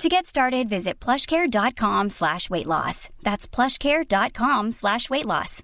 To 0.00 0.08
get 0.08 0.26
started, 0.26 0.68
visit 0.68 0.98
plushcare.com 1.00 2.10
slash 2.10 2.50
weight 2.50 2.66
loss. 2.66 3.08
That's 3.22 3.46
plushcare.com 3.46 4.72
slash 4.72 5.08
weight 5.10 5.26
loss. 5.26 5.62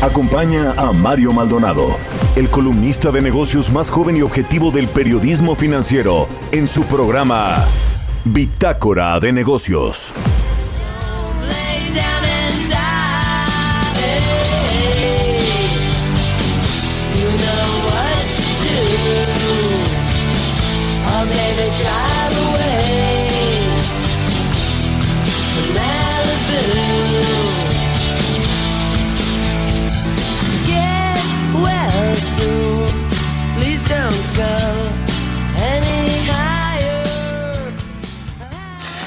Acompaña 0.00 0.72
a 0.72 0.92
Mario 0.92 1.32
Maldonado, 1.32 1.96
el 2.34 2.50
columnista 2.50 3.12
de 3.12 3.22
negocios 3.22 3.70
más 3.70 3.88
joven 3.88 4.16
y 4.16 4.22
objetivo 4.22 4.72
del 4.72 4.88
periodismo 4.88 5.54
financiero, 5.54 6.28
en 6.50 6.66
su 6.66 6.82
programa 6.84 7.64
Bitácora 8.24 9.20
de 9.20 9.32
Negocios. 9.32 10.12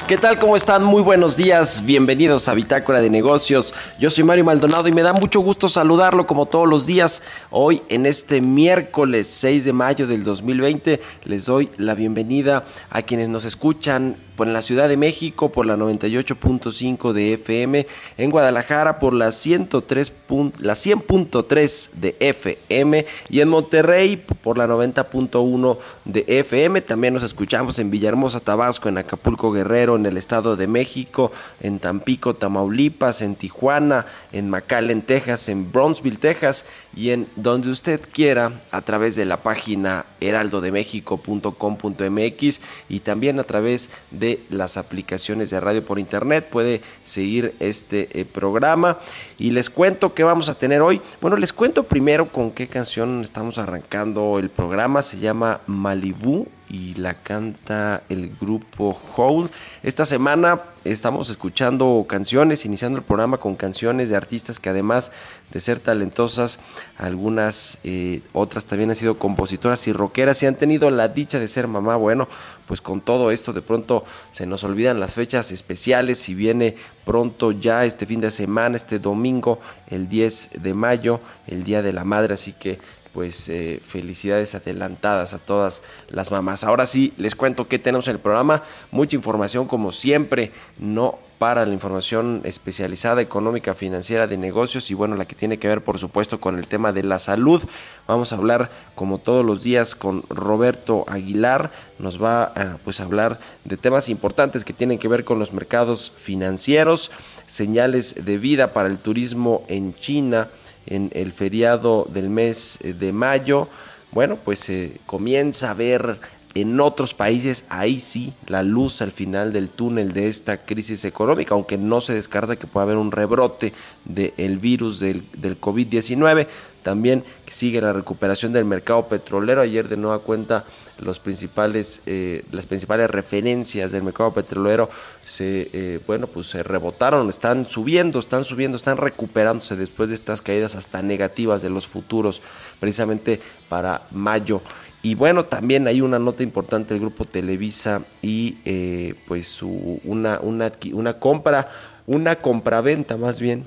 ¿Qué 0.07 0.17
tal? 0.17 0.37
¿Cómo 0.37 0.55
están? 0.55 0.83
Muy 0.83 1.01
buenos 1.01 1.35
días. 1.35 1.83
Bienvenidos 1.83 2.47
a 2.47 2.53
Bitácora 2.53 3.01
de 3.01 3.09
Negocios. 3.09 3.73
Yo 3.99 4.11
soy 4.11 4.23
Mario 4.23 4.45
Maldonado 4.45 4.87
y 4.87 4.91
me 4.91 5.01
da 5.01 5.13
mucho 5.13 5.39
gusto 5.39 5.67
saludarlo 5.67 6.27
como 6.27 6.45
todos 6.45 6.67
los 6.67 6.85
días. 6.85 7.23
Hoy 7.49 7.81
en 7.89 8.05
este 8.05 8.39
miércoles 8.39 9.25
6 9.25 9.65
de 9.65 9.73
mayo 9.73 10.05
del 10.05 10.23
2020 10.23 11.01
les 11.23 11.47
doy 11.47 11.71
la 11.77 11.95
bienvenida 11.95 12.65
a 12.91 13.01
quienes 13.01 13.29
nos 13.29 13.45
escuchan 13.45 14.15
por 14.35 14.47
la 14.47 14.61
Ciudad 14.61 14.89
de 14.89 14.97
México 14.97 15.49
por 15.49 15.65
la 15.65 15.77
98.5 15.77 17.13
de 17.13 17.33
FM, 17.33 17.87
en 18.17 18.31
Guadalajara 18.31 18.99
por 18.99 19.13
la 19.13 19.31
103 19.31 20.13
la 20.59 20.73
100.3 20.73 21.91
de 21.93 22.15
FM 22.19 23.05
y 23.29 23.41
en 23.41 23.49
Monterrey 23.49 24.17
por 24.17 24.57
la 24.57 24.67
90.1 24.67 25.77
de 26.05 26.25
FM. 26.27 26.81
También 26.81 27.13
nos 27.13 27.23
escuchamos 27.23 27.79
en 27.79 27.91
Villahermosa, 27.91 28.39
Tabasco, 28.39 28.89
en 28.89 28.97
Acapulco 28.97 29.51
Guerrero, 29.51 29.95
en 29.95 30.05
el 30.05 30.17
Estado 30.17 30.55
de 30.55 30.67
México, 30.67 31.31
en 31.61 31.79
Tampico, 31.79 32.33
Tamaulipas, 32.33 33.21
en 33.21 33.35
Tijuana, 33.35 34.05
en 34.31 34.49
McAllen, 34.49 35.03
Texas, 35.03 35.49
en 35.49 35.71
Brownsville, 35.71 36.19
Texas 36.19 36.65
y 36.95 37.11
en 37.11 37.27
donde 37.35 37.69
usted 37.69 38.01
quiera 38.11 38.51
a 38.71 38.81
través 38.81 39.15
de 39.15 39.25
la 39.25 39.37
página 39.37 40.05
heraldodemexico.com.mx 40.21 42.61
y 42.89 42.99
también 42.99 43.39
a 43.39 43.43
través 43.43 43.89
de 44.11 44.24
las 44.49 44.77
aplicaciones 44.77 45.49
de 45.49 45.59
radio 45.59 45.85
por 45.85 45.99
internet. 45.99 46.47
Puede 46.49 46.81
seguir 47.03 47.55
este 47.59 48.19
eh, 48.19 48.25
programa 48.25 48.97
y 49.37 49.51
les 49.51 49.69
cuento 49.69 50.13
qué 50.13 50.23
vamos 50.23 50.49
a 50.49 50.55
tener 50.55 50.81
hoy. 50.81 51.01
Bueno, 51.21 51.37
les 51.37 51.53
cuento 51.53 51.83
primero 51.83 52.27
con 52.27 52.51
qué 52.51 52.67
canción 52.67 53.21
estamos 53.21 53.57
arrancando 53.57 54.39
el 54.39 54.49
programa. 54.49 55.01
Se 55.01 55.19
llama 55.19 55.61
Malibu 55.67 56.47
y 56.75 56.93
la 56.95 57.13
canta 57.13 58.03
el 58.09 58.35
grupo 58.39 58.99
Hole. 59.15 59.49
Esta 59.81 60.03
semana 60.03 60.61
estamos 60.83 61.29
escuchando 61.29 62.05
canciones, 62.07 62.65
iniciando 62.65 62.99
el 62.99 63.05
programa 63.05 63.37
con 63.37 63.55
canciones 63.55 64.09
de 64.09 64.17
artistas 64.17 64.59
que 64.59 64.69
además 64.69 65.13
de 65.53 65.61
ser 65.61 65.79
talentosas, 65.79 66.59
algunas 66.97 67.77
eh, 67.85 68.21
otras 68.33 68.65
también 68.65 68.89
han 68.89 68.97
sido 68.97 69.17
compositoras 69.17 69.87
y 69.87 69.93
rockeras 69.93 70.43
y 70.43 70.47
han 70.47 70.55
tenido 70.55 70.89
la 70.89 71.07
dicha 71.07 71.39
de 71.39 71.47
ser 71.47 71.69
mamá. 71.69 71.95
Bueno, 71.95 72.27
pues 72.67 72.81
con 72.81 72.99
todo 72.99 73.31
esto 73.31 73.53
de 73.53 73.61
pronto 73.61 74.03
se 74.31 74.45
nos 74.45 74.65
olvidan 74.65 74.99
las 74.99 75.13
fechas 75.13 75.53
especiales 75.53 76.17
si 76.17 76.35
viene 76.35 76.75
pronto 77.05 77.53
ya 77.53 77.85
este 77.85 78.05
fin 78.05 78.19
de 78.19 78.31
semana, 78.31 78.75
este 78.75 78.99
domingo, 78.99 79.59
el 79.87 80.09
10 80.09 80.61
de 80.61 80.73
mayo, 80.73 81.21
el 81.47 81.63
Día 81.63 81.81
de 81.81 81.93
la 81.93 82.03
Madre, 82.03 82.33
así 82.33 82.51
que 82.51 82.79
pues 83.15 83.47
eh, 83.47 83.81
felicidades 83.83 84.55
adelantadas 84.55 85.33
a 85.33 85.39
todas 85.39 85.81
las 86.09 86.31
mamás. 86.31 86.65
Ahora 86.65 86.85
sí, 86.85 87.13
les 87.15 87.33
cuento 87.33 87.65
que 87.65 87.79
tenemos 87.79 88.09
en 88.09 88.15
el 88.15 88.19
programa, 88.19 88.61
mucha 88.91 89.15
información 89.15 89.67
como 89.67 89.93
siempre, 89.93 90.51
no 90.79 91.17
para 91.39 91.65
la 91.65 91.73
información 91.73 92.41
especializada 92.43 93.21
económica, 93.21 93.73
financiera, 93.73 94.27
de 94.27 94.35
negocios 94.37 94.91
y 94.91 94.95
bueno, 94.95 95.15
la 95.15 95.23
que 95.23 95.35
tiene 95.35 95.59
que 95.59 95.69
ver 95.69 95.81
por 95.81 95.97
supuesto 95.97 96.41
con 96.41 96.57
el 96.59 96.67
tema 96.67 96.91
de 96.91 97.03
la 97.03 97.17
salud. 97.17 97.63
Vamos 98.05 98.33
a 98.33 98.35
hablar 98.35 98.69
como 98.95 99.17
todos 99.17 99.45
los 99.45 99.63
días 99.63 99.95
con 99.95 100.23
Roberto 100.27 101.05
Aguilar, 101.07 101.71
nos 101.99 102.21
va 102.21 102.43
a 102.43 102.77
pues 102.83 102.99
hablar 102.99 103.39
de 103.63 103.77
temas 103.77 104.09
importantes 104.09 104.65
que 104.65 104.73
tienen 104.73 104.99
que 104.99 105.07
ver 105.07 105.23
con 105.23 105.39
los 105.39 105.53
mercados 105.53 106.11
financieros, 106.17 107.11
señales 107.47 108.25
de 108.25 108.37
vida 108.37 108.73
para 108.73 108.89
el 108.89 108.97
turismo 108.97 109.63
en 109.69 109.93
China, 109.93 110.49
en 110.87 111.11
el 111.13 111.31
feriado 111.31 112.07
del 112.09 112.29
mes 112.29 112.79
eh, 112.81 112.93
de 112.93 113.11
mayo, 113.11 113.67
bueno, 114.11 114.37
pues 114.37 114.59
se 114.59 114.93
comienza 115.05 115.71
a 115.71 115.73
ver 115.73 116.17
en 116.55 116.79
otros 116.79 117.13
países, 117.13 117.65
ahí 117.67 117.99
sí, 117.99 118.33
la 118.47 118.63
luz 118.63 119.01
al 119.01 119.11
final 119.11 119.51
del 119.51 119.67
túnel 119.67 120.13
de 120.13 120.29
esta 120.29 120.63
crisis 120.63 121.03
económica, 121.03 121.53
aunque 121.53 121.77
no 121.77 121.99
se 121.99 122.13
descarta 122.13 122.55
que 122.55 122.65
pueda 122.65 122.85
haber 122.85 122.95
un 122.95 123.11
rebrote 123.11 123.73
del 124.05 124.57
virus 124.57 125.01
del, 125.01 125.21
del 125.33 125.59
COVID-19. 125.59 126.47
También 126.81 127.25
sigue 127.47 127.81
la 127.81 127.93
recuperación 127.93 128.53
del 128.53 128.63
mercado 128.63 129.07
petrolero. 129.07 129.61
Ayer 129.61 129.89
de 129.89 129.97
nueva 129.97 130.19
cuenta 130.19 130.65
los 130.99 131.19
principales, 131.19 132.03
eh, 132.05 132.45
las 132.51 132.67
principales 132.67 133.09
referencias 133.09 133.91
del 133.91 134.03
mercado 134.03 134.33
petrolero 134.33 134.89
se, 135.25 135.69
eh, 135.73 135.99
bueno, 136.05 136.27
pues 136.27 136.47
se 136.47 136.61
rebotaron, 136.61 137.27
están 137.27 137.65
subiendo, 137.65 138.19
están 138.19 138.45
subiendo, 138.45 138.77
están 138.77 138.97
recuperándose 138.97 139.75
después 139.75 140.09
de 140.09 140.15
estas 140.15 140.41
caídas 140.43 140.75
hasta 140.75 141.01
negativas 141.01 141.63
de 141.63 141.71
los 141.71 141.87
futuros, 141.87 142.41
precisamente 142.79 143.41
para 143.67 144.03
mayo. 144.11 144.61
Y 145.05 145.13
bueno, 145.13 145.45
también 145.45 145.85
hay 145.85 146.01
una 146.01 146.17
nota 146.17 146.41
importante 146.41 146.95
del 146.95 147.01
grupo 147.01 147.25
Televisa 147.25 148.01
y 148.23 148.57
eh, 148.65 149.13
pues 149.27 149.61
una, 149.61 150.39
una, 150.39 150.71
una 150.93 151.19
compra, 151.19 151.69
una 152.07 152.37
compraventa 152.37 153.15
más 153.15 153.39
bien 153.39 153.65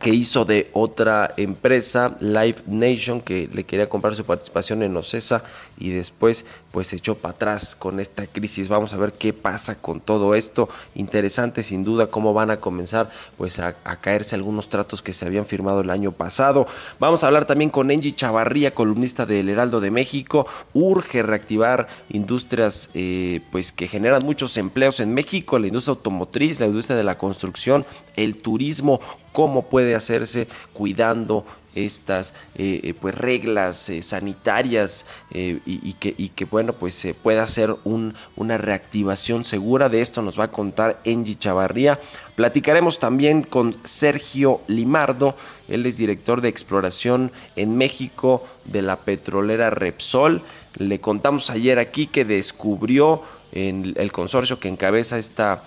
que 0.00 0.10
hizo 0.10 0.44
de 0.44 0.70
otra 0.72 1.32
empresa, 1.36 2.16
Live 2.20 2.62
Nation, 2.66 3.20
que 3.20 3.48
le 3.52 3.64
quería 3.64 3.88
comprar 3.88 4.14
su 4.14 4.24
participación 4.24 4.82
en 4.82 4.96
Ocesa 4.96 5.44
y 5.78 5.90
después 5.90 6.44
pues 6.70 6.88
se 6.88 6.96
echó 6.96 7.16
para 7.16 7.34
atrás 7.34 7.76
con 7.76 8.00
esta 8.00 8.26
crisis. 8.26 8.68
Vamos 8.68 8.92
a 8.92 8.96
ver 8.96 9.12
qué 9.12 9.32
pasa 9.32 9.74
con 9.76 10.00
todo 10.00 10.34
esto. 10.34 10.68
Interesante 10.94 11.62
sin 11.62 11.84
duda 11.84 12.06
cómo 12.06 12.32
van 12.32 12.50
a 12.50 12.58
comenzar 12.58 13.10
pues 13.36 13.58
a, 13.58 13.74
caerse 14.00 14.34
algunos 14.34 14.68
tratos 14.68 15.02
que 15.02 15.12
se 15.12 15.26
habían 15.26 15.46
firmado 15.46 15.80
el 15.80 15.90
año 15.90 16.12
pasado. 16.12 16.66
Vamos 16.98 17.22
a 17.22 17.26
hablar 17.26 17.44
también 17.44 17.70
con 17.70 17.90
Angie 17.90 18.16
Chavarría, 18.16 18.74
columnista 18.74 19.26
del 19.26 19.48
Heraldo 19.48 19.80
de 19.80 19.90
México. 19.90 20.46
Urge 20.72 21.22
reactivar 21.22 21.88
industrias 22.08 22.90
eh, 22.94 23.40
pues 23.50 23.72
que 23.72 23.88
generan 23.88 24.24
muchos 24.24 24.56
empleos 24.56 25.00
en 25.00 25.12
México, 25.14 25.58
la 25.58 25.66
industria 25.66 25.94
automotriz, 25.94 26.60
la 26.60 26.66
industria 26.66 26.96
de 26.96 27.04
la 27.04 27.18
construcción, 27.18 27.84
el 28.16 28.36
turismo 28.36 29.00
cómo 29.32 29.62
puede 29.68 29.94
hacerse 29.94 30.46
cuidando 30.72 31.44
estas 31.74 32.34
eh, 32.54 32.80
eh, 32.82 32.94
pues 32.94 33.14
reglas 33.14 33.88
eh, 33.88 34.02
sanitarias 34.02 35.06
y, 35.34 35.94
que, 35.94 36.44
bueno 36.44 36.72
pues 36.74 36.94
se 36.94 37.14
pueda 37.14 37.42
hacer 37.42 37.74
un, 37.84 38.14
una 38.36 38.58
reactivación 38.58 39.44
segura. 39.44 39.88
De 39.88 40.00
esto 40.00 40.22
nos 40.22 40.38
va 40.38 40.44
a 40.44 40.50
contar 40.50 41.00
Engie 41.04 41.38
Chavarría. 41.38 41.98
Platicaremos 42.36 42.98
también 42.98 43.42
con 43.42 43.76
Sergio 43.84 44.60
Limardo. 44.66 45.34
Él 45.68 45.86
es 45.86 45.96
director 45.96 46.40
de 46.40 46.48
exploración 46.48 47.32
en 47.56 47.76
México 47.76 48.46
de 48.64 48.82
la 48.82 48.96
petrolera 48.96 49.70
Repsol. 49.70 50.42
Le 50.76 51.00
contamos 51.00 51.50
ayer 51.50 51.78
aquí 51.78 52.06
que 52.06 52.24
descubrió 52.24 53.22
en 53.52 53.94
el 53.96 54.12
consorcio 54.12 54.58
que 54.58 54.68
encabeza 54.68 55.18
esta 55.18 55.62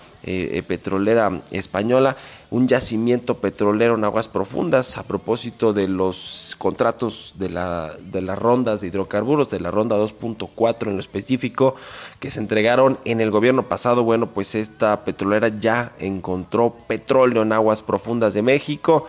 petrolera 0.66 1.40
española 1.52 2.16
un 2.50 2.68
yacimiento 2.68 3.38
petrolero 3.38 3.96
en 3.96 4.04
aguas 4.04 4.28
profundas 4.28 4.98
a 4.98 5.02
propósito 5.02 5.72
de 5.72 5.88
los 5.88 6.54
contratos 6.58 7.34
de, 7.38 7.48
la, 7.48 7.92
de 8.00 8.22
las 8.22 8.38
rondas 8.38 8.80
de 8.80 8.88
hidrocarburos, 8.88 9.50
de 9.50 9.60
la 9.60 9.70
ronda 9.70 9.96
2.4 9.96 10.88
en 10.88 10.94
lo 10.94 11.00
específico, 11.00 11.74
que 12.20 12.30
se 12.30 12.38
entregaron 12.38 12.98
en 13.04 13.20
el 13.20 13.30
gobierno 13.30 13.64
pasado, 13.64 14.04
bueno, 14.04 14.28
pues 14.28 14.54
esta 14.54 15.04
petrolera 15.04 15.48
ya 15.48 15.92
encontró 15.98 16.76
petróleo 16.86 17.42
en 17.42 17.52
aguas 17.52 17.82
profundas 17.82 18.34
de 18.34 18.42
México. 18.42 19.06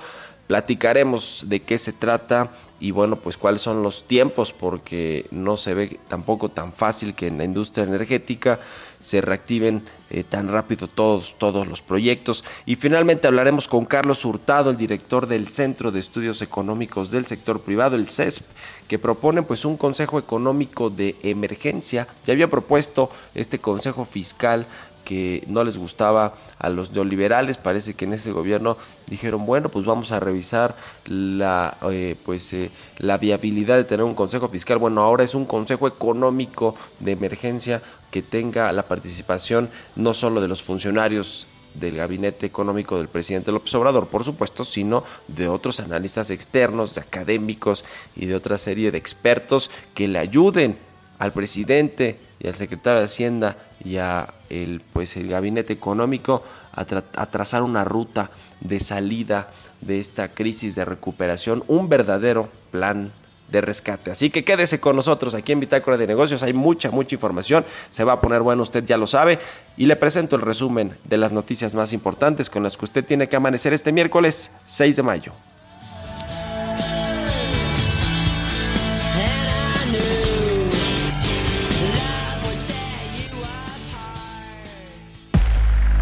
Platicaremos 0.47 1.45
de 1.47 1.61
qué 1.61 1.77
se 1.77 1.91
trata 1.91 2.51
y 2.79 2.91
bueno, 2.91 3.15
pues 3.17 3.37
cuáles 3.37 3.61
son 3.61 3.83
los 3.83 4.03
tiempos, 4.03 4.53
porque 4.53 5.25
no 5.31 5.57
se 5.57 5.73
ve 5.73 5.99
tampoco 6.07 6.49
tan 6.49 6.71
fácil 6.71 7.15
que 7.15 7.27
en 7.27 7.37
la 7.37 7.43
industria 7.43 7.85
energética 7.85 8.59
se 9.01 9.21
reactiven 9.21 9.83
eh, 10.09 10.23
tan 10.23 10.47
rápido 10.49 10.87
todos, 10.87 11.35
todos 11.37 11.67
los 11.67 11.81
proyectos. 11.81 12.43
Y 12.65 12.75
finalmente 12.75 13.27
hablaremos 13.27 13.67
con 13.67 13.85
Carlos 13.85 14.25
Hurtado, 14.25 14.69
el 14.69 14.77
director 14.77 15.27
del 15.27 15.49
Centro 15.49 15.91
de 15.91 15.99
Estudios 15.99 16.41
Económicos 16.41 17.11
del 17.11 17.25
Sector 17.25 17.61
Privado, 17.61 17.95
el 17.95 18.07
CESP, 18.07 18.45
que 18.87 18.99
propone 18.99 19.43
pues 19.43 19.65
un 19.65 19.77
Consejo 19.77 20.19
Económico 20.19 20.89
de 20.89 21.15
Emergencia. 21.23 22.07
Ya 22.25 22.33
había 22.33 22.47
propuesto 22.47 23.11
este 23.35 23.59
Consejo 23.59 24.05
Fiscal 24.05 24.67
que 25.07 25.41
no 25.47 25.63
les 25.63 25.77
gustaba 25.77 26.33
a 26.59 26.67
los 26.67 26.91
neoliberales. 26.91 27.55
Parece 27.55 27.93
que 27.93 28.03
en 28.03 28.11
ese 28.11 28.33
gobierno 28.33 28.75
dijeron, 29.05 29.45
bueno, 29.45 29.69
pues 29.69 29.85
vamos 29.85 30.11
a 30.11 30.19
revisar 30.19 30.75
la, 31.05 31.77
eh, 31.89 32.17
pues, 32.25 32.51
eh, 32.51 32.71
la 32.97 33.17
viabilidad 33.17 33.77
de 33.77 33.85
tener 33.85 34.03
un 34.03 34.15
consejo 34.15 34.49
fiscal. 34.49 34.79
Bueno, 34.79 35.01
ahora 35.01 35.23
es 35.23 35.33
un 35.33 35.45
consejo 35.45 35.87
económico 35.87 36.75
de 36.99 37.13
emergencia 37.13 37.81
que 38.11 38.21
tenga 38.21 38.69
la 38.73 38.83
participación 38.83 39.69
no 39.95 40.13
solo 40.13 40.41
de 40.41 40.49
los 40.49 40.61
funcionarios 40.61 41.47
del 41.73 41.95
gabinete 41.95 42.45
económico 42.45 42.97
del 42.97 43.07
presidente 43.07 43.53
López 43.53 43.73
Obrador, 43.75 44.07
por 44.07 44.25
supuesto, 44.25 44.65
sino 44.65 45.05
de 45.29 45.47
otros 45.47 45.79
analistas 45.79 46.31
externos, 46.31 46.95
de 46.95 47.01
académicos 47.01 47.85
y 48.13 48.25
de 48.25 48.35
otra 48.35 48.57
serie 48.57 48.91
de 48.91 48.97
expertos 48.97 49.71
que 49.93 50.09
le 50.09 50.19
ayuden 50.19 50.77
al 51.19 51.31
presidente 51.31 52.19
y 52.39 52.47
al 52.47 52.55
secretario 52.55 52.99
de 52.99 53.05
Hacienda 53.05 53.57
y 53.83 53.97
a 53.97 54.27
el, 54.49 54.81
pues, 54.93 55.17
el 55.17 55.29
gabinete 55.29 55.73
económico 55.73 56.43
a, 56.73 56.81
a, 56.81 57.25
trazar 57.27 57.63
una 57.63 57.83
ruta 57.83 58.29
de 58.61 58.79
salida 58.79 59.49
de 59.81 59.99
esta 59.99 60.29
crisis 60.29 60.75
de 60.75 60.85
recuperación, 60.85 61.63
un 61.67 61.89
verdadero 61.89 62.49
plan 62.71 63.11
de 63.49 63.61
rescate. 63.61 64.11
Así 64.11 64.29
que 64.29 64.43
quédese 64.43 64.79
con 64.79 64.95
nosotros 64.95 65.33
aquí 65.33 65.53
en 65.53 65.59
Bitácora 65.59 65.97
de 65.97 66.07
Negocios, 66.07 66.43
hay 66.43 66.53
mucha, 66.53 66.91
mucha 66.91 67.15
información, 67.15 67.65
se 67.89 68.03
va 68.03 68.13
a 68.13 68.21
poner 68.21 68.41
bueno, 68.41 68.61
usted 68.63 68.83
ya 68.83 68.97
lo 68.97 69.07
sabe, 69.07 69.39
y 69.77 69.85
le 69.85 69.95
presento 69.95 70.35
el 70.35 70.41
resumen 70.41 70.95
de 71.05 71.17
las 71.17 71.31
noticias 71.31 71.73
más 71.73 71.93
importantes 71.93 72.49
con 72.49 72.63
las 72.63 72.77
que 72.77 72.85
usted 72.85 73.05
tiene 73.05 73.29
que 73.29 73.35
amanecer 73.35 73.73
este 73.73 73.91
miércoles 73.91 74.51
6 74.65 74.95
de 74.97 75.03
mayo. 75.03 75.33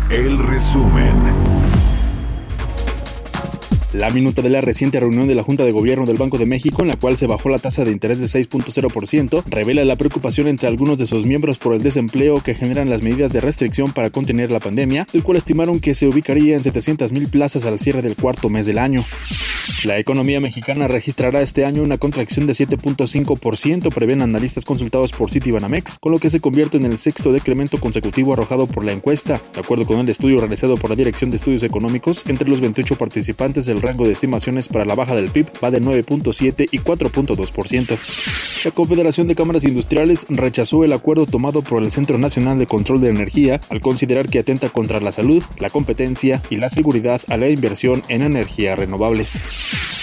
El 0.10 0.38
resumen. 0.38 1.15
La 3.98 4.10
minuta 4.10 4.42
de 4.42 4.50
la 4.50 4.60
reciente 4.60 5.00
reunión 5.00 5.30
de 5.30 5.36
la 5.36 5.44
Junta 5.44 5.64
de 5.64 5.72
Gobierno 5.72 6.06
del 6.06 6.18
Banco 6.18 6.38
de 6.38 6.46
México, 6.46 6.82
en 6.82 6.90
la 6.90 6.98
cual 6.98 7.16
se 7.16 7.28
bajó 7.28 7.48
la 7.48 7.60
tasa 7.60 7.86
de 7.86 7.92
interés 7.92 8.20
de 8.20 8.26
6.0%, 8.26 9.44
revela 9.46 9.86
la 9.86 9.96
preocupación 9.96 10.50
entre 10.50 10.68
algunos 10.68 10.98
de 10.98 11.06
sus 11.06 11.26
miembros 11.26 11.60
por 11.60 11.74
el 11.74 11.82
desempleo 11.82 12.44
que 12.44 12.56
generan 12.56 12.90
las 12.90 13.02
medidas 13.02 13.32
de 13.32 13.40
restricción 13.40 13.94
para 13.94 14.10
contener 14.10 14.52
la 14.52 14.60
pandemia, 14.60 15.08
el 15.14 15.24
cual 15.24 15.38
estimaron 15.38 15.80
que 15.80 15.96
se 15.96 16.10
ubicaría 16.10 16.58
en 16.58 16.64
700.000 16.64 17.30
plazas 17.30 17.64
al 17.64 17.80
cierre 17.80 18.02
del 18.02 18.18
cuarto 18.18 18.50
mes 18.50 18.66
del 18.66 18.80
año. 18.80 19.06
La 19.86 19.98
economía 19.98 20.40
mexicana 20.40 20.88
registrará 20.88 21.42
este 21.42 21.66
año 21.66 21.82
una 21.82 21.98
contracción 21.98 22.48
de 22.48 22.54
7.5%, 22.54 23.94
prevén 23.94 24.22
analistas 24.22 24.66
consultados 24.66 25.12
por 25.12 25.32
Citibanamex, 25.32 26.00
con 26.00 26.12
lo 26.12 26.20
que 26.20 26.30
se 26.30 26.40
convierte 26.40 26.78
en 26.78 26.86
el 26.86 26.98
sexto 26.98 27.32
decremento 27.32 27.80
consecutivo 27.80 28.34
arrojado 28.34 28.68
por 28.68 28.84
la 28.84 28.92
encuesta. 28.92 29.42
De 29.54 29.62
acuerdo 29.62 29.86
con 29.86 30.00
el 30.00 30.10
estudio 30.10 30.40
realizado 30.40 30.76
por 30.78 30.90
la 30.90 30.96
Dirección 30.96 31.32
de 31.32 31.38
Estudios 31.38 31.64
Económicos, 31.64 32.24
entre 32.28 32.50
los 32.50 32.62
28 32.62 32.98
participantes 32.98 33.66
del 33.66 33.82
rango 33.86 34.06
de 34.06 34.14
estimaciones 34.14 34.68
para 34.68 34.86
la 34.86 34.96
baja 34.96 35.16
del 35.16 35.30
PIB 35.30 35.48
va 35.64 35.72
de 35.72 35.82
9.7 35.82 36.68
y 36.72 36.80
4.2%. 36.80 38.64
La 38.66 38.72
Confederación 38.72 39.28
de 39.28 39.36
Cámaras 39.36 39.66
Industriales 39.66 40.26
rechazó 40.30 40.84
el 40.84 40.94
acuerdo 40.94 41.26
tomado 41.26 41.62
por 41.62 41.84
el 41.84 41.92
Centro 41.92 42.18
Nacional 42.18 42.58
de 42.58 42.68
Control 42.68 43.00
de 43.00 43.10
Energía 43.10 43.62
al 43.70 43.82
considerar 43.82 44.28
que 44.28 44.40
atenta 44.40 44.70
contra 44.70 45.00
la 45.00 45.12
salud, 45.12 45.44
la 45.60 45.70
competencia 45.70 46.42
y 46.50 46.58
la 46.58 46.70
seguridad 46.70 47.22
a 47.28 47.38
la 47.38 47.50
inversión 47.50 48.04
en 48.08 48.24
energías 48.24 48.78
renovables. 48.78 49.40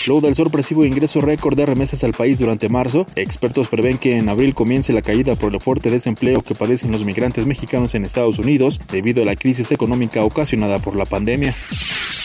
Luego 0.06 0.20
del 0.20 0.34
sorpresivo 0.34 0.84
ingreso 0.84 1.20
récord 1.20 1.56
de 1.56 1.66
remesas 1.66 2.02
al 2.02 2.12
país 2.12 2.38
durante 2.38 2.68
marzo, 2.68 3.06
expertos 3.14 3.68
prevén 3.68 3.98
que 3.98 4.16
en 4.16 4.28
abril 4.28 4.54
comience 4.54 4.92
la 4.92 5.02
caída 5.02 5.36
por 5.36 5.52
el 5.54 5.60
fuerte 5.60 5.90
desempleo 5.90 6.42
que 6.42 6.54
padecen 6.54 6.90
los 6.90 7.04
migrantes 7.04 7.46
mexicanos 7.46 7.94
en 7.94 8.04
Estados 8.04 8.38
Unidos 8.38 8.80
debido 8.90 9.22
a 9.22 9.26
la 9.26 9.36
crisis 9.36 9.70
económica 9.70 10.24
ocasionada 10.24 10.78
por 10.78 10.96
la 10.96 11.04
pandemia. 11.04 11.54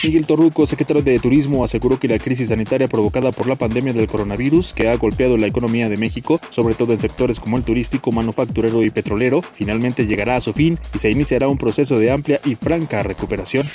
Miguel 0.02 0.26
Torruco, 0.26 0.64
secretario 0.64 1.02
de 1.02 1.18
Turismo, 1.18 1.47
aseguró 1.64 1.98
que 1.98 2.08
la 2.08 2.18
crisis 2.18 2.48
sanitaria 2.48 2.88
provocada 2.88 3.32
por 3.32 3.46
la 3.46 3.56
pandemia 3.56 3.92
del 3.92 4.06
coronavirus, 4.06 4.72
que 4.72 4.88
ha 4.88 4.96
golpeado 4.96 5.36
la 5.36 5.46
economía 5.46 5.88
de 5.88 5.96
México, 5.96 6.40
sobre 6.50 6.74
todo 6.74 6.92
en 6.92 7.00
sectores 7.00 7.40
como 7.40 7.56
el 7.56 7.64
turístico, 7.64 8.12
manufacturero 8.12 8.84
y 8.84 8.90
petrolero, 8.90 9.42
finalmente 9.42 10.06
llegará 10.06 10.36
a 10.36 10.40
su 10.40 10.52
fin 10.52 10.78
y 10.94 10.98
se 10.98 11.10
iniciará 11.10 11.48
un 11.48 11.58
proceso 11.58 11.98
de 11.98 12.10
amplia 12.10 12.40
y 12.44 12.54
franca 12.54 13.02
recuperación. 13.02 13.66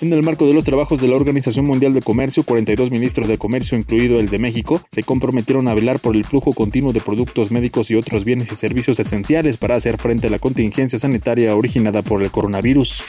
En 0.00 0.12
el 0.12 0.22
marco 0.22 0.46
de 0.46 0.54
los 0.54 0.64
trabajos 0.64 1.00
de 1.00 1.08
la 1.08 1.16
Organización 1.16 1.64
Mundial 1.64 1.92
de 1.92 2.02
Comercio, 2.02 2.42
42 2.42 2.90
ministros 2.90 3.28
de 3.28 3.38
comercio, 3.38 3.78
incluido 3.78 4.18
el 4.18 4.28
de 4.28 4.38
México, 4.38 4.80
se 4.90 5.02
comprometieron 5.02 5.68
a 5.68 5.74
velar 5.74 6.00
por 6.00 6.16
el 6.16 6.24
flujo 6.24 6.52
continuo 6.52 6.92
de 6.92 7.00
productos 7.00 7.50
médicos 7.50 7.90
y 7.90 7.94
otros 7.94 8.24
bienes 8.24 8.50
y 8.50 8.54
servicios 8.54 8.98
esenciales 8.98 9.58
para 9.58 9.76
hacer 9.76 9.98
frente 9.98 10.26
a 10.26 10.30
la 10.30 10.38
contingencia 10.38 10.98
sanitaria 10.98 11.54
originada 11.54 12.02
por 12.02 12.22
el 12.22 12.30
coronavirus. 12.30 13.04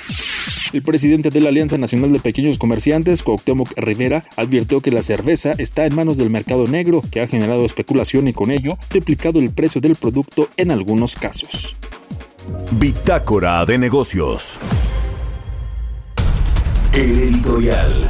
El 0.74 0.82
presidente 0.82 1.30
de 1.30 1.40
la 1.40 1.50
Alianza 1.50 1.78
Nacional 1.78 2.12
de 2.12 2.20
Pequeños 2.20 2.58
Comerciantes, 2.58 3.24
Cuauhtémoc 3.24 3.72
Rivera, 3.78 4.26
advirtió 4.36 4.82
que 4.82 4.92
la 4.92 5.04
cerveza 5.04 5.54
está 5.58 5.86
en 5.86 5.96
manos 5.96 6.18
del 6.18 6.30
mercado 6.30 6.68
negro, 6.68 7.04
que 7.12 7.22
ha 7.22 7.28
generado 7.28 7.66
especulación 7.66 8.28
y 8.28 8.34
con 8.34 8.52
ello 8.52 8.78
triplicado 8.88 9.40
el 9.40 9.52
precio 9.52 9.82
del 9.82 9.96
producto 9.96 10.50
en 10.58 10.72
algunos 10.72 11.16
casos. 11.16 11.76
Bitácora 12.72 13.66
de 13.66 13.78
negocios. 13.78 14.60
El 16.94 17.20
editorial. 17.24 18.08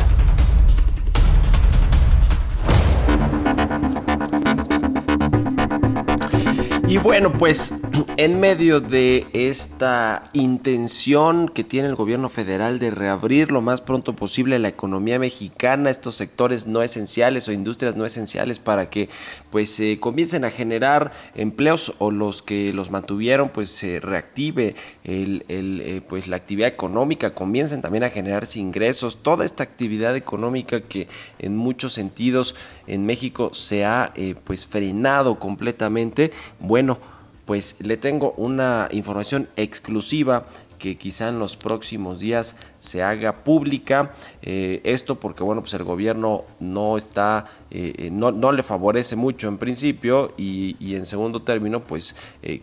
Y 6.85 6.97
bueno, 6.97 7.31
pues 7.31 7.73
en 8.17 8.39
medio 8.39 8.79
de 8.79 9.27
esta 9.33 10.29
intención 10.33 11.47
que 11.47 11.63
tiene 11.63 11.89
el 11.89 11.95
gobierno 11.95 12.29
federal 12.29 12.79
de 12.79 12.89
reabrir 12.89 13.51
lo 13.51 13.61
más 13.61 13.81
pronto 13.81 14.15
posible 14.15 14.57
la 14.57 14.67
economía 14.67 15.19
mexicana, 15.19 15.91
estos 15.91 16.15
sectores 16.15 16.65
no 16.65 16.81
esenciales 16.81 17.47
o 17.47 17.51
industrias 17.51 17.95
no 17.95 18.05
esenciales 18.05 18.57
para 18.59 18.89
que 18.89 19.09
pues 19.51 19.69
se 19.69 19.99
comiencen 19.99 20.43
a 20.43 20.49
generar 20.49 21.11
empleos 21.35 21.93
o 21.99 22.09
los 22.09 22.41
que 22.41 22.73
los 22.73 22.89
mantuvieron 22.89 23.49
pues 23.49 23.69
se 23.69 23.99
reactive 23.99 24.75
eh, 25.03 26.01
pues 26.07 26.27
la 26.27 26.37
actividad 26.37 26.69
económica, 26.69 27.35
comiencen 27.35 27.81
también 27.81 28.03
a 28.05 28.09
generarse 28.09 28.59
ingresos, 28.59 29.21
toda 29.21 29.45
esta 29.45 29.63
actividad 29.63 30.15
económica 30.15 30.81
que 30.81 31.07
en 31.37 31.55
muchos 31.55 31.93
sentidos 31.93 32.55
en 32.87 33.05
México 33.05 33.53
se 33.53 33.85
ha 33.85 34.11
eh, 34.15 34.35
pues 34.43 34.65
frenado 34.65 35.37
completamente, 35.37 36.31
bueno, 36.59 36.97
pues 37.45 37.75
le 37.79 37.97
tengo 37.97 38.33
una 38.37 38.87
información 38.91 39.49
exclusiva 39.55 40.45
que 40.83 40.97
quizá 40.97 41.29
en 41.29 41.39
los 41.39 41.55
próximos 41.55 42.19
días 42.19 42.57
se 42.77 43.01
haga 43.01 43.45
pública. 43.45 44.11
Eh, 44.41 44.81
esto 44.83 45.15
porque, 45.15 45.41
bueno, 45.41 45.61
pues 45.61 45.73
el 45.75 45.85
gobierno 45.85 46.43
no 46.59 46.97
está, 46.97 47.45
eh, 47.71 47.93
eh, 47.97 48.09
no, 48.11 48.33
no, 48.33 48.51
le 48.51 48.63
favorece 48.63 49.15
mucho 49.15 49.47
en 49.47 49.57
principio 49.57 50.33
y, 50.37 50.75
y 50.85 50.95
en 50.95 51.05
segundo 51.05 51.41
término, 51.41 51.79
pues 51.79 52.17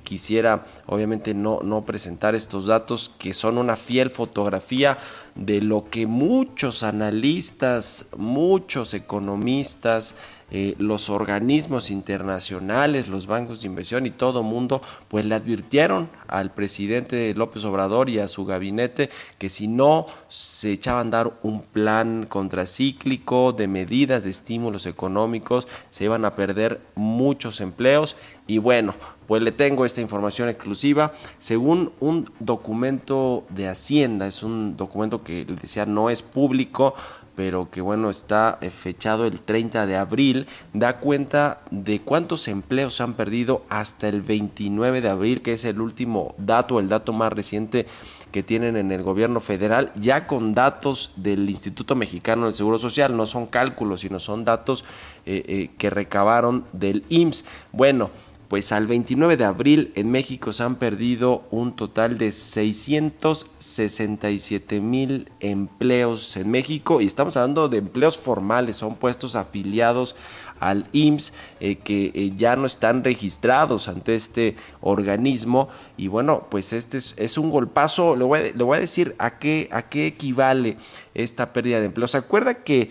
quisiera 0.05 0.67
obviamente 0.85 1.33
no, 1.33 1.61
no 1.63 1.87
presentar 1.87 2.35
estos 2.35 2.67
datos 2.67 3.11
que 3.19 3.33
son 3.33 3.57
una 3.57 3.77
fiel 3.77 4.11
fotografía 4.11 4.99
de 5.35 5.63
lo 5.63 5.89
que 5.89 6.07
muchos 6.07 6.83
analistas, 6.83 8.05
muchos 8.19 8.93
economistas, 8.93 10.15
eh, 10.51 10.75
los 10.79 11.11
organismos 11.11 11.91
internacionales, 11.91 13.09
los 13.09 13.27
bancos 13.27 13.61
de 13.61 13.69
inversión 13.69 14.07
y 14.07 14.11
todo 14.11 14.43
mundo, 14.43 14.83
pues 15.09 15.25
le 15.25 15.35
advirtieron 15.35 16.09
al 16.27 16.53
presidente 16.53 17.33
López 17.35 17.65
Obrador 17.65 18.09
y 18.09 18.19
a 18.19 18.29
su 18.29 18.45
gabinete 18.45 19.11
que 19.39 19.49
si 19.49 19.69
no 19.69 20.07
se 20.29 20.73
echaban 20.73 21.09
a 21.09 21.11
dar 21.11 21.33
un 21.43 21.63
plan 21.63 22.27
contracíclico 22.27 23.53
de 23.53 23.69
medidas 23.69 24.25
de 24.25 24.31
estímulos 24.31 24.87
económicos, 24.87 25.69
se 25.91 26.05
iban 26.05 26.25
a 26.25 26.33
perder 26.33 26.81
muchos 26.95 27.61
empleos. 27.61 28.17
Y 28.47 28.59
bueno, 28.59 28.95
pues 29.31 29.43
le 29.43 29.53
tengo 29.53 29.87
esta 29.87 30.01
información 30.01 30.49
exclusiva. 30.49 31.13
Según 31.39 31.93
un 32.01 32.33
documento 32.41 33.45
de 33.51 33.69
Hacienda, 33.69 34.27
es 34.27 34.43
un 34.43 34.77
documento 34.77 35.23
que 35.23 35.45
decía 35.45 35.87
no 35.87 36.11
es 36.11 36.21
público, 36.21 36.97
pero 37.37 37.71
que 37.71 37.81
bueno, 37.81 38.11
está 38.11 38.59
eh, 38.61 38.71
fechado 38.71 39.29
el 39.29 39.39
30 39.39 39.87
de 39.87 39.95
abril, 39.95 40.49
da 40.73 40.99
cuenta 40.99 41.61
de 41.71 42.01
cuántos 42.01 42.49
empleos 42.49 42.97
se 42.97 43.05
han 43.05 43.15
perdido 43.15 43.63
hasta 43.69 44.09
el 44.09 44.21
29 44.21 45.01
de 45.01 45.09
abril, 45.09 45.43
que 45.43 45.53
es 45.53 45.65
el 45.65 45.81
último 45.81 46.35
dato, 46.37 46.81
el 46.81 46.89
dato 46.89 47.13
más 47.13 47.33
reciente 47.33 47.87
que 48.33 48.43
tienen 48.43 48.77
en 48.77 48.91
el 48.91 49.05
gobierno 49.05 49.39
federal, 49.39 49.93
ya 49.95 50.27
con 50.27 50.55
datos 50.55 51.13
del 51.15 51.49
Instituto 51.49 51.95
Mexicano 51.95 52.47
del 52.47 52.55
Seguro 52.55 52.81
Social, 52.81 53.17
no 53.17 53.29
son 53.29 53.47
cálculos, 53.47 54.01
sino 54.01 54.19
son 54.19 54.45
datos 54.45 54.85
eh, 55.25 55.45
eh, 55.47 55.71
que 55.79 55.89
recabaron 55.89 56.65
del 56.73 57.05
IMSS. 57.09 57.45
Bueno, 57.73 58.11
pues 58.51 58.71
al 58.73 58.87
29 58.89 59.37
de 59.37 59.45
abril 59.45 59.93
en 59.95 60.11
México 60.11 60.53
se 60.53 60.65
han 60.65 60.75
perdido 60.75 61.45
un 61.53 61.77
total 61.77 62.19
de 62.19 62.33
667 62.33 64.81
mil 64.81 65.31
empleos 65.39 66.37
en 66.37 66.51
México 66.51 67.01
y 67.01 67.07
estamos 67.07 67.37
hablando 67.37 67.69
de 67.69 67.79
empleos 67.79 68.19
formales, 68.19 68.75
son 68.75 68.97
puestos 68.97 69.37
afiliados 69.37 70.17
al 70.59 70.89
IMSS 70.91 71.33
eh, 71.61 71.77
que 71.77 72.11
eh, 72.13 72.33
ya 72.37 72.57
no 72.57 72.67
están 72.67 73.05
registrados 73.05 73.87
ante 73.87 74.17
este 74.17 74.57
organismo 74.81 75.69
y 75.97 76.09
bueno 76.09 76.49
pues 76.51 76.73
este 76.73 76.99
es, 76.99 77.39
un 77.39 77.51
golpazo. 77.51 78.17
Le 78.17 78.25
voy, 78.25 78.41
a, 78.41 78.43
le 78.43 78.65
voy 78.65 78.79
a 78.79 78.81
decir 78.81 79.15
a 79.19 79.39
qué 79.39 79.69
a 79.71 79.83
qué 79.83 80.09
equivale 80.09 80.77
esta 81.15 81.53
pérdida 81.53 81.79
de 81.79 81.87
empleo. 81.87 82.09
Se 82.09 82.19
acuerda 82.19 82.65
que 82.65 82.91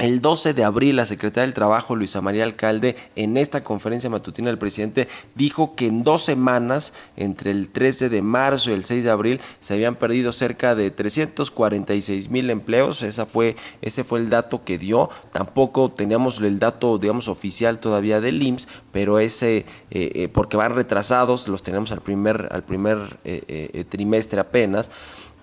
el 0.00 0.22
12 0.22 0.54
de 0.54 0.64
abril, 0.64 0.96
la 0.96 1.04
secretaria 1.04 1.46
del 1.46 1.54
Trabajo, 1.54 1.94
Luisa 1.94 2.22
María 2.22 2.44
Alcalde, 2.44 2.96
en 3.16 3.36
esta 3.36 3.62
conferencia 3.62 4.08
matutina 4.08 4.48
del 4.48 4.58
presidente, 4.58 5.08
dijo 5.34 5.74
que 5.76 5.86
en 5.86 6.04
dos 6.04 6.24
semanas, 6.24 6.94
entre 7.16 7.50
el 7.50 7.68
13 7.68 8.08
de 8.08 8.22
marzo 8.22 8.70
y 8.70 8.72
el 8.72 8.84
6 8.84 9.04
de 9.04 9.10
abril, 9.10 9.40
se 9.60 9.74
habían 9.74 9.96
perdido 9.96 10.32
cerca 10.32 10.74
de 10.74 10.90
346 10.90 12.30
mil 12.30 12.48
empleos. 12.48 13.02
Esa 13.02 13.26
fue, 13.26 13.56
ese 13.82 14.02
fue 14.02 14.20
el 14.20 14.30
dato 14.30 14.64
que 14.64 14.78
dio. 14.78 15.10
Tampoco 15.32 15.90
teníamos 15.90 16.40
el 16.40 16.58
dato, 16.58 16.96
digamos, 16.98 17.28
oficial 17.28 17.78
todavía 17.78 18.22
del 18.22 18.42
IMSS, 18.42 18.68
pero 18.92 19.18
ese, 19.18 19.58
eh, 19.58 19.64
eh, 19.90 20.28
porque 20.32 20.56
van 20.56 20.74
retrasados, 20.74 21.46
los 21.46 21.62
tenemos 21.62 21.92
al 21.92 22.00
primer, 22.00 22.48
al 22.50 22.64
primer 22.64 23.18
eh, 23.24 23.84
trimestre 23.90 24.40
apenas. 24.40 24.90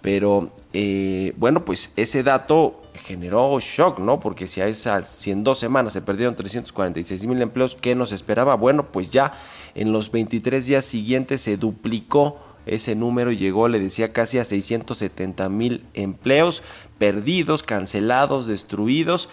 Pero 0.01 0.51
bueno, 1.37 1.65
pues 1.65 1.93
ese 1.95 2.23
dato 2.23 2.81
generó 2.93 3.59
shock, 3.59 3.99
¿no? 3.99 4.19
Porque 4.19 4.47
si, 4.47 4.61
a 4.61 4.67
esa, 4.67 5.03
si 5.03 5.31
en 5.31 5.43
dos 5.43 5.59
semanas 5.59 5.93
se 5.93 6.01
perdieron 6.01 6.35
346 6.35 7.25
mil 7.25 7.41
empleos, 7.41 7.75
¿qué 7.75 7.95
nos 7.95 8.11
esperaba? 8.11 8.55
Bueno, 8.55 8.91
pues 8.91 9.11
ya 9.11 9.33
en 9.75 9.91
los 9.91 10.11
23 10.11 10.65
días 10.65 10.85
siguientes 10.85 11.41
se 11.41 11.57
duplicó 11.57 12.39
ese 12.67 12.95
número 12.95 13.31
llegó, 13.31 13.67
le 13.67 13.79
decía, 13.79 14.11
casi 14.11 14.39
a 14.39 14.43
670 14.43 15.49
mil 15.49 15.85
empleos 15.93 16.63
perdidos, 16.97 17.63
cancelados, 17.63 18.45
destruidos. 18.47 19.29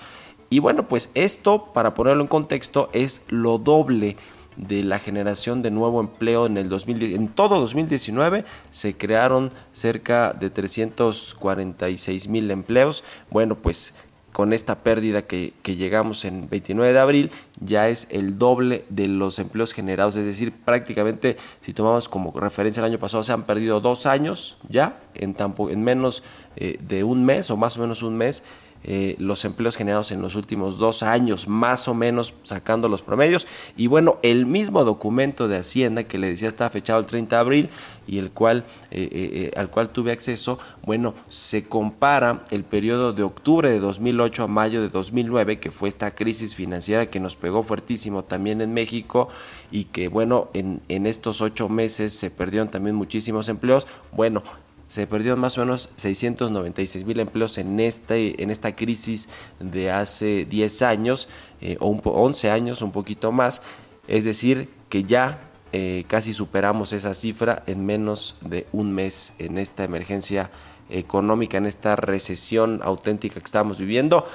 Y 0.51 0.61
bueno, 0.61 0.89
pues 0.89 1.11
esto, 1.15 1.73
para 1.73 1.95
ponerlo 1.95 2.23
en 2.23 2.29
contexto, 2.29 2.91
es 2.93 3.23
lo 3.29 3.59
doble 3.59 4.17
de 4.57 4.83
la 4.83 4.99
generación 4.99 5.63
de 5.63 5.71
nuevo 5.71 6.01
empleo 6.01 6.47
en 6.47 6.57
el 6.57 6.69
2010. 6.69 7.15
En 7.15 7.29
todo 7.29 7.61
2019 7.61 8.45
se 8.71 8.97
crearon 8.97 9.53
cerca 9.73 10.33
de 10.33 10.51
346 10.51 12.29
mil 12.29 12.51
empleos. 12.51 13.05
Bueno, 13.31 13.57
pues 13.57 13.95
con 14.35 14.53
esta 14.53 14.81
pérdida 14.81 15.23
que, 15.23 15.55
que, 15.63 15.77
llegamos 15.77 16.25
en 16.25 16.49
29 16.49 16.93
de 16.93 16.99
abril, 16.99 17.31
ya 17.61 17.89
es 17.89 18.09
el 18.11 18.37
doble 18.37 18.85
de 18.89 19.07
los 19.07 19.39
empleos 19.39 19.73
generados. 19.73 20.17
Es 20.17 20.25
decir, 20.27 20.53
prácticamente, 20.53 21.37
si 21.61 21.73
tomamos 21.73 22.09
como 22.09 22.33
referencia 22.33 22.81
el 22.81 22.87
año 22.87 22.99
pasado, 22.99 23.23
se 23.23 23.33
han 23.33 23.45
perdido 23.45 23.81
dos 23.81 24.07
años 24.07 24.59
ya, 24.69 24.99
en, 25.15 25.37
en 25.39 25.85
menos 25.85 26.25
eh, 26.57 26.79
de 26.81 27.05
un 27.05 27.25
mes 27.25 27.49
o 27.51 27.57
más 27.57 27.77
o 27.77 27.81
menos 27.81 28.03
un 28.03 28.17
mes. 28.17 28.43
Eh, 28.85 29.17
los 29.19 29.45
empleos 29.45 29.77
generados 29.77 30.13
en 30.13 30.21
los 30.21 30.35
últimos 30.35 30.79
dos 30.79 31.03
años, 31.03 31.49
más 31.49 31.89
o 31.89 31.95
menos 31.95 32.35
sacando 32.43 32.89
los 32.89 33.03
promedios. 33.03 33.47
Y 33.77 33.87
bueno, 33.87 34.19
el 34.23 34.47
mismo 34.47 34.85
documento 34.85 35.49
de 35.49 35.57
Hacienda 35.57 36.05
que 36.05 36.19
le 36.19 36.29
decía 36.29 36.49
está 36.49 36.69
fechado 36.71 37.01
el 37.01 37.07
30 37.07 37.37
de 37.37 37.41
abril 37.41 37.69
y 38.07 38.19
el 38.19 38.31
cual, 38.31 38.65
eh, 38.91 39.51
al 39.57 39.71
cual 39.71 39.89
tuve 39.89 40.13
acceso, 40.13 40.59
bueno, 40.85 41.15
se 41.31 41.65
compara 41.65 42.45
el 42.51 42.65
periodo 42.65 43.13
de 43.13 43.23
octubre 43.23 43.71
de 43.71 43.81
2008 43.81 44.45
a 44.45 44.47
mayo 44.49 44.83
de 44.83 44.91
2009, 44.91 45.59
que 45.59 45.71
fue 45.71 45.89
esta 45.89 46.15
crisis 46.15 46.55
financiera 46.55 47.07
que 47.07 47.21
nos 47.21 47.37
pegó 47.37 47.63
fuertísimo 47.63 48.25
también 48.25 48.61
en 48.61 48.75
México 48.75 49.29
y 49.71 49.85
que 49.85 50.09
bueno, 50.09 50.51
en, 50.53 50.83
en 50.89 51.07
estos 51.07 51.41
ocho 51.41 51.69
meses 51.69 52.13
se 52.13 52.31
perdieron 52.31 52.71
también 52.71 52.97
muchísimos 52.97 53.49
empleos. 53.49 53.87
Bueno, 54.13 54.43
se 54.89 55.07
perdieron 55.07 55.41
más 55.41 55.59
o 55.59 55.63
menos 55.63 55.91
696 55.97 57.05
mil 57.05 57.21
empleos 57.21 57.59
en, 57.59 57.81
este, 57.81 58.43
en 58.43 58.51
esta 58.51 58.77
crisis 58.77 59.29
de 59.59 59.91
hace 59.91 60.45
10 60.45 60.83
años 60.83 61.29
eh, 61.61 61.77
o 61.81 61.91
11 61.91 62.51
años, 62.51 62.83
un 62.83 62.93
poquito 62.93 63.33
más. 63.33 63.63
Es 64.07 64.25
decir, 64.25 64.69
que 64.89 65.05
ya 65.05 65.41
eh, 65.73 66.05
casi 66.07 66.35
superamos 66.35 66.93
esa 66.93 67.15
cifra 67.15 67.65
en 67.67 67.85
menos 67.85 68.37
de 68.43 68.67
un 68.73 68.93
mes 68.93 69.33
en 69.39 69.59
esta 69.59 69.85
emergencia 69.85 70.51
económica, 70.91 71.59
en 71.59 71.67
esta 71.67 71.97
recesión 71.97 72.81
auténtica 72.83 73.41
que 73.41 73.47
estamos 73.47 73.79
viviendo. 73.79 74.27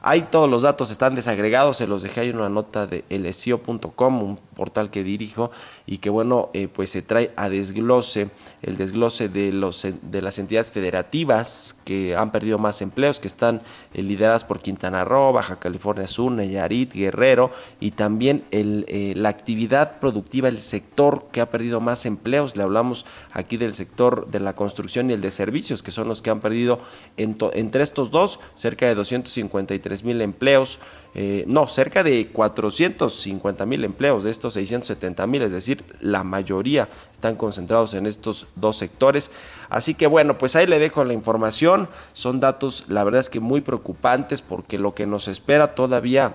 Ahí 0.00 0.28
todos 0.30 0.48
los 0.48 0.62
datos 0.62 0.92
están 0.92 1.16
desagregados, 1.16 1.78
se 1.78 1.88
los 1.88 2.04
dejé 2.04 2.20
ahí 2.20 2.28
en 2.28 2.36
una 2.36 2.48
nota 2.48 2.86
de 2.86 3.04
elesio.com, 3.10 4.22
un 4.22 4.36
portal 4.54 4.90
que 4.90 5.02
dirijo 5.02 5.50
y 5.86 5.98
que 5.98 6.08
bueno, 6.08 6.50
eh, 6.52 6.68
pues 6.68 6.90
se 6.90 7.02
trae 7.02 7.32
a 7.34 7.48
desglose, 7.48 8.30
el 8.62 8.76
desglose 8.76 9.28
de, 9.28 9.52
los, 9.52 9.84
de 10.00 10.22
las 10.22 10.38
entidades 10.38 10.70
federativas 10.70 11.76
que 11.84 12.14
han 12.14 12.30
perdido 12.30 12.58
más 12.58 12.80
empleos, 12.80 13.18
que 13.18 13.26
están 13.26 13.60
eh, 13.92 14.02
lideradas 14.02 14.44
por 14.44 14.60
Quintana 14.60 15.04
Roo, 15.04 15.32
Baja 15.32 15.58
California 15.58 16.06
Sur, 16.06 16.30
Nayarit, 16.30 16.94
Guerrero 16.94 17.50
y 17.80 17.90
también 17.90 18.44
el, 18.52 18.84
eh, 18.86 19.14
la 19.16 19.30
actividad 19.30 19.98
productiva, 19.98 20.48
el 20.48 20.62
sector 20.62 21.26
que 21.32 21.40
ha 21.40 21.50
perdido 21.50 21.80
más 21.80 22.06
empleos, 22.06 22.54
le 22.54 22.62
hablamos 22.62 23.04
aquí 23.32 23.56
del 23.56 23.74
sector 23.74 24.28
de 24.28 24.38
la 24.38 24.54
construcción 24.54 25.10
y 25.10 25.14
el 25.14 25.20
de 25.22 25.32
servicios, 25.32 25.82
que 25.82 25.90
son 25.90 26.06
los 26.06 26.22
que 26.22 26.30
han 26.30 26.40
perdido 26.40 26.78
entre 27.16 27.82
estos 27.82 28.12
dos 28.12 28.38
cerca 28.54 28.86
de 28.86 28.94
253 28.94 29.87
mil 30.04 30.20
empleos, 30.20 30.78
eh, 31.14 31.44
no, 31.46 31.66
cerca 31.66 32.02
de 32.02 32.28
450 32.28 33.66
mil 33.66 33.84
empleos 33.84 34.24
de 34.24 34.30
estos 34.30 34.54
670 34.54 35.26
mil, 35.26 35.42
es 35.42 35.52
decir, 35.52 35.84
la 36.00 36.22
mayoría 36.22 36.88
están 37.12 37.36
concentrados 37.36 37.94
en 37.94 38.06
estos 38.06 38.46
dos 38.54 38.76
sectores. 38.76 39.30
Así 39.68 39.94
que 39.94 40.06
bueno, 40.06 40.38
pues 40.38 40.54
ahí 40.56 40.66
le 40.66 40.78
dejo 40.78 41.04
la 41.04 41.14
información, 41.14 41.88
son 42.12 42.40
datos 42.40 42.84
la 42.88 43.04
verdad 43.04 43.20
es 43.20 43.30
que 43.30 43.40
muy 43.40 43.60
preocupantes 43.60 44.42
porque 44.42 44.78
lo 44.78 44.94
que 44.94 45.06
nos 45.06 45.28
espera 45.28 45.74
todavía 45.74 46.34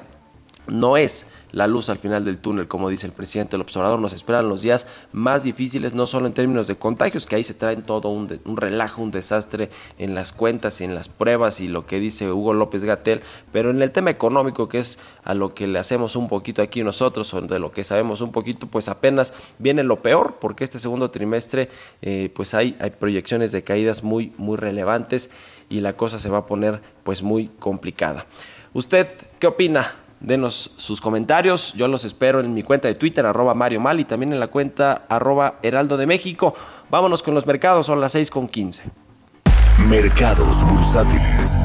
no 0.68 0.98
es 0.98 1.28
la 1.52 1.68
luz 1.68 1.90
al 1.90 2.00
final 2.00 2.26
del 2.26 2.40
túnel, 2.40 2.68
como 2.68 2.90
dice 2.90 3.06
el 3.06 3.14
presidente 3.14 3.56
el 3.56 3.62
observador, 3.62 4.00
nos 4.00 4.14
esperan 4.14 4.50
los 4.50 4.64
días 4.64 4.88
más 5.12 5.44
difíciles, 5.44 5.94
no 5.94 6.08
solo 6.08 6.26
en 6.26 6.34
términos 6.34 6.66
de 6.66 6.76
contagios, 6.76 7.28
que 7.28 7.36
ahí 7.36 7.44
se 7.44 7.54
traen 7.54 7.84
todo 7.84 8.10
un, 8.10 8.28
relajo, 8.58 9.04
un 9.04 9.12
desastre 9.12 9.70
en 10.00 10.16
las 10.16 10.32
cuentas 10.32 10.82
y 10.82 10.84
en 10.84 10.96
las 10.96 11.10
pruebas 11.10 11.62
y 11.62 11.68
lo 11.68 11.86
que 11.86 12.00
dice 12.00 12.32
Hugo 12.32 12.54
López 12.56 12.84
Gatel, 12.84 13.22
pero 13.52 13.70
en 13.70 13.82
el 13.82 13.92
tema 13.92 14.10
económico, 14.10 14.68
que 14.68 14.80
es 14.80 14.98
a 15.24 15.36
lo 15.36 15.54
que 15.54 15.68
le 15.68 15.78
hacemos 15.78 16.16
un 16.16 16.28
poquito 16.28 16.64
aquí 16.64 16.84
nosotros, 16.84 17.32
o 17.36 17.42
de 17.42 17.60
lo 17.60 17.72
que 17.72 17.84
sabemos 17.84 18.22
un 18.22 18.32
poquito, 18.32 18.66
pues 18.66 18.88
apenas 18.88 19.34
viene 19.60 19.84
lo 19.84 20.02
peor, 20.02 20.38
porque 20.42 20.64
este 20.64 20.80
segundo 20.80 21.12
trimestre, 21.12 21.70
eh, 22.02 22.32
pues 22.36 22.56
hay, 22.56 22.76
hay 22.80 22.90
proyecciones 22.90 23.52
de 23.52 23.64
caídas 23.64 24.04
muy, 24.04 24.34
muy 24.38 24.58
relevantes 24.58 25.30
y 25.70 25.82
la 25.82 25.94
cosa 25.96 26.18
se 26.18 26.30
va 26.30 26.40
a 26.40 26.46
poner 26.48 26.82
pues 27.04 27.22
muy 27.22 27.50
complicada. 27.60 28.26
¿Usted 28.74 29.08
qué 29.40 29.46
opina 29.46 29.94
Denos 30.24 30.72
sus 30.78 31.02
comentarios, 31.02 31.74
yo 31.74 31.90
los 31.90 32.06
espero 32.06 32.40
en 32.40 32.54
mi 32.54 32.64
cuenta 32.64 32.88
de 32.88 32.96
Twitter, 32.96 33.26
arroba 33.26 33.54
Mario 33.54 33.82
Mal, 33.82 34.00
y 34.00 34.06
también 34.06 34.32
en 34.32 34.40
la 34.40 34.48
cuenta 34.48 35.06
arroba 35.10 35.56
Heraldo 35.62 35.98
de 35.98 36.08
México. 36.08 36.56
Vámonos 36.90 37.22
con 37.22 37.36
los 37.36 37.46
mercados, 37.46 37.88
son 37.88 38.00
las 38.00 38.14
6 38.14 38.32
con 38.32 38.48
15. 38.48 38.84
Mercados 39.90 40.66
bursátiles. 40.66 41.58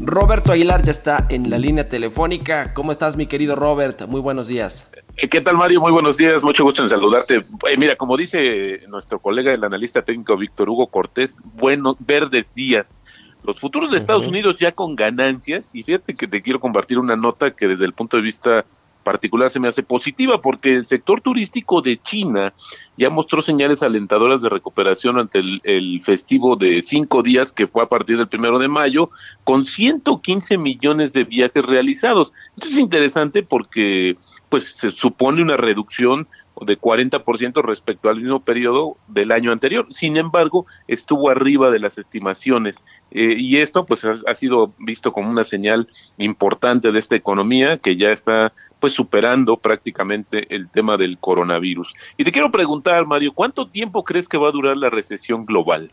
Roberto 0.00 0.50
Aguilar 0.50 0.82
ya 0.82 0.90
está 0.90 1.24
en 1.28 1.50
la 1.50 1.58
línea 1.58 1.88
telefónica. 1.88 2.74
¿Cómo 2.74 2.90
estás, 2.90 3.16
mi 3.16 3.26
querido 3.26 3.54
Robert? 3.54 4.08
Muy 4.08 4.20
buenos 4.20 4.48
días. 4.48 4.90
Eh, 5.16 5.28
¿Qué 5.28 5.40
tal, 5.40 5.56
Mario? 5.56 5.80
Muy 5.80 5.92
buenos 5.92 6.16
días. 6.16 6.42
Mucho 6.42 6.64
gusto 6.64 6.82
en 6.82 6.88
saludarte. 6.88 7.36
Eh, 7.36 7.76
mira, 7.78 7.94
como 7.94 8.16
dice 8.16 8.80
nuestro 8.88 9.20
colega, 9.20 9.52
el 9.52 9.62
analista 9.62 10.02
técnico 10.02 10.36
Víctor 10.36 10.68
Hugo 10.68 10.88
Cortés, 10.88 11.36
buenos 11.54 11.94
verdes 12.00 12.52
días 12.56 12.99
los 13.42 13.58
futuros 13.58 13.90
de 13.90 13.98
Estados 13.98 14.26
Unidos 14.26 14.58
ya 14.58 14.72
con 14.72 14.94
ganancias, 14.94 15.74
y 15.74 15.82
fíjate 15.82 16.14
que 16.14 16.28
te 16.28 16.42
quiero 16.42 16.60
compartir 16.60 16.98
una 16.98 17.16
nota 17.16 17.52
que 17.52 17.68
desde 17.68 17.84
el 17.84 17.92
punto 17.92 18.16
de 18.16 18.22
vista 18.22 18.64
particular 19.02 19.50
se 19.50 19.60
me 19.60 19.68
hace 19.68 19.82
positiva 19.82 20.40
porque 20.40 20.74
el 20.74 20.84
sector 20.84 21.20
turístico 21.20 21.80
de 21.80 22.00
China 22.00 22.52
ya 22.96 23.08
mostró 23.10 23.40
señales 23.40 23.82
alentadoras 23.82 24.42
de 24.42 24.48
recuperación 24.48 25.18
ante 25.18 25.38
el, 25.38 26.02
festivo 26.02 26.56
de 26.56 26.82
cinco 26.82 27.22
días 27.22 27.52
que 27.52 27.66
fue 27.66 27.82
a 27.82 27.88
partir 27.88 28.18
del 28.18 28.28
primero 28.28 28.58
de 28.58 28.68
mayo, 28.68 29.10
con 29.44 29.64
115 29.64 30.58
millones 30.58 31.12
de 31.12 31.24
viajes 31.24 31.64
realizados. 31.64 32.32
Esto 32.56 32.68
es 32.68 32.78
interesante 32.78 33.42
porque 33.42 34.16
pues 34.48 34.76
se 34.76 34.90
supone 34.90 35.42
una 35.42 35.56
reducción 35.56 36.28
de 36.60 36.78
40% 36.78 37.62
respecto 37.62 38.08
al 38.08 38.20
mismo 38.20 38.40
periodo 38.40 38.96
del 39.08 39.32
año 39.32 39.52
anterior. 39.52 39.86
Sin 39.90 40.16
embargo, 40.16 40.66
estuvo 40.88 41.30
arriba 41.30 41.70
de 41.70 41.78
las 41.78 41.98
estimaciones 41.98 42.84
eh, 43.10 43.34
y 43.38 43.58
esto 43.58 43.86
pues 43.86 44.04
ha, 44.04 44.34
sido 44.34 44.72
visto 44.78 45.12
como 45.12 45.30
una 45.30 45.44
señal 45.44 45.86
importante 46.18 46.92
de 46.92 46.98
esta 46.98 47.16
economía 47.16 47.78
que 47.78 47.96
ya 47.96 48.10
está 48.10 48.52
pues 48.78 48.92
superando 48.92 49.56
prácticamente 49.56 50.54
el 50.54 50.68
tema 50.68 50.96
del 50.96 51.18
coronavirus. 51.18 51.94
Y 52.16 52.24
te 52.24 52.32
quiero 52.32 52.50
preguntar, 52.50 53.06
Mario, 53.06 53.32
¿cuánto 53.32 53.68
tiempo 53.68 54.04
crees 54.04 54.28
que 54.28 54.38
va 54.38 54.48
a 54.48 54.52
durar 54.52 54.76
la 54.76 54.90
recesión 54.90 55.46
global? 55.46 55.90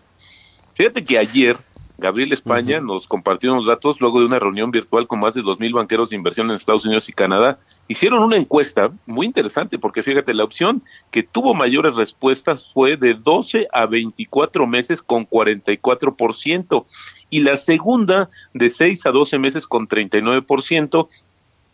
Fíjate 0.74 1.04
que 1.04 1.18
ayer 1.18 1.58
Gabriel 1.98 2.32
España 2.32 2.80
nos 2.80 3.08
compartió 3.08 3.52
unos 3.52 3.66
datos 3.66 4.00
luego 4.00 4.20
de 4.20 4.28
una 4.28 4.38
reunión 4.38 4.70
virtual 4.70 5.08
con 5.08 5.20
más 5.20 5.34
de 5.34 5.42
2.000 5.42 5.74
banqueros 5.74 6.12
de 6.12 6.16
inversión 6.16 6.48
en 6.50 6.56
Estados 6.56 6.86
Unidos 6.86 7.10
y 7.10 7.14
Canadá. 7.14 7.58
Hicieron 7.88 8.22
una 8.22 8.38
encuesta 8.38 8.92
muy 9.08 9.26
interesante 9.26 9.80
porque 9.80 10.04
fíjate, 10.04 10.36
la 10.36 10.44
opción 10.44 10.84
que 11.10 11.24
tuvo 11.24 11.56
mayores 11.56 11.96
respuestas 11.96 12.72
fue 12.72 12.98
de 12.98 13.16
12 13.16 13.68
a 13.74 13.88
24 13.88 14.68
meses 14.68 15.02
con 15.02 15.28
44% 15.28 16.86
y 17.32 17.40
la 17.40 17.58
segunda 17.58 18.30
de 18.54 18.70
6 18.70 19.06
a 19.08 19.12
12 19.12 19.40
meses 19.40 19.68
con 19.68 19.88
39% 19.88 21.08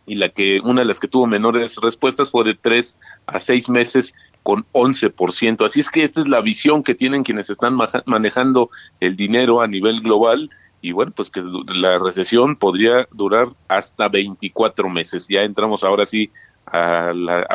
y 0.06 0.16
la 0.16 0.30
que 0.30 0.60
una 0.60 0.82
de 0.82 0.86
las 0.86 1.00
que 1.00 1.08
tuvo 1.08 1.26
menores 1.26 1.76
respuestas 1.76 2.30
fue 2.30 2.44
de 2.44 2.54
3 2.54 2.96
a 3.26 3.38
6 3.38 3.68
meses 3.68 4.14
con 4.44 4.66
11%. 4.72 5.64
Así 5.64 5.80
es 5.80 5.90
que 5.90 6.04
esta 6.04 6.20
es 6.20 6.28
la 6.28 6.42
visión 6.42 6.84
que 6.84 6.94
tienen 6.94 7.24
quienes 7.24 7.50
están 7.50 7.76
manejando 8.06 8.70
el 9.00 9.16
dinero 9.16 9.62
a 9.62 9.66
nivel 9.66 10.00
global 10.00 10.50
y 10.82 10.92
bueno, 10.92 11.12
pues 11.16 11.30
que 11.30 11.42
la 11.74 11.98
recesión 11.98 12.56
podría 12.56 13.08
durar 13.10 13.48
hasta 13.68 14.08
24 14.08 14.90
meses. 14.90 15.26
Ya 15.28 15.40
entramos 15.40 15.82
ahora 15.82 16.04
sí 16.04 16.30
a, 16.66 17.12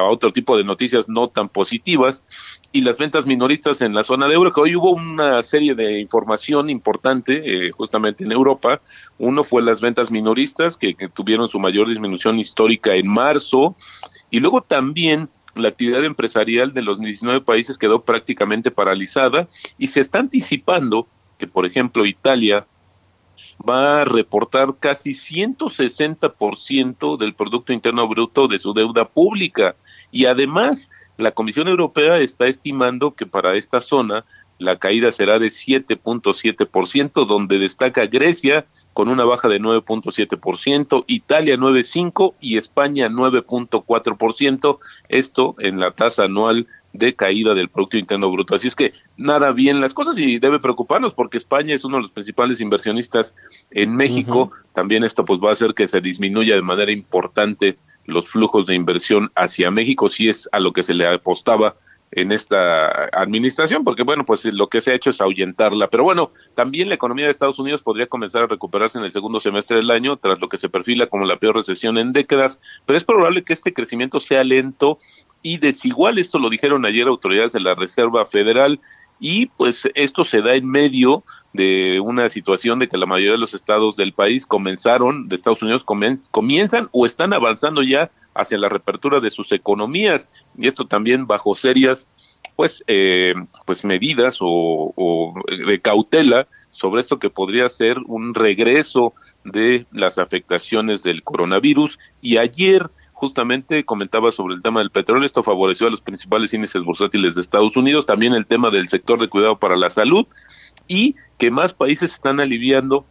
otro 0.09 0.31
tipo 0.31 0.57
de 0.57 0.63
noticias 0.63 1.07
no 1.07 1.27
tan 1.27 1.47
positivas 1.47 2.23
y 2.71 2.81
las 2.81 2.97
ventas 2.97 3.27
minoristas 3.27 3.81
en 3.81 3.93
la 3.93 4.01
zona 4.01 4.27
de 4.27 4.33
euro, 4.33 4.51
que 4.51 4.61
hoy 4.61 4.75
hubo 4.75 4.93
una 4.93 5.43
serie 5.43 5.75
de 5.75 5.99
información 5.99 6.71
importante 6.71 7.67
eh, 7.67 7.69
justamente 7.69 8.23
en 8.23 8.31
Europa. 8.31 8.81
Uno 9.19 9.43
fue 9.43 9.61
las 9.61 9.79
ventas 9.79 10.09
minoristas 10.09 10.75
que 10.75 10.95
tuvieron 11.13 11.47
su 11.47 11.59
mayor 11.59 11.87
disminución 11.87 12.39
histórica 12.39 12.95
en 12.95 13.07
marzo 13.07 13.75
y 14.31 14.39
luego 14.39 14.61
también 14.61 15.29
la 15.55 15.69
actividad 15.69 16.03
empresarial 16.03 16.73
de 16.73 16.81
los 16.81 16.99
19 16.99 17.41
países 17.41 17.77
quedó 17.77 18.03
prácticamente 18.03 18.71
paralizada 18.71 19.47
y 19.77 19.87
se 19.87 20.01
está 20.01 20.19
anticipando 20.19 21.07
que, 21.37 21.47
por 21.47 21.65
ejemplo, 21.65 22.05
Italia 22.05 22.67
va 23.67 24.01
a 24.01 24.05
reportar 24.05 24.75
casi 24.79 25.11
160% 25.11 27.17
del 27.17 27.33
Producto 27.33 27.73
Interno 27.73 28.07
Bruto 28.07 28.47
de 28.47 28.59
su 28.59 28.73
deuda 28.73 29.05
pública. 29.05 29.75
Y 30.11 30.25
además 30.25 30.91
la 31.17 31.31
Comisión 31.31 31.67
Europea 31.67 32.17
está 32.17 32.47
estimando 32.47 33.15
que 33.15 33.25
para 33.25 33.55
esta 33.55 33.81
zona 33.81 34.25
la 34.57 34.77
caída 34.77 35.11
será 35.11 35.39
de 35.39 35.47
7.7%, 35.47 37.25
donde 37.25 37.59
destaca 37.59 38.05
Grecia 38.05 38.65
con 38.99 39.07
una 39.07 39.23
baja 39.23 39.47
de 39.47 39.61
9.7%, 39.61 41.05
Italia 41.07 41.55
9.5% 41.55 42.33
y 42.41 42.57
España 42.57 43.07
9.4%, 43.07 44.77
esto 45.07 45.55
en 45.59 45.79
la 45.79 45.91
tasa 45.91 46.25
anual 46.25 46.67
de 46.91 47.15
caída 47.15 47.53
del 47.53 47.69
Producto 47.69 47.97
Interno 47.97 48.29
Bruto. 48.29 48.55
Así 48.55 48.67
es 48.67 48.75
que 48.75 48.91
nada 49.15 49.53
bien 49.53 49.79
las 49.79 49.93
cosas 49.93 50.19
y 50.19 50.37
debe 50.39 50.59
preocuparnos 50.59 51.13
porque 51.13 51.37
España 51.37 51.75
es 51.75 51.85
uno 51.85 51.95
de 51.95 52.01
los 52.01 52.11
principales 52.11 52.59
inversionistas 52.59 53.35
en 53.71 53.95
México. 53.95 54.51
También 54.73 55.05
esto 55.05 55.23
pues 55.23 55.39
va 55.39 55.47
a 55.47 55.53
hacer 55.53 55.73
que 55.73 55.87
se 55.87 56.01
disminuya 56.01 56.55
de 56.55 56.61
manera 56.61 56.91
importante 56.91 57.77
los 58.03 58.27
flujos 58.27 58.65
de 58.65 58.75
inversión 58.75 59.31
hacia 59.33 59.71
México, 59.71 60.09
si 60.09 60.27
es 60.27 60.49
a 60.51 60.59
lo 60.59 60.73
que 60.73 60.83
se 60.83 60.93
le 60.93 61.07
apostaba 61.07 61.77
en 62.11 62.31
esta 62.31 63.09
administración, 63.13 63.83
porque 63.83 64.03
bueno, 64.03 64.25
pues 64.25 64.45
lo 64.45 64.67
que 64.67 64.81
se 64.81 64.91
ha 64.91 64.95
hecho 64.95 65.11
es 65.11 65.21
ahuyentarla. 65.21 65.89
Pero 65.89 66.03
bueno, 66.03 66.31
también 66.55 66.89
la 66.89 66.95
economía 66.95 67.25
de 67.25 67.31
Estados 67.31 67.59
Unidos 67.59 67.83
podría 67.83 68.07
comenzar 68.07 68.43
a 68.43 68.47
recuperarse 68.47 68.97
en 68.97 69.05
el 69.05 69.11
segundo 69.11 69.39
semestre 69.39 69.77
del 69.77 69.91
año, 69.91 70.17
tras 70.17 70.39
lo 70.39 70.49
que 70.49 70.57
se 70.57 70.69
perfila 70.69 71.07
como 71.07 71.25
la 71.25 71.37
peor 71.37 71.55
recesión 71.55 71.97
en 71.97 72.13
décadas, 72.13 72.59
pero 72.85 72.97
es 72.97 73.03
probable 73.03 73.43
que 73.43 73.53
este 73.53 73.73
crecimiento 73.73 74.19
sea 74.19 74.43
lento 74.43 74.97
y 75.41 75.57
desigual. 75.57 76.17
Esto 76.17 76.39
lo 76.39 76.49
dijeron 76.49 76.85
ayer 76.85 77.07
autoridades 77.07 77.51
de 77.51 77.61
la 77.61 77.75
Reserva 77.75 78.25
Federal 78.25 78.79
y 79.19 79.47
pues 79.47 79.87
esto 79.95 80.23
se 80.23 80.41
da 80.41 80.55
en 80.55 80.67
medio 80.67 81.23
de 81.53 81.99
una 81.99 82.29
situación 82.29 82.79
de 82.79 82.87
que 82.87 82.97
la 82.97 83.05
mayoría 83.05 83.33
de 83.33 83.39
los 83.39 83.53
estados 83.53 83.95
del 83.95 84.13
país 84.13 84.45
comenzaron, 84.45 85.27
de 85.27 85.35
Estados 85.35 85.61
Unidos 85.61 85.83
comienzan 85.83 86.89
o 86.91 87.05
están 87.05 87.33
avanzando 87.33 87.81
ya 87.81 88.11
hacia 88.33 88.57
la 88.57 88.69
reapertura 88.69 89.19
de 89.19 89.31
sus 89.31 89.51
economías 89.51 90.29
y 90.57 90.67
esto 90.67 90.85
también 90.85 91.27
bajo 91.27 91.55
serias 91.55 92.07
pues 92.55 92.83
eh, 92.87 93.33
pues 93.65 93.85
medidas 93.85 94.39
o, 94.41 94.93
o, 94.95 95.33
de 95.47 95.79
cautela 95.79 96.45
sobre 96.71 96.99
esto 96.99 97.17
que 97.17 97.29
podría 97.29 97.69
ser 97.69 97.97
un 98.05 98.35
regreso 98.35 99.13
de 99.45 99.85
las 99.93 100.17
afectaciones 100.19 101.01
del 101.01 101.23
coronavirus. 101.23 101.99
Y 102.21 102.37
ayer 102.37 102.89
justamente 103.19 103.83
comentaba 103.83 104.31
sobre 104.31 104.55
el 104.55 104.61
tema 104.61 104.79
del 104.79 104.91
petróleo, 104.91 105.25
esto 105.25 105.43
favoreció 105.43 105.87
a 105.87 105.89
los 105.89 105.99
principales 105.99 106.53
índices 106.53 106.81
bursátiles 106.81 107.35
de 107.35 107.41
Estados 107.41 107.75
Unidos, 107.75 108.05
también 108.05 108.33
el 108.33 108.45
tema 108.45 108.71
del 108.71 108.87
sector 108.87 109.19
de 109.19 109.27
cuidado 109.27 109.59
para 109.59 109.75
la 109.75 109.89
salud 109.89 110.25
y 110.87 111.15
que 111.37 111.51
más 111.51 111.73
países 111.73 112.13
están 112.13 112.39
aliviando 112.39 113.05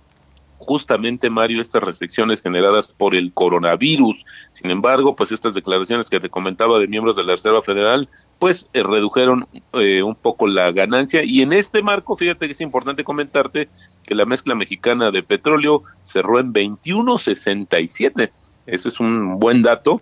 justamente, 0.57 1.29
Mario, 1.29 1.61
estas 1.61 1.83
restricciones 1.83 2.43
generadas 2.43 2.89
por 2.89 3.15
el 3.15 3.35
coronavirus. 3.35 4.25
Sin 4.55 4.71
embargo, 4.71 5.15
pues 5.15 5.31
estas 5.31 5.55
declaraciones 5.55 6.09
que 6.09 6.21
te 6.21 6.31
comentaba 6.31 6.79
de 6.79 6.89
miembros 6.89 7.15
de 7.15 7.25
la 7.25 7.33
Reserva 7.33 7.63
Federal, 7.63 8.09
pues 8.39 8.67
eh, 8.73 8.83
redujeron 8.83 9.47
eh, 9.75 10.03
un 10.03 10.15
poco 10.15 10.47
la 10.47 10.73
ganancia. 10.73 11.23
Y 11.23 11.43
en 11.43 11.53
este 11.53 11.83
marco, 11.83 12.17
fíjate 12.17 12.47
que 12.47 12.53
es 12.53 12.61
importante 12.61 13.05
comentarte 13.05 13.69
que 14.05 14.15
la 14.15 14.25
mezcla 14.25 14.55
mexicana 14.55 15.11
de 15.11 15.23
petróleo 15.23 15.83
cerró 16.03 16.41
en 16.41 16.53
21.67 16.53 18.31
ese 18.69 18.91
es 18.91 19.01
un 19.01 19.39
buen 19.39 19.63
dato 19.63 20.01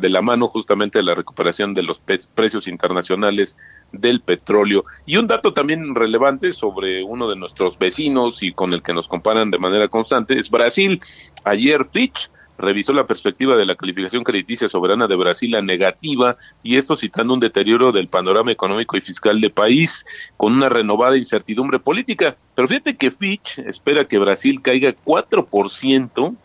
de 0.00 0.08
la 0.08 0.22
mano 0.22 0.48
justamente 0.48 0.98
de 0.98 1.04
la 1.04 1.14
recuperación 1.14 1.74
de 1.74 1.82
los 1.82 2.00
precios 2.00 2.66
internacionales 2.66 3.56
del 3.92 4.20
petróleo. 4.20 4.84
Y 5.06 5.16
un 5.16 5.26
dato 5.26 5.52
también 5.52 5.94
relevante 5.94 6.52
sobre 6.52 7.04
uno 7.04 7.28
de 7.28 7.36
nuestros 7.36 7.78
vecinos 7.78 8.42
y 8.42 8.52
con 8.52 8.72
el 8.72 8.82
que 8.82 8.94
nos 8.94 9.08
comparan 9.08 9.50
de 9.50 9.58
manera 9.58 9.88
constante 9.88 10.38
es 10.38 10.50
Brasil. 10.50 11.00
Ayer 11.44 11.84
Fitch 11.92 12.30
revisó 12.56 12.92
la 12.92 13.04
perspectiva 13.04 13.56
de 13.56 13.66
la 13.66 13.74
calificación 13.74 14.22
crediticia 14.22 14.68
soberana 14.68 15.08
de 15.08 15.16
Brasil 15.16 15.56
a 15.56 15.60
negativa 15.60 16.36
y 16.62 16.76
esto 16.76 16.96
citando 16.96 17.34
un 17.34 17.40
deterioro 17.40 17.90
del 17.90 18.06
panorama 18.06 18.52
económico 18.52 18.96
y 18.96 19.00
fiscal 19.00 19.40
del 19.40 19.50
país 19.50 20.06
con 20.36 20.52
una 20.52 20.68
renovada 20.68 21.16
incertidumbre 21.16 21.80
política. 21.80 22.36
Pero 22.54 22.68
fíjate 22.68 22.96
que 22.96 23.10
Fitch 23.10 23.58
espera 23.58 24.06
que 24.06 24.18
Brasil 24.18 24.62
caiga 24.62 24.94
4% 25.04 26.36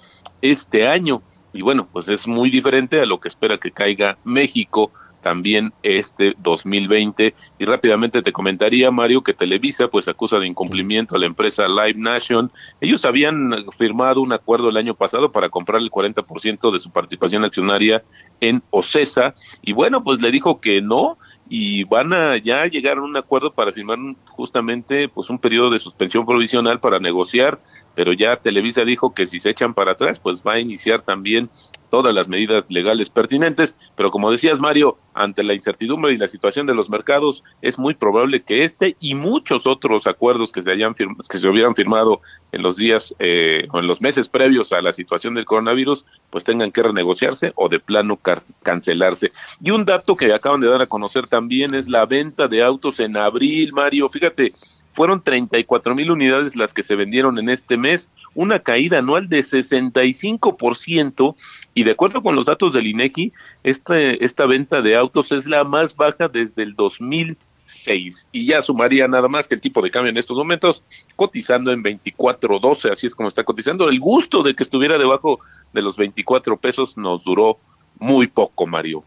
este 0.42 0.88
año. 0.88 1.22
Y 1.54 1.62
bueno, 1.62 1.88
pues 1.92 2.08
es 2.10 2.28
muy 2.28 2.50
diferente 2.50 3.02
a 3.02 3.06
lo 3.06 3.20
que 3.20 3.28
espera 3.28 3.58
que 3.58 3.72
caiga 3.72 4.18
México 4.24 4.92
también 5.22 5.74
este 5.84 6.34
2020. 6.40 7.34
Y 7.58 7.66
rápidamente 7.66 8.22
te 8.22 8.32
comentaría, 8.32 8.92
Mario, 8.92 9.24
que 9.24 9.34
Televisa 9.34 9.88
pues 9.88 10.08
acusa 10.08 10.40
de 10.40 10.48
incumplimiento 10.48 11.16
a 11.16 11.20
la 11.20 11.26
empresa 11.26 11.68
Live 11.68 11.96
Nation. 11.98 12.52
Ellos 12.82 13.06
habían 13.06 13.54
firmado 13.78 14.22
un 14.22 14.34
acuerdo 14.34 14.70
el 14.70 14.78
año 14.78 14.96
pasado 14.96 15.32
para 15.32 15.50
comprar 15.50 15.82
el 15.82 15.92
40% 15.92 16.72
de 16.72 16.80
su 16.80 16.92
participación 16.92 17.46
accionaria 17.46 18.04
en 18.40 18.64
Ocesa. 18.70 19.34
Y 19.62 19.74
bueno, 19.74 20.04
pues 20.04 20.22
le 20.22 20.32
dijo 20.32 20.60
que 20.60 20.82
no, 20.82 21.18
y 21.50 21.84
van 21.86 22.14
a 22.14 22.38
ya 22.38 22.66
llegar 22.68 23.00
a 23.00 23.02
un 23.02 23.18
acuerdo 23.18 23.52
para 23.54 23.72
firmar 23.72 23.98
justamente 24.30 25.10
pues 25.10 25.32
un 25.32 25.40
periodo 25.40 25.72
de 25.72 25.80
suspensión 25.80 26.26
provisional 26.26 26.80
para 26.80 27.00
negociar, 27.00 27.60
pero 27.96 28.14
ya 28.14 28.36
Televisa 28.38 28.84
dijo 28.84 29.14
que 29.14 29.28
si 29.28 29.40
se 29.40 29.50
echan 29.50 29.74
para 29.74 29.94
atrás, 29.94 30.20
pues 30.20 30.44
va 30.44 30.54
a 30.54 30.60
iniciar 30.60 31.02
también 31.02 31.50
todas 31.90 32.14
las 32.14 32.28
medidas 32.28 32.66
legales 32.70 33.10
pertinentes, 33.10 33.76
pero 33.96 34.12
como 34.12 34.32
decías 34.32 34.60
Mario, 34.60 34.98
ante 35.14 35.44
la 35.44 35.54
incertidumbre 35.54 36.14
y 36.14 36.18
la 36.18 36.28
situación 36.28 36.68
de 36.68 36.76
los 36.76 36.90
mercados, 36.90 37.44
es 37.62 37.80
muy 37.80 37.96
probable 37.96 38.42
que 38.42 38.64
este 38.64 38.96
y 39.00 39.16
muchos 39.16 39.68
otros 39.68 40.08
acuerdos 40.08 40.52
que 40.52 40.62
se 40.62 40.72
hayan 40.72 40.94
que 40.94 41.38
se 41.38 41.48
hubieran 41.48 41.76
firmado 41.76 42.22
en 42.52 42.62
los 42.62 42.78
días 42.78 43.14
eh, 43.20 43.68
o 43.72 43.80
en 43.80 43.88
los 43.88 44.02
meses 44.02 44.30
previos 44.30 44.72
a 44.72 44.82
la 44.82 44.94
situación 44.94 45.34
del 45.34 45.46
coronavirus, 45.46 46.06
pues 46.30 46.44
tengan 46.44 46.72
que 46.72 46.84
renegociarse 46.84 47.54
o 47.56 47.70
de 47.70 47.80
plano 47.80 48.20
cancelarse. 48.64 49.32
Y 49.62 49.72
un 49.72 49.86
dato 49.86 50.16
que 50.16 50.34
acaban 50.34 50.62
de 50.62 50.70
dar 50.70 50.82
a 50.82 50.88
conocer 50.88 51.28
también 51.28 51.74
es 51.74 51.90
la 51.90 52.06
venta 52.06 52.48
de 52.48 52.64
autos 52.64 53.00
en 53.00 53.18
abril, 53.18 53.74
Mario. 53.74 54.10
Fíjate, 54.10 54.54
fueron 55.00 55.24
34 55.24 55.96
mil 55.96 56.12
unidades 56.12 56.58
las 56.58 56.74
que 56.74 56.84
se 56.84 56.94
vendieron 56.94 57.40
en 57.40 57.48
este 57.48 57.78
mes, 57.78 58.12
una 58.36 58.60
caída 58.60 58.98
anual 58.98 59.30
de 59.30 59.40
65% 59.40 61.36
y 61.74 61.84
de 61.84 61.92
acuerdo 61.92 62.22
con 62.22 62.36
los 62.36 62.48
datos 62.48 62.74
del 62.74 62.86
INEGI, 62.86 63.32
este, 63.64 64.26
esta 64.26 64.46
venta 64.46 64.82
de 64.82 64.98
autos 64.98 65.32
es 65.32 65.46
la 65.46 65.64
más 65.64 65.96
baja 65.96 66.28
desde 66.28 66.64
el 66.64 66.76
2006 66.76 68.28
y 68.34 68.46
ya 68.46 68.62
sumaría 68.62 69.08
nada 69.08 69.30
más 69.30 69.48
que 69.48 69.56
el 69.56 69.62
tipo 69.62 69.82
de 69.82 69.90
cambio 69.90 70.10
en 70.10 70.18
estos 70.18 70.36
momentos 70.36 70.84
cotizando 71.16 71.72
en 71.72 71.82
24.12, 71.82 72.92
así 72.92 73.08
es 73.08 73.16
como 73.16 73.30
está 73.30 73.46
cotizando. 73.46 73.88
El 73.88 74.02
gusto 74.02 74.44
de 74.44 74.54
que 74.54 74.64
estuviera 74.64 74.98
debajo 74.98 75.40
de 75.72 75.82
los 75.82 75.96
24 75.96 76.58
pesos 76.58 76.98
nos 76.98 77.24
duró 77.24 77.58
muy 78.00 78.28
poco, 78.28 78.68
Mario. 78.68 79.06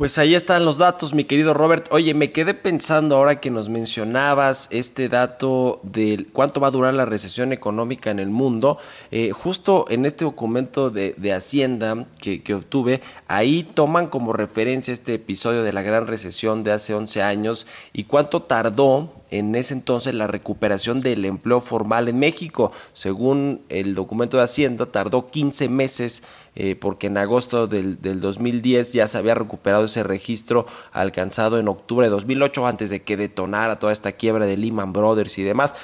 Pues 0.00 0.16
ahí 0.16 0.34
están 0.34 0.64
los 0.64 0.78
datos, 0.78 1.12
mi 1.12 1.24
querido 1.24 1.52
Robert. 1.52 1.88
Oye, 1.90 2.14
me 2.14 2.32
quedé 2.32 2.54
pensando 2.54 3.16
ahora 3.16 3.38
que 3.38 3.50
nos 3.50 3.68
mencionabas 3.68 4.66
este 4.70 5.10
dato 5.10 5.78
de 5.82 6.26
cuánto 6.32 6.58
va 6.58 6.68
a 6.68 6.70
durar 6.70 6.94
la 6.94 7.04
recesión 7.04 7.52
económica 7.52 8.10
en 8.10 8.18
el 8.18 8.30
mundo. 8.30 8.78
Eh, 9.10 9.32
justo 9.32 9.84
en 9.90 10.06
este 10.06 10.24
documento 10.24 10.88
de, 10.88 11.14
Hacienda 11.34 12.06
que, 12.18 12.42
que, 12.42 12.54
obtuve, 12.54 13.02
ahí 13.28 13.62
toman 13.62 14.06
como 14.06 14.32
referencia 14.32 14.94
este 14.94 15.12
episodio 15.12 15.62
de 15.64 15.74
la 15.74 15.82
gran 15.82 16.06
recesión 16.06 16.64
de 16.64 16.72
hace 16.72 16.94
11 16.94 17.22
años 17.22 17.66
y 17.92 18.04
cuánto 18.04 18.40
tardó 18.40 19.19
en 19.30 19.54
ese 19.54 19.74
entonces 19.74 20.14
la 20.14 20.26
recuperación 20.26 21.00
del 21.00 21.24
empleo 21.24 21.60
formal 21.60 22.08
en 22.08 22.18
México. 22.18 22.72
Según 22.92 23.62
el 23.68 23.94
documento 23.94 24.36
de 24.36 24.44
Hacienda, 24.44 24.86
tardó 24.86 25.30
15 25.30 25.68
meses 25.68 26.22
eh, 26.56 26.74
porque 26.74 27.06
en 27.06 27.16
agosto 27.16 27.66
del, 27.66 28.00
del, 28.02 28.20
2010 28.20 28.92
ya 28.92 29.06
se 29.06 29.18
había 29.18 29.34
recuperado 29.34 29.84
ese 29.84 30.02
registro 30.02 30.66
alcanzado 30.92 31.58
en 31.58 31.68
octubre 31.68 32.06
de 32.06 32.10
2008 32.10 32.66
antes 32.66 32.90
de 32.90 33.02
que 33.02 33.16
detonara 33.16 33.78
toda 33.78 33.92
esta 33.92 34.12
quiebra 34.12 34.46
de 34.46 34.56
Lehman 34.56 34.92
Brothers 34.92 35.38
y 35.38 35.42
demás. 35.42 35.74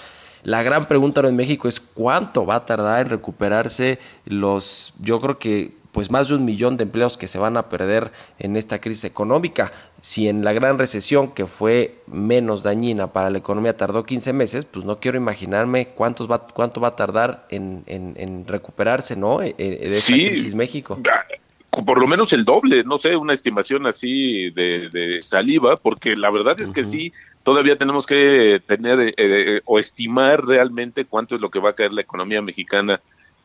La 0.43 0.63
gran 0.63 0.85
pregunta 0.85 1.27
en 1.27 1.35
México 1.35 1.67
es 1.69 1.81
cuánto 1.81 2.47
va 2.47 2.57
a 2.57 2.67
tardar 2.67 3.01
en 3.01 3.11
recuperarse 3.11 3.99
los, 4.27 4.95
yo 5.01 5.21
creo 5.21 5.39
que 5.39 5.73
pues 5.97 6.11
más 6.11 6.29
de 6.29 6.35
un 6.35 6.45
millón 6.45 6.77
de 6.77 6.85
empleos 6.85 7.17
que 7.17 7.27
se 7.27 7.39
van 7.39 7.57
a 7.57 7.71
perder 7.71 8.13
en 8.39 8.55
esta 8.57 8.83
crisis 8.83 9.05
económica. 9.05 9.73
Si 10.07 10.29
en 10.29 10.45
la 10.45 10.53
gran 10.53 10.79
recesión, 10.79 11.35
que 11.35 11.47
fue 11.47 11.97
menos 12.07 12.63
dañina 12.63 13.09
para 13.09 13.29
la 13.29 13.39
economía, 13.39 13.77
tardó 13.77 14.07
15 14.07 14.33
meses, 14.33 14.65
pues 14.65 14.85
no 14.85 15.01
quiero 15.01 15.19
imaginarme 15.19 15.89
cuántos 15.89 16.31
va, 16.31 16.47
cuánto 16.47 16.81
va 16.81 16.89
a 16.91 16.95
tardar 16.95 17.49
en, 17.51 17.83
en, 17.89 18.47
recuperarse, 18.47 19.17
¿no? 19.17 19.43
Eh, 19.43 19.57
eh, 19.59 19.89
de 19.89 19.99
esta 19.99 20.13
crisis 20.13 20.55
México. 20.55 21.01
Ah, 21.13 21.83
por 21.83 21.99
lo 21.99 22.07
menos 22.07 22.33
el 22.33 22.45
doble, 22.45 22.85
no 22.85 22.99
sé, 22.99 23.17
una 23.17 23.33
estimación 23.33 23.89
así 23.89 24.51
de, 24.51 25.19
saliva, 25.23 25.77
porque 25.77 26.15
la 26.15 26.31
verdad 26.31 26.61
es 26.61 26.71
que 26.71 26.85
sí, 26.85 27.13
todavía 27.43 27.77
tenemos 27.77 28.07
que 28.07 28.63
tener 28.65 29.13
eh, 29.17 29.61
o 29.65 29.81
estimar 29.81 30.47
realmente 30.47 31.05
cuánto 31.07 31.35
es 31.35 31.41
lo 31.41 31.51
que 31.51 31.59
va 31.59 31.71
a 31.71 31.73
caer 31.73 31.93
la 31.93 32.03
economía 32.03 32.41
mexicana 32.41 33.01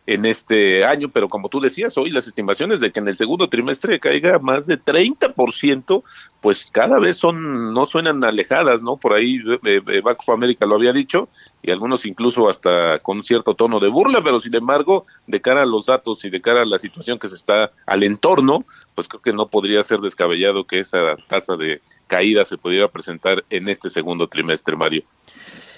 en 0.08 0.26
este 0.26 0.84
año, 0.84 1.10
pero 1.10 1.30
como 1.30 1.48
tú 1.48 1.60
decías, 1.60 1.98
hoy 1.98 2.10
las 2.10 2.28
estimaciones 2.28 2.80
de 2.80 2.92
que 2.92 3.00
en 3.00 3.08
el 3.08 3.18
segundo 3.18 3.50
trimestre 3.50 4.00
caiga 4.00 4.40
más 4.40 4.66
de 4.66 4.80
30%, 4.80 6.04
pues 6.42 6.70
cada 6.72 7.00
vez 7.00 7.18
son, 7.18 7.74
no 7.74 7.86
suenan 7.86 8.24
alejadas, 8.24 8.82
¿no? 8.82 8.98
Por 8.98 9.14
ahí 9.14 9.40
eh, 9.64 9.82
eh, 9.86 10.02
Banco 10.02 10.24
of 10.24 10.30
America 10.30 10.66
lo 10.66 10.76
había 10.76 10.92
dicho, 10.92 11.30
y 11.62 11.70
algunos 11.70 12.06
incluso 12.06 12.50
hasta 12.50 12.98
con 13.00 13.24
cierto 13.24 13.54
tono 13.54 13.80
de 13.80 13.90
burla, 13.90 14.24
pero 14.24 14.40
sin 14.40 14.56
embargo, 14.56 15.06
de 15.28 15.40
cara 15.40 15.62
a 15.62 15.68
los 15.68 15.86
datos 15.86 16.26
y 16.26 16.32
de 16.32 16.42
cara 16.42 16.64
a 16.64 16.66
la 16.66 16.80
situación 16.80 17.20
que 17.20 17.30
se 17.30 17.36
está 17.36 17.72
al 17.86 18.04
entorno, 18.04 18.66
pues 18.96 19.08
creo 19.08 19.22
que 19.22 19.34
no 19.34 19.48
podría 19.48 19.84
ser 19.84 20.00
descabellado 20.00 20.66
que 20.66 20.80
esa 20.80 21.16
tasa 21.28 21.56
de 21.56 21.82
caída 22.08 22.44
se 22.44 22.58
pudiera 22.58 22.88
presentar 22.88 23.44
en 23.52 23.70
este 23.70 23.90
segundo 23.92 24.28
trimestre, 24.28 24.76
Mario. 24.76 25.04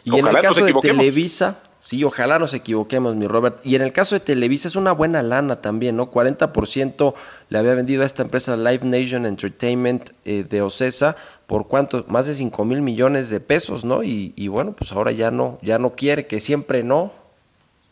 Y 0.06 0.18
en 0.18 0.28
el 0.28 0.40
caso 0.40 0.64
de 0.66 0.74
Televisa, 0.74 1.62
sí, 1.84 2.02
ojalá 2.06 2.40
nos 2.40 2.54
equivoquemos, 2.54 3.16
mi 3.16 3.28
Robert. 3.28 3.60
Y 3.66 3.76
en 3.76 3.82
el 3.82 3.92
caso 3.92 4.16
de 4.16 4.22
Televisa 4.22 4.70
es 4.70 4.78
una 4.78 4.94
buena 4.94 5.22
lana 5.22 5.58
también, 5.58 5.98
¿no? 5.98 6.10
40% 6.10 7.14
le 7.50 7.58
había 7.58 7.76
vendido 7.76 8.04
a 8.04 8.06
esta 8.06 8.24
empresa 8.24 8.56
Live 8.56 8.86
Nation 8.86 9.26
Entertainment 9.26 10.12
eh, 10.24 10.46
de 10.50 10.62
Ocesa 10.62 11.18
por 11.46 11.68
cuánto, 11.68 12.06
más 12.08 12.26
de 12.26 12.36
5 12.36 12.64
mil 12.64 12.82
millones 12.82 13.30
de 13.30 13.42
pesos, 13.42 13.84
¿no? 13.84 14.02
Y, 14.02 14.48
bueno, 14.48 14.72
pues 14.72 14.94
ahora 14.94 15.12
ya 15.12 15.30
no, 15.30 15.60
ya 15.62 15.78
no 15.78 15.94
quiere, 15.96 16.26
que 16.26 16.40
siempre 16.40 16.84
no. 16.84 17.12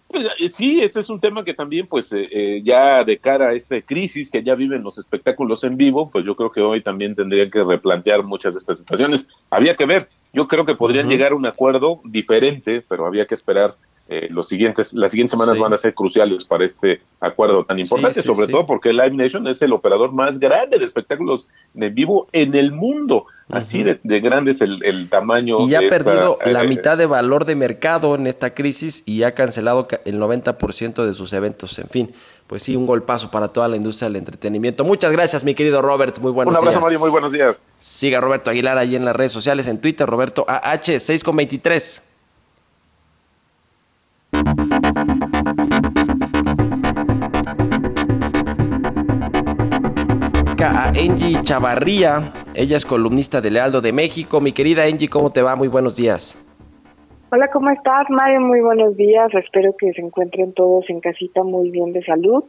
Pues, 0.08 0.26
eh, 0.40 0.48
sí, 0.48 0.82
este 0.82 1.02
es 1.02 1.10
un 1.10 1.20
tema 1.20 1.44
que 1.44 1.54
también, 1.54 1.86
pues, 1.86 2.14
eh, 2.14 2.62
ya 2.64 3.04
de 3.04 3.18
cara 3.18 3.50
a 3.50 3.54
esta 3.54 3.82
crisis 3.82 4.32
que 4.32 4.42
ya 4.42 4.56
viven 4.56 4.84
los 4.84 4.98
espectáculos 4.98 5.66
en 5.66 5.76
vivo, 5.76 6.10
pues 6.10 6.26
yo 6.26 6.38
creo 6.38 6.52
que 6.52 6.62
hoy 6.62 6.82
también 6.82 7.14
tendrían 7.14 7.52
que 7.52 7.62
replantear 7.62 8.24
muchas 8.24 8.54
de 8.54 8.60
estas 8.60 8.78
situaciones. 8.78 9.28
Había 9.50 9.76
que 9.76 9.86
ver, 9.86 10.08
yo 10.34 10.48
creo 10.48 10.66
que 10.66 10.76
podrían 10.76 11.10
llegar 11.10 11.32
a 11.32 11.36
un 11.36 11.46
acuerdo 11.46 12.02
diferente, 12.04 12.84
pero 12.88 13.06
había 13.06 13.26
que 13.26 13.36
esperar. 13.36 13.76
Eh, 14.14 14.28
los 14.30 14.50
siguientes, 14.50 14.94
las 14.94 15.12
siguientes 15.12 15.40
semanas 15.40 15.58
van 15.58 15.72
a 15.72 15.78
ser 15.78 15.94
cruciales 15.94 16.44
para 16.44 16.66
este 16.66 17.00
acuerdo 17.22 17.64
tan 17.64 17.80
importante, 17.80 18.22
sobre 18.22 18.48
todo 18.48 18.66
porque 18.66 18.92
Live 18.92 19.12
Nation 19.12 19.48
es 19.48 19.62
el 19.62 19.72
operador 19.72 20.12
más 20.12 20.38
grande 20.38 20.80
de 20.80 20.84
espectáculos 20.84 21.48
en 21.76 21.96
vivo 21.96 22.28
en 22.34 22.54
el 22.54 22.74
mundo. 22.74 23.28
Así 23.48 23.84
de, 23.84 24.20
grande 24.20 24.52
es 24.52 24.60
el, 24.60 25.08
tamaño. 25.08 25.66
Y 25.66 25.76
ha 25.76 25.80
perdido 25.88 26.38
la 26.44 26.64
eh, 26.64 26.68
mitad 26.68 26.98
de 26.98 27.06
valor 27.06 27.46
de 27.46 27.56
mercado 27.56 28.14
en 28.16 28.28
esta 28.28 28.54
crisis 28.54 29.04
y 29.06 29.24
ha 29.24 29.34
cancelado 29.34 29.88
el 30.04 30.20
90% 30.20 31.06
de 31.06 31.14
sus 31.14 31.32
eventos. 31.32 31.80
En 31.80 31.88
fin, 31.88 32.14
pues 32.48 32.64
sí, 32.64 32.76
un 32.76 32.86
golpazo 32.86 33.32
para 33.32 33.48
toda 33.48 33.70
la 33.70 33.78
industria 33.78 34.10
del 34.10 34.18
entretenimiento. 34.18 34.84
Muchas 34.84 35.14
gracias, 35.14 35.46
mi 35.46 35.56
querido 35.56 35.82
Robert. 35.82 36.20
Muy 36.20 36.34
buenos 36.34 36.54
días. 36.54 36.62
Un 36.62 36.68
abrazo, 36.68 36.86
Mario. 36.86 37.00
Muy 37.00 37.12
buenos 37.12 37.32
días. 37.32 37.66
Siga 37.80 38.20
Roberto 38.20 38.52
Aguilar 38.52 38.78
ahí 38.78 38.98
en 38.98 39.06
las 39.06 39.16
redes 39.16 39.32
sociales, 39.32 39.68
en 39.68 39.80
Twitter, 39.80 40.06
Roberto 40.06 40.44
AH, 40.50 41.00
6 41.00 41.24
con 41.24 41.38
23. 41.38 42.11
A 50.64 50.90
Angie 50.90 51.42
Chavarría, 51.44 52.32
ella 52.54 52.78
es 52.78 52.86
columnista 52.86 53.42
de 53.42 53.52
Lealdo 53.52 53.82
de 53.82 53.92
México. 53.92 54.40
Mi 54.40 54.52
querida 54.52 54.84
Angie, 54.84 55.10
¿cómo 55.10 55.32
te 55.32 55.42
va? 55.42 55.56
Muy 55.56 55.68
buenos 55.68 55.98
días. 55.98 56.38
Hola, 57.32 57.50
¿cómo 57.52 57.70
estás, 57.72 58.06
Mario? 58.10 58.42
Muy 58.42 58.62
buenos 58.62 58.96
días. 58.96 59.34
Espero 59.34 59.76
que 59.78 59.92
se 59.94 60.02
encuentren 60.02 60.54
todos 60.54 60.90
en 60.90 61.00
casita 61.02 61.44
muy 61.44 61.70
bien 61.70 61.94
de 61.94 62.04
salud. 62.04 62.44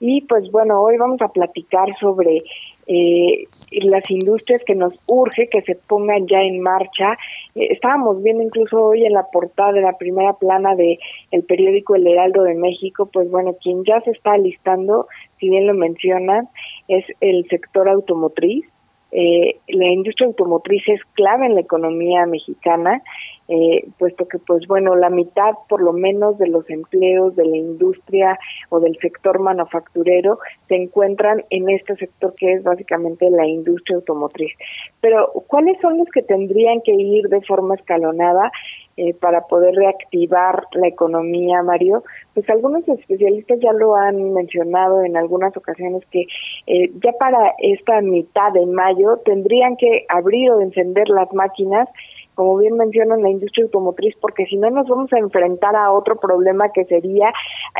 Y 0.00 0.22
pues 0.22 0.50
bueno, 0.50 0.80
hoy 0.80 0.96
vamos 0.96 1.20
a 1.22 1.28
platicar 1.28 1.88
sobre 2.00 2.42
eh, 2.86 3.44
las 3.82 4.10
industrias 4.10 4.62
que 4.66 4.74
nos 4.74 4.92
urge 5.06 5.48
que 5.48 5.62
se 5.62 5.74
pongan 5.74 6.26
ya 6.26 6.42
en 6.42 6.60
marcha. 6.60 7.16
Eh, 7.54 7.68
estábamos 7.70 8.22
viendo 8.22 8.42
incluso 8.42 8.82
hoy 8.82 9.04
en 9.04 9.12
la 9.12 9.24
portada 9.32 9.72
de 9.72 9.82
la 9.82 9.96
primera 9.96 10.32
plana 10.34 10.74
de 10.74 10.98
el 11.30 11.44
periódico 11.44 11.94
El 11.94 12.06
Heraldo 12.06 12.42
de 12.42 12.54
México, 12.54 13.08
pues 13.12 13.30
bueno, 13.30 13.56
quien 13.62 13.84
ya 13.84 14.00
se 14.00 14.10
está 14.10 14.36
listando, 14.36 15.06
si 15.38 15.48
bien 15.48 15.66
lo 15.66 15.74
mencionan, 15.74 16.48
es 16.88 17.04
el 17.20 17.46
sector 17.48 17.88
automotriz. 17.88 18.64
Eh, 19.12 19.60
la 19.68 19.88
industria 19.88 20.26
automotriz 20.26 20.82
es 20.88 21.00
clave 21.14 21.46
en 21.46 21.54
la 21.54 21.60
economía 21.60 22.24
mexicana 22.26 23.02
eh, 23.48 23.84
puesto 23.98 24.26
que 24.28 24.38
pues 24.38 24.66
bueno, 24.66 24.94
la 24.94 25.10
mitad 25.10 25.52
por 25.68 25.82
lo 25.82 25.92
menos 25.92 26.38
de 26.38 26.46
los 26.46 26.68
empleos 26.70 27.34
de 27.36 27.44
la 27.44 27.56
industria 27.56 28.38
o 28.70 28.80
del 28.80 28.96
sector 28.98 29.40
manufacturero 29.40 30.38
se 30.68 30.76
encuentran 30.76 31.44
en 31.50 31.68
este 31.68 31.96
sector 31.96 32.34
que 32.36 32.54
es 32.54 32.62
básicamente 32.62 33.28
la 33.30 33.46
industria 33.46 33.96
automotriz. 33.96 34.52
Pero 35.00 35.32
¿cuáles 35.48 35.78
son 35.80 35.98
los 35.98 36.08
que 36.08 36.22
tendrían 36.22 36.80
que 36.82 36.94
ir 36.94 37.28
de 37.28 37.42
forma 37.42 37.74
escalonada? 37.74 38.50
Eh, 38.98 39.14
para 39.14 39.46
poder 39.46 39.74
reactivar 39.74 40.66
la 40.72 40.86
economía, 40.86 41.62
Mario, 41.62 42.04
pues 42.34 42.48
algunos 42.50 42.86
especialistas 42.86 43.58
ya 43.58 43.72
lo 43.72 43.96
han 43.96 44.34
mencionado 44.34 45.02
en 45.02 45.16
algunas 45.16 45.56
ocasiones 45.56 46.02
que 46.10 46.26
eh, 46.66 46.90
ya 47.02 47.12
para 47.18 47.54
esta 47.56 48.02
mitad 48.02 48.52
de 48.52 48.66
mayo 48.66 49.16
tendrían 49.24 49.78
que 49.78 50.04
abrir 50.10 50.50
o 50.50 50.60
encender 50.60 51.08
las 51.08 51.32
máquinas 51.32 51.88
como 52.34 52.56
bien 52.56 52.76
mencionan, 52.76 53.22
la 53.22 53.28
industria 53.28 53.64
automotriz, 53.64 54.14
porque 54.20 54.46
si 54.46 54.56
no 54.56 54.70
nos 54.70 54.88
vamos 54.88 55.12
a 55.12 55.18
enfrentar 55.18 55.76
a 55.76 55.92
otro 55.92 56.16
problema 56.16 56.70
que 56.72 56.84
sería 56.86 57.30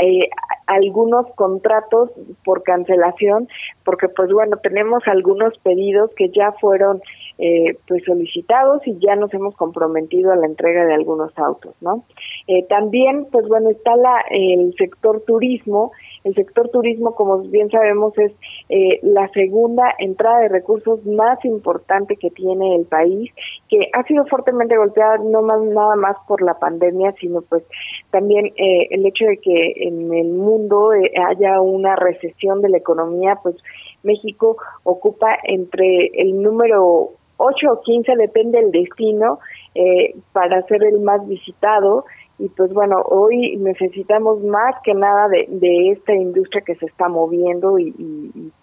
eh, 0.02 0.28
algunos 0.66 1.26
contratos 1.36 2.10
por 2.44 2.62
cancelación, 2.62 3.48
porque 3.84 4.08
pues 4.08 4.30
bueno, 4.30 4.58
tenemos 4.62 5.02
algunos 5.06 5.56
pedidos 5.58 6.10
que 6.16 6.28
ya 6.28 6.52
fueron 6.60 7.00
eh, 7.44 7.76
pues 7.88 8.04
solicitados 8.04 8.86
y 8.86 8.96
ya 9.04 9.16
nos 9.16 9.34
hemos 9.34 9.56
comprometido 9.56 10.30
a 10.30 10.36
la 10.36 10.46
entrega 10.46 10.86
de 10.86 10.94
algunos 10.94 11.36
autos, 11.36 11.74
¿no? 11.80 12.04
Eh, 12.46 12.64
también, 12.68 13.26
pues 13.32 13.48
bueno, 13.48 13.70
está 13.70 13.96
la, 13.96 14.22
el 14.30 14.72
sector 14.78 15.22
turismo, 15.26 15.90
el 16.22 16.34
sector 16.36 16.68
turismo, 16.68 17.16
como 17.16 17.38
bien 17.38 17.68
sabemos, 17.68 18.16
es 18.16 18.32
eh, 18.68 19.00
la 19.02 19.28
segunda 19.30 19.92
entrada 19.98 20.40
de 20.40 20.48
recursos 20.50 21.04
más 21.04 21.44
importante 21.44 22.16
que 22.16 22.30
tiene 22.30 22.76
el 22.76 22.84
país, 22.84 23.32
que 23.68 23.88
ha 23.92 24.04
sido 24.04 24.24
fuertemente 24.26 24.76
golpeada 24.76 25.18
no 25.18 25.42
más 25.42 25.60
nada 25.62 25.96
más 25.96 26.16
por 26.28 26.42
la 26.42 26.54
pandemia, 26.58 27.12
sino 27.20 27.42
pues 27.42 27.64
también 28.10 28.46
eh, 28.56 28.86
el 28.90 29.04
hecho 29.04 29.24
de 29.24 29.38
que 29.38 29.72
en 29.88 30.12
el 30.14 30.28
mundo 30.28 30.92
eh, 30.92 31.12
haya 31.28 31.60
una 31.60 31.96
recesión 31.96 32.62
de 32.62 32.68
la 32.68 32.78
economía, 32.78 33.38
pues 33.42 33.56
México 34.04 34.56
ocupa 34.84 35.36
entre 35.44 36.06
el 36.14 36.40
número 36.40 37.10
8 37.44 37.66
o 37.72 37.80
15, 37.80 38.16
depende 38.16 38.58
del 38.60 38.70
destino, 38.70 39.38
eh, 39.74 40.14
para 40.32 40.62
ser 40.66 40.84
el 40.84 41.00
más 41.00 41.26
visitado 41.26 42.04
y 42.42 42.48
pues 42.48 42.72
bueno, 42.72 42.96
hoy 43.04 43.56
necesitamos 43.56 44.42
más 44.42 44.74
que 44.82 44.94
nada 44.94 45.28
de, 45.28 45.46
de 45.48 45.90
esta 45.90 46.12
industria 46.12 46.62
que 46.66 46.74
se 46.74 46.86
está 46.86 47.08
moviendo 47.08 47.78
y, 47.78 47.92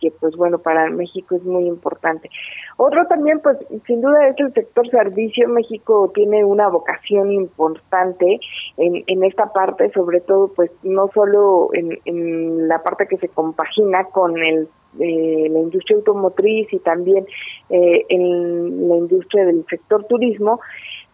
que 0.01 0.11
pues 0.19 0.35
bueno, 0.35 0.57
para 0.57 0.89
México 0.89 1.37
es 1.37 1.43
muy 1.43 1.65
importante. 1.65 2.29
Otro 2.75 3.05
también, 3.07 3.39
pues 3.41 3.57
sin 3.87 4.01
duda 4.01 4.27
es 4.27 4.35
el 4.39 4.53
sector 4.53 4.89
servicio. 4.89 5.47
México 5.47 6.11
tiene 6.13 6.43
una 6.43 6.67
vocación 6.67 7.31
importante 7.31 8.41
en, 8.75 9.03
en 9.07 9.23
esta 9.23 9.53
parte, 9.53 9.89
sobre 9.93 10.19
todo 10.21 10.51
pues 10.53 10.71
no 10.83 11.09
solo 11.13 11.69
en, 11.71 11.97
en 12.03 12.67
la 12.67 12.83
parte 12.83 13.07
que 13.07 13.17
se 13.17 13.29
compagina 13.29 14.03
con 14.11 14.37
el 14.37 14.67
eh, 14.99 15.47
la 15.49 15.59
industria 15.59 15.97
automotriz 15.97 16.71
y 16.71 16.79
también 16.79 17.25
eh, 17.69 18.05
en 18.09 18.89
la 18.89 18.95
industria 18.95 19.45
del 19.45 19.65
sector 19.69 20.05
turismo, 20.05 20.59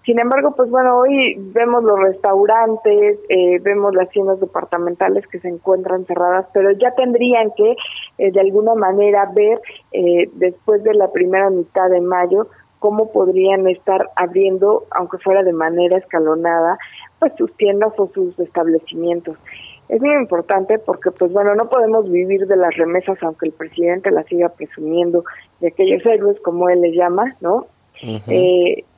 sin 0.06 0.20
embargo, 0.20 0.54
pues 0.56 0.70
bueno, 0.70 1.00
hoy 1.00 1.36
vemos 1.36 1.84
los 1.84 2.00
restaurantes, 2.00 3.18
eh, 3.28 3.60
vemos 3.62 3.96
las 3.96 4.08
tiendas 4.10 4.40
departamentales 4.40 5.26
que 5.28 5.40
se 5.40 5.48
encuentran 5.48 6.06
cerradas, 6.06 6.46
pero 6.54 6.72
ya 6.74 6.92
tendrían 6.92 7.50
que 7.58 7.76
eh, 8.20 8.32
de 8.32 8.40
alguna 8.40 8.76
manera 8.76 9.32
ver 9.34 9.60
eh, 9.94 10.30
después 10.34 10.84
de 10.84 10.94
la 10.94 11.12
primera 11.12 11.50
mitad 11.50 11.90
de 11.90 12.02
mayo 12.02 12.48
cómo 12.78 13.12
podrían 13.12 13.68
estar 13.68 14.12
abriendo, 14.16 14.84
aunque 14.92 15.18
fuera 15.18 15.42
de 15.42 15.54
manera 15.54 15.98
escalonada, 15.98 16.78
pues 17.18 17.34
sus 17.36 17.52
tiendas 17.58 17.92
o 17.98 18.08
sus 18.14 18.38
establecimientos. 18.38 19.40
Es 19.88 20.02
muy 20.02 20.16
importante 20.16 20.80
porque, 20.80 21.12
pues 21.12 21.32
bueno, 21.32 21.54
no 21.56 21.70
podemos 21.70 22.10
vivir 22.10 22.48
de 22.48 22.56
las 22.56 22.76
remesas, 22.76 23.18
aunque 23.22 23.48
el 23.48 23.54
presidente 23.54 24.10
las 24.12 24.26
siga 24.26 24.50
presumiendo 24.50 25.24
de 25.60 25.68
aquellos 25.68 26.06
héroes, 26.06 26.40
como 26.42 26.70
él 26.70 26.82
les 26.82 26.96
llama, 26.96 27.36
¿no? 27.42 27.68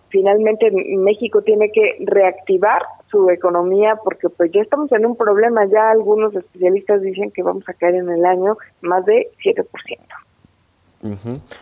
finalmente 0.10 0.71
México 0.71 1.41
tiene 1.41 1.71
que 1.71 1.97
reactivar 2.00 2.82
su 3.12 3.30
economía 3.30 3.95
porque 4.04 4.30
pues 4.30 4.52
ya 4.52 4.62
estamos 4.62 4.91
en 4.91 5.06
un 5.06 5.15
problema, 5.15 5.65
ya 5.65 5.91
algunos 5.91 6.34
especialistas 6.36 7.02
dicen 7.02 7.32
que 7.32 7.43
vamos 7.43 7.67
a 7.67 7.73
caer 7.73 7.95
en 7.95 8.10
el 8.10 8.26
año 8.26 8.58
más 8.82 9.06
de 9.06 9.30
7%. 9.43 9.65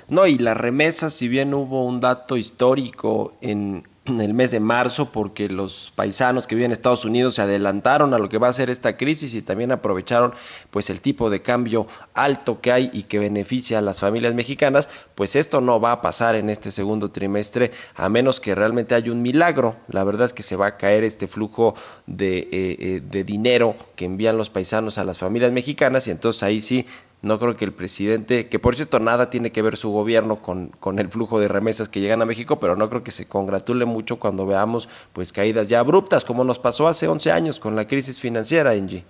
No, 0.10 0.28
y 0.28 0.38
las 0.38 0.58
remesas, 0.58 1.14
si 1.14 1.28
bien 1.28 1.54
hubo 1.54 1.86
un 1.86 2.00
dato 2.00 2.38
histórico 2.38 3.34
en 3.42 3.84
en 4.06 4.20
el 4.22 4.34
mes 4.34 4.52
de 4.52 4.60
marzo 4.60 5.12
porque 5.12 5.50
los 5.50 5.92
paisanos 5.96 6.46
que 6.46 6.56
viven 6.56 6.70
en 6.70 6.74
Estados 6.74 7.06
Unidos 7.06 7.36
se 7.36 7.42
adelantaron 7.42 8.14
a 8.14 8.20
lo 8.20 8.30
que 8.30 8.38
va 8.38 8.48
a 8.48 8.54
ser 8.54 8.70
esta 8.70 8.98
crisis 8.98 9.34
y 9.34 9.42
también 9.42 9.72
aprovecharon 9.72 10.34
pues 10.70 10.90
el 10.90 11.02
tipo 11.02 11.30
de 11.30 11.42
cambio 11.42 11.88
alto 12.14 12.62
que 12.62 12.72
hay 12.72 12.90
y 12.94 13.04
que 13.04 13.18
beneficia 13.18 13.80
a 13.80 13.82
las 13.82 14.00
familias 14.00 14.36
mexicanas, 14.36 14.90
pues 15.16 15.36
esto 15.36 15.60
no 15.60 15.80
va 15.80 15.94
a 15.94 16.02
pasar 16.02 16.36
en 16.36 16.50
este 16.50 16.72
segundo 16.72 17.10
trimestre 17.10 17.72
a 17.96 18.08
menos 18.10 18.40
que 18.40 18.54
realmente 18.54 18.94
haya 18.94 19.12
un 19.12 19.22
milagro. 19.22 19.76
La 19.88 20.04
verdad 20.04 20.28
es 20.28 20.34
que 20.34 20.44
se 20.44 20.56
va 20.56 20.68
a 20.68 20.78
caer 20.78 21.04
este 21.04 21.28
flujo 21.28 21.74
de, 22.06 22.38
eh, 22.38 22.48
eh, 22.52 23.02
de 23.04 23.24
dinero 23.24 23.76
que 23.96 24.06
envían 24.06 24.38
los 24.38 24.50
paisanos 24.50 24.98
a 24.98 25.04
las 25.04 25.18
familias 25.18 25.52
mexicanas 25.52 26.08
y 26.08 26.12
entonces 26.12 26.44
ahí 26.44 26.62
sí 26.62 26.86
no 27.26 27.40
creo 27.40 27.58
que 27.58 27.66
el 27.66 27.74
presidente, 27.74 28.48
que 28.50 28.60
por 28.60 28.76
cierto 28.76 29.00
nada 29.00 29.32
tiene 29.32 29.52
que 29.52 29.64
ver 29.64 29.78
su 29.78 29.90
gobierno 29.90 30.36
con, 30.36 30.68
con 30.80 31.00
el 31.00 31.10
flujo 31.10 31.40
de 31.40 31.48
remesas 31.48 31.90
que 31.90 32.00
llegan 32.00 32.22
a 32.22 32.26
México, 32.26 32.60
pero 32.60 32.76
no 32.76 32.88
creo 32.88 33.04
que 33.04 33.12
se 33.12 33.28
congratule 33.28 33.86
mucho 33.86 34.20
cuando 34.20 34.46
veamos 34.46 34.88
pues 35.12 35.34
caídas 35.34 35.68
ya 35.68 35.80
abruptas, 35.80 36.24
como 36.24 36.44
nos 36.44 36.60
pasó 36.60 36.88
hace 36.88 37.08
11 37.08 37.32
años 37.32 37.60
con 37.60 37.76
la 37.76 37.88
crisis 37.88 38.20
financiera, 38.20 38.72
Angie. 38.72 39.06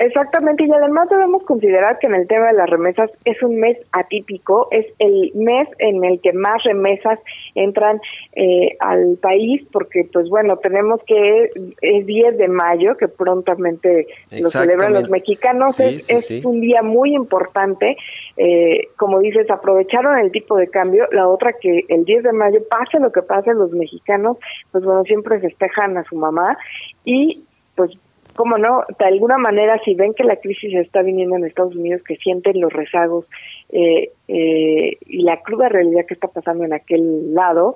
Exactamente, 0.00 0.64
y 0.64 0.72
además 0.72 1.10
debemos 1.10 1.42
considerar 1.42 1.98
que 1.98 2.06
en 2.06 2.14
el 2.14 2.26
tema 2.26 2.46
de 2.46 2.54
las 2.54 2.70
remesas 2.70 3.10
es 3.26 3.42
un 3.42 3.60
mes 3.60 3.76
atípico, 3.92 4.66
es 4.70 4.86
el 4.98 5.30
mes 5.34 5.68
en 5.78 6.02
el 6.02 6.22
que 6.22 6.32
más 6.32 6.62
remesas 6.64 7.18
entran 7.54 8.00
eh, 8.32 8.78
al 8.80 9.18
país, 9.20 9.62
porque 9.70 10.08
pues 10.10 10.30
bueno, 10.30 10.56
tenemos 10.56 11.02
que 11.06 11.50
es 11.82 12.06
10 12.06 12.38
de 12.38 12.48
mayo, 12.48 12.96
que 12.96 13.08
prontamente 13.08 14.06
lo 14.30 14.46
celebran 14.46 14.94
los 14.94 15.10
mexicanos, 15.10 15.78
es, 15.78 16.30
un 16.46 16.62
día 16.62 16.80
muy 16.80 17.14
importante, 17.14 17.98
eh, 18.38 18.88
como 18.96 19.20
dices, 19.20 19.50
aprovecharon 19.50 20.18
el 20.18 20.32
tipo 20.32 20.56
de 20.56 20.68
cambio, 20.68 21.08
la 21.12 21.28
otra 21.28 21.52
que 21.60 21.84
el 21.88 22.06
10 22.06 22.22
de 22.22 22.32
mayo, 22.32 22.60
pase 22.70 22.98
lo 23.00 23.12
que 23.12 23.20
pase, 23.20 23.52
los 23.52 23.72
mexicanos, 23.72 24.38
pues 24.72 24.82
bueno, 24.82 25.04
siempre 25.04 25.40
festejan 25.40 25.98
a 25.98 26.04
su 26.04 26.16
mamá 26.16 26.56
y 27.04 27.44
pues 27.74 27.90
cómo 28.34 28.58
no, 28.58 28.82
de 28.98 29.04
alguna 29.04 29.38
manera, 29.38 29.80
si 29.84 29.94
ven 29.94 30.14
que 30.14 30.24
la 30.24 30.36
crisis 30.36 30.74
está 30.74 31.02
viniendo 31.02 31.36
en 31.36 31.44
Estados 31.44 31.74
Unidos, 31.74 32.02
que 32.06 32.16
sienten 32.16 32.60
los 32.60 32.72
rezagos 32.72 33.26
eh, 33.70 34.10
eh, 34.28 34.96
y 35.06 35.22
la 35.22 35.40
cruda 35.42 35.68
realidad 35.68 36.06
que 36.06 36.14
está 36.14 36.28
pasando 36.28 36.64
en 36.64 36.72
aquel 36.72 37.34
lado, 37.34 37.74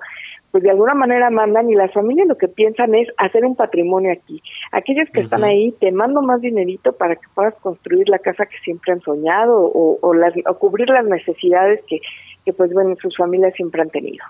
pues 0.51 0.63
de 0.63 0.69
alguna 0.69 0.93
manera 0.93 1.29
mandan 1.29 1.69
y 1.69 1.75
las 1.75 1.91
familias 1.91 2.27
lo 2.27 2.37
que 2.37 2.47
piensan 2.47 2.95
es 2.95 3.09
hacer 3.17 3.43
un 3.43 3.55
patrimonio 3.55 4.11
aquí. 4.11 4.41
Aquellos 4.71 5.09
que 5.09 5.19
están 5.19 5.43
ahí, 5.43 5.73
te 5.79 5.91
mando 5.91 6.21
más 6.21 6.39
dinerito 6.39 6.93
para 6.93 7.15
que 7.15 7.27
puedas 7.33 7.55
construir 7.55 8.07
la 8.07 8.19
casa 8.19 8.45
que 8.45 8.57
siempre 8.63 8.93
han 8.93 9.01
soñado 9.01 9.59
o, 9.59 9.99
o, 10.01 10.13
las, 10.13 10.33
o 10.47 10.53
cubrir 10.57 10.89
las 10.89 11.05
necesidades 11.05 11.81
que, 11.87 11.99
que 12.45 12.53
pues 12.53 12.71
bueno, 12.73 12.95
sus 13.01 13.17
familias 13.17 13.53
siempre 13.55 13.81
han 13.81 13.89
tenido 13.89 14.23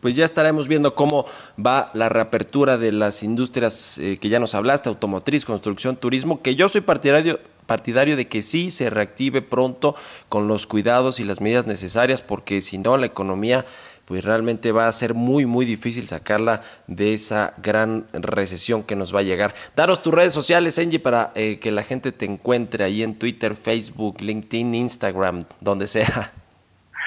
pues 0.00 0.14
ya 0.14 0.24
estaremos 0.24 0.68
viendo 0.68 0.94
cómo 0.94 1.26
va 1.64 1.90
la 1.94 2.08
reapertura 2.08 2.78
de 2.78 2.92
las 2.92 3.22
industrias 3.22 3.98
eh, 3.98 4.18
que 4.20 4.28
ya 4.28 4.40
nos 4.40 4.54
hablaste, 4.54 4.88
automotriz, 4.88 5.44
construcción, 5.44 5.96
turismo, 5.96 6.42
que 6.42 6.54
yo 6.54 6.68
soy 6.68 6.80
partidario 6.80 7.40
partidario 7.66 8.16
de 8.16 8.26
que 8.28 8.40
sí 8.40 8.70
se 8.70 8.88
reactive 8.88 9.42
pronto 9.42 9.94
con 10.30 10.48
los 10.48 10.66
cuidados 10.66 11.20
y 11.20 11.24
las 11.24 11.42
medidas 11.42 11.66
necesarias, 11.66 12.22
porque 12.22 12.62
si 12.62 12.78
no 12.78 12.96
la 12.96 13.06
economía 13.06 13.66
pues 14.06 14.24
realmente 14.24 14.72
va 14.72 14.88
a 14.88 14.92
ser 14.94 15.12
muy 15.12 15.44
muy 15.44 15.66
difícil 15.66 16.08
sacarla 16.08 16.62
de 16.86 17.12
esa 17.12 17.52
gran 17.58 18.06
recesión 18.14 18.82
que 18.82 18.96
nos 18.96 19.14
va 19.14 19.20
a 19.20 19.22
llegar. 19.22 19.54
Daros 19.76 20.02
tus 20.02 20.14
redes 20.14 20.32
sociales, 20.32 20.78
Angie, 20.78 20.98
para 20.98 21.30
eh, 21.34 21.58
que 21.58 21.70
la 21.70 21.82
gente 21.82 22.10
te 22.10 22.24
encuentre 22.24 22.84
ahí 22.84 23.02
en 23.02 23.18
Twitter, 23.18 23.54
Facebook, 23.54 24.22
LinkedIn, 24.22 24.74
Instagram, 24.74 25.44
donde 25.60 25.86
sea. 25.88 26.32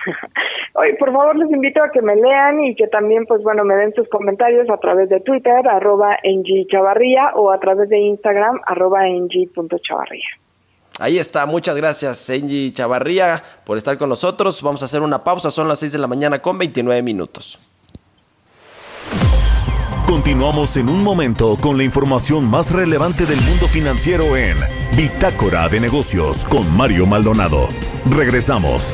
Hoy, 0.74 0.96
por 0.98 1.12
favor, 1.12 1.36
les 1.38 1.52
invito 1.52 1.84
a 1.84 1.92
que 1.92 2.02
me 2.02 2.16
lean 2.16 2.64
y 2.64 2.76
que 2.76 2.88
también, 2.88 3.26
pues 3.26 3.44
bueno, 3.44 3.66
me 3.66 3.76
den 3.76 3.94
sus 3.94 4.08
comentarios 4.08 4.70
a 4.70 4.78
través 4.78 5.10
de 5.10 5.20
Twitter, 5.20 5.68
arroba 5.70 6.18
Chavarría, 6.72 7.32
o 7.36 7.52
a 7.52 7.60
través 7.60 7.90
de 7.90 8.00
Instagram, 8.00 8.62
arroba 8.66 9.02
Chavarría. 9.84 10.30
Ahí 11.00 11.18
está, 11.18 11.46
muchas 11.46 11.76
gracias, 11.76 12.30
Engie 12.30 12.72
Chavarría, 12.72 13.42
por 13.66 13.78
estar 13.78 13.98
con 13.98 14.10
nosotros. 14.10 14.62
Vamos 14.62 14.82
a 14.82 14.86
hacer 14.86 15.02
una 15.02 15.24
pausa, 15.24 15.52
son 15.52 15.68
las 15.68 15.80
6 15.80 15.94
de 15.94 16.00
la 16.00 16.08
mañana 16.08 16.42
con 16.42 16.58
29 16.58 17.02
minutos. 17.02 17.72
Continuamos 20.06 20.76
en 20.76 20.90
un 20.90 21.04
momento 21.04 21.58
con 21.62 21.78
la 21.78 21.84
información 21.84 22.46
más 22.46 22.72
relevante 22.72 23.26
del 23.26 23.40
mundo 23.42 23.68
financiero 23.68 24.36
en 24.36 24.58
Bitácora 24.96 25.70
de 25.70 25.80
Negocios 25.80 26.44
con 26.46 26.70
Mario 26.76 27.06
Maldonado. 27.06 27.70
Regresamos. 28.10 28.94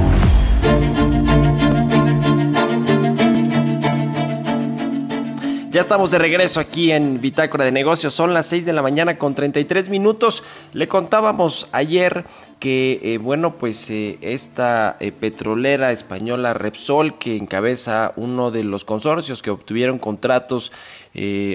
Ya 5.71 5.79
estamos 5.79 6.11
de 6.11 6.17
regreso 6.17 6.59
aquí 6.59 6.91
en 6.91 7.21
Bitácora 7.21 7.63
de 7.63 7.71
Negocios. 7.71 8.13
Son 8.13 8.33
las 8.33 8.45
6 8.47 8.65
de 8.65 8.73
la 8.73 8.81
mañana 8.81 9.17
con 9.17 9.35
33 9.35 9.87
minutos. 9.87 10.43
Le 10.73 10.89
contábamos 10.89 11.69
ayer 11.71 12.25
que, 12.59 12.99
eh, 13.01 13.17
bueno, 13.17 13.57
pues 13.57 13.89
eh, 13.89 14.17
esta 14.19 14.97
eh, 14.99 15.13
petrolera 15.13 15.93
española 15.93 16.53
Repsol, 16.53 17.17
que 17.17 17.37
encabeza 17.37 18.11
uno 18.17 18.51
de 18.51 18.65
los 18.65 18.83
consorcios 18.83 19.41
que 19.41 19.49
obtuvieron 19.49 19.97
contratos 19.97 20.73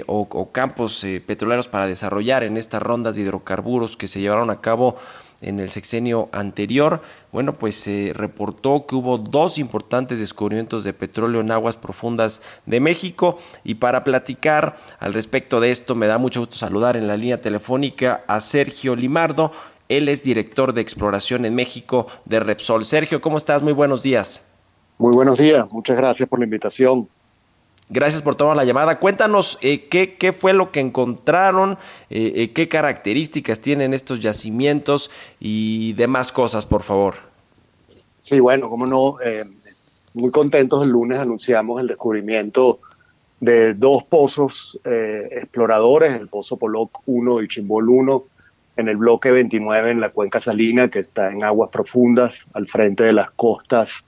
o, 0.07 0.51
campos 0.51 1.05
petroleros 1.27 1.69
para 1.69 1.87
desarrollar 1.87 2.43
en 2.43 2.57
estas 2.57 2.83
rondas 2.83 3.17
de 3.17 3.23
hidrocarburos 3.23 3.99
que 3.99 4.09
se 4.09 4.21
llevaron 4.21 4.49
a 4.49 4.63
cabo 4.63 4.97
en 5.41 5.61
el 5.61 5.71
sexenio 5.71 6.29
anterior, 6.33 7.03
bueno, 7.33 7.55
pues 7.55 7.77
se 7.77 8.13
reportó 8.15 8.87
que 8.87 8.95
hubo 8.95 9.19
dos 9.19 9.59
importantes 9.59 10.19
descubrimientos 10.19 10.85
de 10.85 10.93
petróleo 10.93 11.41
en 11.41 11.51
aguas 11.51 11.77
profundas 11.77 12.41
de 12.65 12.81
México 12.81 13.39
y 13.65 13.75
para 13.75 14.05
platicar 14.05 14.77
al 14.99 15.15
respecto 15.15 15.61
de 15.61 15.71
esto 15.71 15.95
me 15.95 16.07
da 16.07 16.19
mucho 16.19 16.41
gusto 16.41 16.57
saludar 16.57 16.97
en 16.97 17.07
la 17.07 17.17
línea 17.17 17.41
telefónica 17.41 18.25
a 18.27 18.41
Sergio 18.41 18.97
Limardo, 18.97 19.53
él 19.89 20.09
es 20.09 20.23
director 20.23 20.73
de 20.73 20.81
exploración 20.81 21.45
en 21.45 21.55
México 21.55 22.09
de 22.25 22.41
Repsol. 22.41 22.85
Sergio, 22.85 23.21
¿cómo 23.21 23.39
estás? 23.39 23.63
Muy 23.63 23.73
buenos 23.73 24.03
días. 24.03 24.45
Muy 24.99 25.15
buenos 25.15 25.39
días, 25.39 25.71
muchas 25.71 25.97
gracias 25.97 26.29
por 26.29 26.39
la 26.39 26.47
invitación. 26.47 27.09
Gracias 27.89 28.21
por 28.21 28.35
tomar 28.35 28.57
la 28.57 28.65
llamada. 28.65 28.99
Cuéntanos 28.99 29.59
eh, 29.63 29.87
qué, 29.89 30.33
fue 30.33 30.53
lo 30.53 30.73
que 30.73 30.81
encontraron, 30.81 31.79
eh, 32.11 32.33
eh, 32.35 32.53
qué 32.53 32.69
características 32.69 33.61
tienen 33.61 33.95
estos 33.95 34.19
yacimientos 34.19 35.11
y 35.39 35.93
demás 35.93 36.33
cosas, 36.33 36.67
por 36.67 36.83
favor. 36.83 37.15
Sí, 38.23 38.41
bueno, 38.41 38.69
como 38.69 38.87
no, 38.87 39.19
muy 40.15 40.33
contentos 40.33 40.85
el 40.85 40.91
lunes 40.91 41.21
anunciamos 41.21 41.81
el 41.81 41.87
descubrimiento 41.87 42.81
de 43.39 43.75
dos 43.75 44.03
pozos 44.03 44.81
exploradores, 44.83 46.21
el 46.21 46.27
pozo 46.27 46.57
Poloc 46.57 47.03
1 47.07 47.43
y 47.43 47.49
Chimbol 47.49 47.89
1, 47.89 48.25
en 48.79 48.89
el 48.89 48.97
bloque 48.97 49.31
29 49.31 49.91
en 49.93 50.01
la 50.01 50.09
cuenca 50.09 50.41
salina, 50.41 50.91
que 50.91 50.99
está 50.99 51.31
en 51.31 51.45
aguas 51.45 51.71
profundas, 51.71 52.47
al 52.53 52.67
frente 52.67 53.05
de 53.05 53.13
las 53.13 53.31
costas 53.31 54.05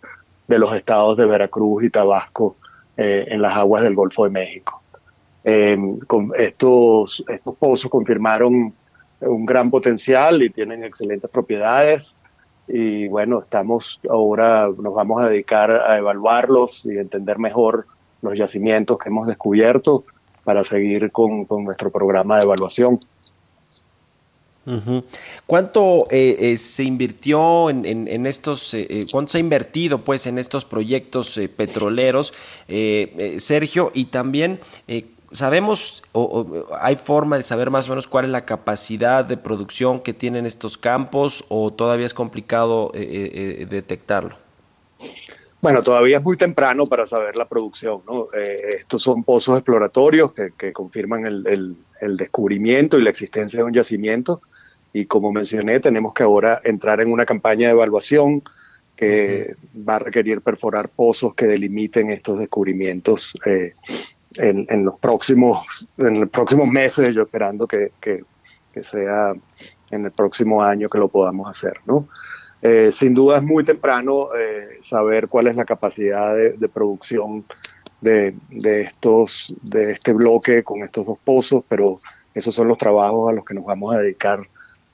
de 0.49 0.59
los 0.59 0.75
estados 0.75 1.17
de 1.17 1.27
Veracruz 1.27 1.85
y 1.85 1.91
Tabasco, 1.91 2.57
eh, 2.99 3.27
en 3.29 3.41
las 3.41 3.57
aguas 3.57 3.83
del 3.83 3.95
Golfo 3.95 4.25
de 4.25 4.31
México. 4.31 4.83
con 6.07 6.33
estos, 6.37 7.25
pozos 7.59 7.91
confirmaron 7.91 8.75
un 9.21 9.47
gran 9.47 9.71
potencial 9.71 10.43
y 10.43 10.51
tienen 10.51 10.85
excelentes 10.85 11.31
propiedades. 11.31 12.17
Y 12.67 13.09
bueno, 13.09 13.41
estamos 13.41 13.99
ahora, 14.11 14.69
nos 14.77 14.93
vamos 14.93 15.23
a 15.23 15.29
dedicar 15.29 15.71
a 15.71 15.97
evaluarlos 15.97 16.85
y 16.85 16.99
entender 16.99 17.39
mejor 17.39 17.87
los 18.21 18.37
yacimientos 18.37 18.99
que 18.99 19.09
hemos 19.09 19.27
descubierto 19.27 20.05
para 20.45 20.65
seguir 20.65 21.11
con 21.11 21.47
nuestro 21.65 21.91
programa 21.91 22.37
de 22.37 22.43
evaluación. 22.43 22.99
¿Cuánto 25.47 26.07
eh, 26.11 26.37
eh, 26.41 26.57
se 26.59 26.83
invirtió 26.83 27.71
en, 27.71 28.27
estos, 28.27 28.75
eh, 28.75 29.07
cuánto 29.11 29.33
se 29.33 29.39
ha 29.39 29.41
invertido 29.41 30.05
pues 30.05 30.27
en 30.27 30.39
estos 30.39 30.65
proyectos 30.65 31.41
petroleros, 31.57 32.35
Sergio? 33.39 33.91
Y 33.95 34.07
también, 34.07 34.61
¿sabemos 35.31 36.03
o, 36.13 36.67
hay 36.81 36.97
forma 36.97 37.39
de 37.39 37.45
saber 37.45 37.71
más 37.71 37.87
o 37.89 37.91
menos 37.91 38.07
cuál 38.07 38.27
es 38.27 38.31
la 38.31 38.45
capacidad 38.45 39.25
de 39.25 39.37
producción 39.39 40.01
que 40.01 40.13
tienen 40.13 40.45
estos 40.45 40.77
campos 40.77 41.45
o 41.49 41.73
todavía 41.73 42.07
es 42.07 42.15
complicado 42.15 42.93
detectarlo? 42.93 44.37
Bueno, 45.61 45.83
todavía 45.83 46.19
es 46.19 46.23
muy 46.23 46.37
temprano 46.37 46.87
para 46.87 47.07
saber 47.07 47.37
la 47.37 47.49
producción. 47.49 48.03
¿no? 48.07 48.27
estos 48.35 49.03
son 49.03 49.25
pozos 49.25 49.57
exploratorios 49.57 50.33
que, 50.33 50.73
confirman 50.75 51.25
el, 51.25 51.77
el, 52.01 52.17
descubrimiento 52.19 52.99
y 52.99 53.03
la 53.03 53.11
existencia 53.11 53.61
de 53.61 53.65
un 53.65 53.73
yacimiento 53.73 54.43
y 54.93 55.07
como 55.07 55.33
mencioné, 55.33 55.81
tenemos 55.81 56.15
que 56.15 56.23
ahora 56.23 56.61
entrar 56.65 57.01
en 57.01 57.13
una 57.13 57.27
campaña 57.27 57.69
de 57.69 57.75
evaluación 57.75 58.43
que 58.97 59.55
va 59.89 59.97
a 59.97 59.99
requerir 60.01 60.41
perforar 60.41 60.89
pozos 60.89 61.35
que 61.35 61.47
delimiten 61.47 62.11
estos 62.11 62.39
descubrimientos 62.39 63.33
eh, 63.47 63.75
en, 64.35 64.85
los 64.85 64.99
próximos 64.99 65.89
en 65.99 66.21
los 66.21 66.31
próximos 66.31 66.67
meses, 66.69 67.15
yo 67.15 67.23
esperando 67.23 67.67
que, 67.67 67.93
que, 68.01 68.25
sea 68.83 69.35
en 69.91 70.05
el 70.05 70.13
próximo 70.13 70.63
año 70.63 70.89
que 70.89 70.99
lo 70.99 71.09
podamos 71.09 71.51
hacer, 71.51 71.81
¿no? 71.85 72.07
Eh, 72.63 72.91
sin 72.93 73.13
duda 73.13 73.39
es 73.39 73.43
muy 73.43 73.65
temprano 73.65 74.29
eh, 74.39 74.79
saber 74.83 75.27
cuál 75.27 75.49
es 75.49 75.57
la 75.57 75.65
capacidad 75.65 76.37
de, 76.37 76.69
producción 76.69 77.45
de, 78.01 78.37
de, 78.51 78.83
estos 78.83 79.53
de 79.63 79.91
este 79.91 80.13
bloque 80.13 80.63
con 80.63 80.85
estos 80.85 81.07
dos 81.07 81.19
pozos, 81.25 81.65
pero 81.69 82.01
esos 82.35 82.55
son 82.55 82.69
los 82.69 82.79
trabajos 82.79 83.31
a 83.31 83.33
los 83.33 83.45
que 83.45 83.55
nos 83.55 83.65
vamos 83.65 83.93
a 83.93 83.99
dedicar 83.99 84.47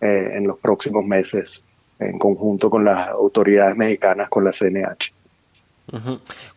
eh, 0.05 0.37
en 0.37 0.47
los 0.47 0.59
próximos 0.59 1.03
meses 1.03 1.65
en 1.99 2.19
conjunto 2.19 2.69
con 2.69 2.85
las 2.85 3.09
autoridades 3.09 3.75
mexicanas, 3.75 4.29
con 4.29 4.45
la 4.45 4.53
CNH. 4.53 5.15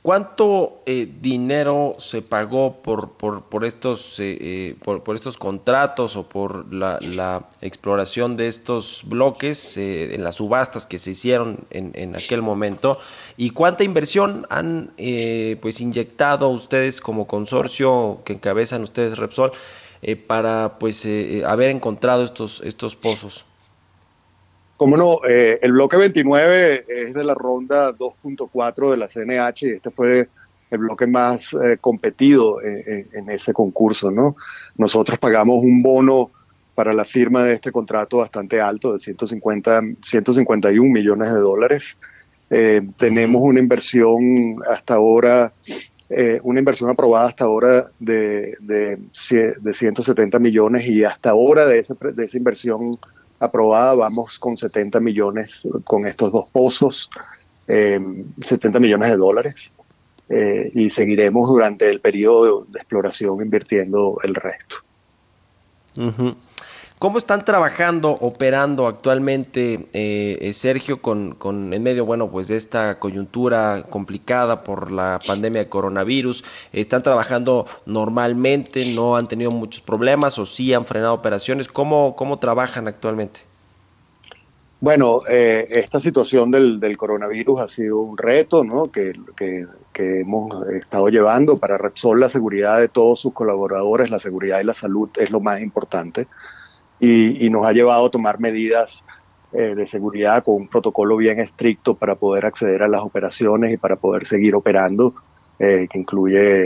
¿Cuánto 0.02 0.82
eh, 0.86 1.08
dinero 1.22 1.96
se 1.98 2.22
pagó 2.22 2.82
por, 2.82 3.14
por, 3.14 3.64
estos, 3.64 4.18
eh, 4.20 4.76
por, 4.84 5.16
estos 5.16 5.38
contratos 5.38 6.18
o 6.18 6.28
por 6.28 6.74
la, 6.74 7.48
exploración 7.62 8.36
de 8.36 8.50
estos 8.50 9.04
bloques 9.06 9.78
en 9.78 10.26
las 10.26 10.36
subastas 10.36 10.86
que 10.86 11.00
se 11.00 11.12
hicieron 11.12 11.60
en, 11.70 11.92
en 11.94 12.18
aquel 12.18 12.42
momento? 12.42 13.00
¿Y 13.38 13.52
cuánta 13.52 13.86
inversión 13.86 14.46
han 14.50 14.92
pues 15.62 15.80
inyectado 15.80 16.50
ustedes 16.50 17.00
como 17.00 17.28
consorcio 17.28 18.20
que 18.26 18.34
encabezan 18.34 18.84
ustedes 18.84 19.18
Repsol 19.18 19.54
eh, 20.02 20.16
para 20.16 20.78
pues 20.80 21.06
eh, 21.06 21.40
eh, 21.40 21.46
haber 21.46 21.70
encontrado 21.70 22.24
estos, 22.24 22.62
estos 22.62 22.96
pozos? 22.96 23.46
Como 24.78 24.96
no, 24.96 25.22
el 25.24 25.72
bloque 25.72 25.98
29 25.98 26.86
es 26.88 27.14
de 27.16 27.24
la 27.24 27.34
ronda 27.34 27.92
2.4 27.94 28.92
de 28.92 28.98
la 28.98 29.08
CNH 29.08 29.64
y 29.64 29.72
este 29.72 29.90
fue 29.90 30.30
el 30.70 30.78
bloque 30.78 31.08
más 31.08 31.56
competido 31.82 32.62
en, 32.62 33.28
ese 33.28 33.54
concurso, 33.54 34.12
¿no? 34.12 34.36
Nosotros 34.76 35.18
pagamos 35.18 35.64
un 35.64 35.82
bono 35.82 36.30
para 36.76 36.94
la 36.94 37.06
firma 37.06 37.44
de 37.44 37.56
este 37.56 37.72
contrato 37.72 38.18
bastante 38.18 38.62
alto 38.62 38.94
de 38.94 39.00
150, 39.00 39.82
151 40.04 40.94
millones 40.94 41.34
de 41.34 41.40
dólares. 41.40 41.98
tenemos 42.98 43.42
una 43.42 43.60
inversión 43.60 44.58
hasta 44.72 44.94
ahora 44.94 45.54
eh, 46.10 46.40
una 46.44 46.60
inversión 46.60 46.90
aprobada 46.90 47.28
hasta 47.28 47.44
ahora 47.44 47.88
de, 48.00 48.56
de, 48.60 48.98
de, 48.98 49.74
170 49.74 50.40
millones 50.40 50.86
y 50.86 51.04
hasta 51.04 51.32
ahora 51.32 51.66
de, 51.66 51.80
ese, 51.80 51.96
de 52.00 52.26
esa 52.26 52.38
inversión 52.38 52.98
aprobada 53.40 53.94
vamos 53.94 54.40
con 54.40 54.56
70 54.56 55.00
millones 55.00 55.64
con 55.84 56.06
estos 56.06 56.32
dos 56.32 56.50
pozos, 56.50 57.10
70 57.68 57.68
eh, 57.68 58.82
millones 58.82 59.12
de 59.12 59.18
dólares. 59.18 59.72
Eh, 60.30 60.72
y 60.74 60.90
seguiremos 60.90 61.48
durante 61.48 61.90
el 61.90 62.02
periodo 62.02 62.66
de, 62.66 62.80
exploración 62.80 63.42
invirtiendo 63.42 64.18
el 64.24 64.36
resto. 64.36 64.76
¿Cómo 67.00 67.20
están 67.20 67.46
trabajando, 67.46 68.10
operando 68.10 68.88
actualmente, 68.88 69.88
eh, 69.94 70.40
eh, 70.42 70.54
Sergio, 70.54 71.00
con, 71.00 71.36
con, 71.36 71.72
en 71.72 71.84
medio, 71.84 72.06
bueno, 72.06 72.32
pues 72.32 72.48
de 72.48 72.56
esta 72.56 72.98
coyuntura 72.98 73.84
complicada 73.88 74.64
por 74.64 74.92
la 74.92 75.20
pandemia 75.28 75.66
de 75.66 75.70
coronavirus? 75.70 76.44
¿Están 76.74 77.04
trabajando 77.04 77.68
normalmente? 77.86 78.96
¿No 78.96 79.16
han 79.16 79.28
tenido 79.28 79.52
muchos 79.52 79.84
problemas 79.84 80.40
o 80.40 80.48
sí 80.48 80.74
han 80.74 80.88
frenado 80.88 81.14
operaciones? 81.14 81.68
¿Cómo, 81.68 82.16
cómo 82.16 82.40
trabajan 82.40 82.88
actualmente? 82.88 83.42
Bueno, 84.80 85.20
eh, 85.30 85.68
esta 85.70 86.00
situación 86.00 86.50
del, 86.50 86.98
coronavirus 86.98 87.60
ha 87.60 87.68
sido 87.68 88.00
un 88.00 88.18
reto 88.18 88.64
¿no? 88.64 88.92
que, 88.92 89.14
que, 89.36 89.68
que, 89.94 90.22
hemos 90.22 90.68
estado 90.70 91.10
llevando 91.10 91.58
para 91.58 91.78
Repsol. 91.78 92.20
La 92.20 92.30
seguridad 92.30 92.80
de 92.80 92.90
todos 92.90 93.20
sus 93.20 93.34
colaboradores, 93.34 94.10
la 94.10 94.18
seguridad 94.18 94.60
y 94.62 94.64
la 94.64 94.74
salud 94.74 95.10
es 95.16 95.30
lo 95.30 95.40
más 95.40 95.62
importante 95.62 96.26
y, 97.00 97.50
nos 97.50 97.66
ha 97.66 97.74
llevado 97.74 98.06
a 98.06 98.12
tomar 98.12 98.40
medidas 98.40 99.04
eh, 99.54 99.76
de 99.76 99.86
seguridad 99.86 100.44
con 100.44 100.56
un 100.56 100.68
protocolo 100.68 101.18
bien 101.18 101.40
estricto 101.40 101.96
para 101.96 102.16
poder 102.16 102.46
acceder 102.46 102.84
a 102.84 102.88
las 102.88 103.02
operaciones 103.02 103.74
y 103.74 103.78
para 103.78 103.96
poder 103.96 104.26
seguir 104.26 104.56
operando, 104.56 105.16
eh, 105.60 105.88
que 105.90 106.00
incluye 106.00 106.66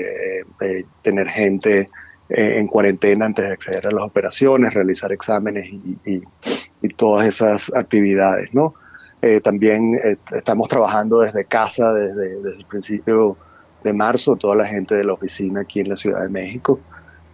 eh, 0.62 0.86
tener 1.02 1.28
gente 1.28 1.88
en 2.34 2.66
cuarentena 2.68 3.26
antes 3.26 3.46
de 3.46 3.52
acceder 3.52 3.88
a 3.88 3.92
las 3.92 4.06
operaciones, 4.06 4.74
realizar 4.74 5.12
exámenes 5.12 5.68
y, 6.06 6.22
todas 6.96 7.28
esas 7.28 7.72
actividades, 7.76 8.54
¿no? 8.54 8.74
también 9.44 10.00
estamos 10.32 10.68
trabajando 10.68 11.20
desde 11.20 11.46
casa 11.46 11.94
desde 11.94 12.34
el 12.58 12.66
principio 12.70 13.38
de 13.84 13.94
marzo, 13.94 14.36
toda 14.36 14.56
la 14.56 14.66
gente 14.66 14.96
de 14.96 15.04
la 15.04 15.14
oficina 15.14 15.62
aquí 15.62 15.82
en 15.82 15.90
la 15.90 15.96
Ciudad 15.96 16.22
de 16.22 16.30
México 16.30 16.80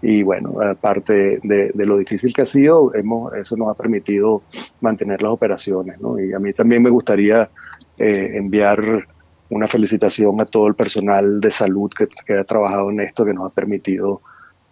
y 0.02 0.22
bueno, 0.24 0.56
aparte 0.62 1.40
de, 1.42 1.72
lo 1.74 1.98
difícil 1.98 2.34
que 2.34 2.44
ha 2.44 2.46
sido, 2.46 2.94
hemos, 2.94 3.34
eso 3.34 3.58
nos 3.58 3.70
ha 3.70 3.74
permitido 3.74 4.44
mantener 4.82 5.22
las 5.22 5.32
operaciones. 5.32 6.00
¿no? 6.00 6.20
Y 6.20 6.34
a 6.34 6.40
mí 6.40 6.54
también 6.54 6.84
me 6.84 6.90
gustaría 6.90 7.50
eh, 7.98 8.32
enviar 8.36 9.08
una 9.50 9.68
felicitación 9.68 10.40
a 10.42 10.46
todo 10.46 10.68
el 10.68 10.76
personal 10.76 11.40
de 11.40 11.52
salud 11.52 11.90
que, 11.90 12.34
ha 12.34 12.44
trabajado 12.44 12.92
en 12.92 13.00
esto, 13.00 13.26
que 13.26 13.34
nos 13.34 13.46
ha 13.46 13.50
permitido 13.50 14.22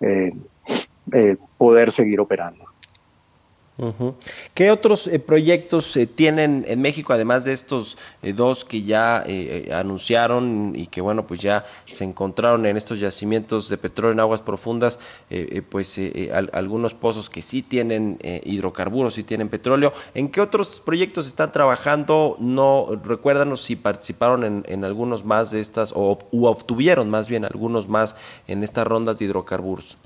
eh, 0.02 0.32
eh, 1.12 1.38
poder 1.58 1.92
seguir 1.92 2.20
operando. 2.20 2.66
¿Qué 4.54 4.72
otros 4.72 5.08
eh, 5.08 5.20
proyectos 5.20 5.98
eh, 5.98 6.08
tienen 6.08 6.64
en 6.66 6.82
México, 6.82 7.12
además 7.12 7.44
de 7.44 7.52
estos 7.52 7.98
eh, 8.24 8.32
dos 8.32 8.64
que 8.64 8.84
ya 8.84 9.26
anunciaron 9.74 10.74
y 10.76 10.88
que, 10.88 11.02
bueno, 11.02 11.28
pues 11.28 11.42
ya 11.42 11.66
se 11.84 12.06
encontraron 12.06 12.66
en 12.66 12.78
estos 12.78 13.02
yacimientos 13.02 13.68
de 13.68 13.78
petróleo 13.78 14.14
en 14.14 14.20
aguas 14.22 14.42
profundas, 14.42 15.00
pues 15.70 16.00
algunos 16.54 16.94
pozos 16.94 17.30
que 17.30 17.42
sí 17.42 17.62
tienen 17.62 18.18
hidrocarburos, 18.22 19.16
sí 19.16 19.24
tienen 19.24 19.50
petróleo? 19.50 19.92
¿En 20.14 20.30
qué 20.30 20.42
otros 20.42 20.82
proyectos 20.84 21.28
están 21.28 21.52
trabajando? 21.52 22.38
No, 22.40 22.88
recuérdanos 23.04 23.62
si 23.62 23.76
participaron 23.76 24.64
en, 24.66 24.86
algunos 24.86 25.26
más 25.26 25.52
de 25.52 25.60
estas 25.60 25.92
o 25.96 26.20
obtuvieron 26.32 27.10
más 27.10 27.28
bien 27.28 27.44
algunos 27.44 27.90
más 27.90 28.16
en 28.48 28.64
estas 28.64 28.88
rondas 28.88 29.20
de 29.20 29.26
hidrocarburos. 29.26 29.98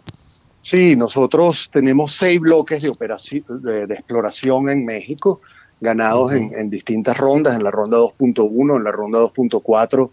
Sí, 0.61 0.95
nosotros 0.95 1.69
tenemos 1.71 2.13
seis 2.13 2.39
bloques 2.39 2.83
de, 2.83 2.89
operación, 2.89 3.43
de, 3.63 3.83
exploración 3.85 4.69
en 4.69 4.85
México, 4.85 5.41
ganados 5.79 6.33
en, 6.33 6.69
distintas 6.69 7.17
rondas, 7.17 7.55
en 7.55 7.63
la 7.63 7.71
ronda 7.71 7.97
2.1, 7.97 8.77
en 8.77 8.83
la 8.83 8.91
ronda 8.91 9.19
2.4 9.19 10.09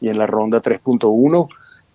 y 0.00 0.08
en 0.08 0.18
la 0.18 0.26
ronda 0.26 0.62
3.1. 0.62 1.48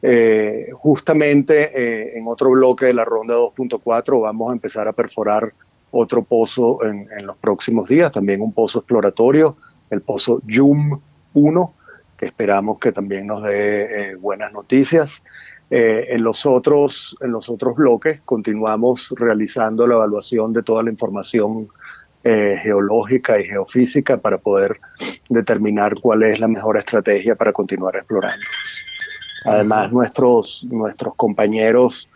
Eh, 0.05 0.69
justamente 0.73 1.71
eh, 1.73 2.17
en 2.17 2.27
otro 2.27 2.49
bloque 2.49 2.87
de 2.87 2.93
la 2.93 3.05
ronda 3.05 3.35
2.4 3.35 4.21
vamos 4.21 4.49
a 4.49 4.53
empezar 4.53 4.85
a 4.89 4.91
perforar 4.91 5.53
otro 5.91 6.23
pozo 6.23 6.83
en, 6.83 7.07
los 7.25 7.37
próximos 7.37 7.87
días, 7.87 8.11
también 8.11 8.41
un 8.41 8.51
pozo 8.51 8.79
exploratorio, 8.79 9.55
el 9.91 10.01
pozo 10.01 10.41
Yum 10.47 10.99
1, 11.35 11.73
que 12.17 12.25
esperamos 12.25 12.79
que 12.79 12.91
también 12.91 13.27
nos 13.27 13.43
dé 13.43 14.11
eh, 14.11 14.15
buenas 14.15 14.51
noticias. 14.51 15.21
Eh, 15.69 16.07
en, 16.09 16.23
los 16.23 16.45
otros, 16.45 17.17
en 17.21 17.31
los 17.31 17.49
otros 17.49 17.75
bloques 17.75 18.21
continuamos 18.25 19.13
realizando 19.17 19.87
la 19.87 19.95
evaluación 19.95 20.53
de 20.53 20.61
toda 20.61 20.83
la 20.83 20.91
información 20.91 21.67
eh, 22.23 22.59
geológica 22.61 23.39
y 23.39 23.45
geofísica 23.45 24.17
para 24.17 24.37
poder 24.37 24.79
determinar 25.29 25.95
cuál 25.99 26.23
es 26.23 26.39
la 26.39 26.47
mejor 26.47 26.77
estrategia 26.77 27.35
para 27.35 27.53
continuar 27.53 27.95
explorando. 27.95 28.45
Además, 29.45 29.91
nuestros, 29.91 30.65
nuestros 30.69 31.15
compañeros 31.15 32.09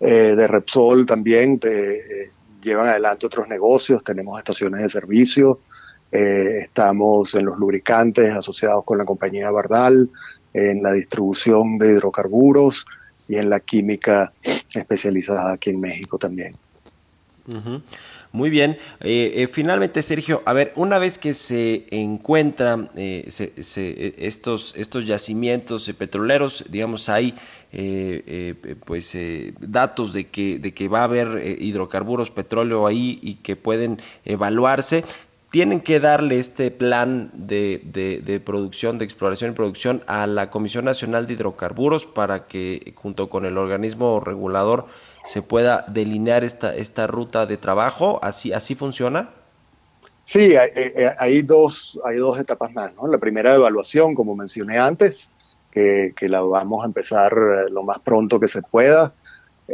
eh, 0.00 0.34
de 0.36 0.46
Repsol 0.46 1.06
también 1.06 1.60
llevan 2.62 2.88
adelante 2.88 3.26
otros 3.26 3.46
negocios, 3.46 4.02
tenemos 4.02 4.38
estaciones 4.38 4.82
de 4.82 4.88
servicio, 4.88 5.60
estamos 6.10 7.34
en 7.34 7.46
los 7.46 7.58
lubricantes 7.58 8.34
asociados 8.34 8.84
con 8.84 8.98
la 8.98 9.04
compañía 9.04 9.50
Bardal, 9.50 10.10
en 10.54 10.82
la 10.82 10.92
distribución 10.92 11.78
de 11.78 11.92
hidrocarburos 11.92 12.86
y 13.28 13.36
en 13.36 13.50
la 13.50 13.60
química 13.60 14.32
especializada 14.74 15.52
aquí 15.52 15.70
en 15.70 15.80
México 15.80 16.18
también. 16.18 16.56
Muy 18.32 18.48
bien. 18.48 18.78
Eh, 19.00 19.32
eh, 19.36 19.46
finalmente, 19.46 20.00
Sergio, 20.00 20.42
a 20.46 20.54
ver, 20.54 20.72
una 20.76 20.98
vez 20.98 21.18
que 21.18 21.34
se 21.34 21.86
encuentran 21.90 22.90
eh, 22.96 23.28
estos, 24.18 24.74
estos 24.76 25.06
yacimientos 25.06 25.92
petroleros, 25.98 26.64
digamos, 26.68 27.08
hay 27.08 27.34
pues 28.84 29.16
datos 29.60 30.12
de 30.12 30.26
que, 30.26 30.58
de 30.58 30.74
que 30.74 30.88
va 30.88 31.00
a 31.00 31.04
haber 31.04 31.56
hidrocarburos, 31.58 32.30
petróleo 32.30 32.86
ahí 32.86 33.18
y 33.22 33.36
que 33.36 33.56
pueden 33.56 34.00
evaluarse 34.26 35.04
tienen 35.52 35.82
que 35.82 36.00
darle 36.00 36.38
este 36.38 36.70
plan 36.70 37.30
de, 37.34 37.82
de, 38.24 38.40
producción, 38.40 38.96
de 38.96 39.04
exploración 39.04 39.50
y 39.50 39.54
producción 39.54 40.02
a 40.06 40.26
la 40.26 40.48
Comisión 40.50 40.86
Nacional 40.86 41.26
de 41.26 41.34
Hidrocarburos 41.34 42.06
para 42.06 42.46
que 42.46 42.94
junto 42.96 43.28
con 43.28 43.44
el 43.44 43.58
organismo 43.58 44.18
regulador 44.18 44.86
se 45.26 45.42
pueda 45.42 45.84
delinear 45.88 46.42
esta, 46.42 46.74
esta 46.74 47.06
ruta 47.06 47.44
de 47.44 47.58
trabajo. 47.58 48.18
¿Así, 48.22 48.54
así 48.54 48.74
funciona? 48.74 49.28
Sí, 50.24 50.56
hay, 50.56 50.70
hay, 51.18 51.42
dos, 51.42 52.00
hay 52.02 52.16
dos 52.16 52.40
etapas 52.40 52.72
más. 52.72 52.94
¿no? 52.94 53.06
La 53.06 53.18
primera 53.18 53.54
evaluación, 53.54 54.14
como 54.14 54.34
mencioné 54.34 54.78
antes, 54.78 55.28
que, 55.70 56.14
que 56.16 56.30
la 56.30 56.40
vamos 56.40 56.82
a 56.82 56.86
empezar 56.86 57.34
eh, 57.34 57.70
lo 57.70 57.82
más 57.82 57.98
pronto 57.98 58.40
que 58.40 58.48
se 58.48 58.62
pueda. 58.62 59.12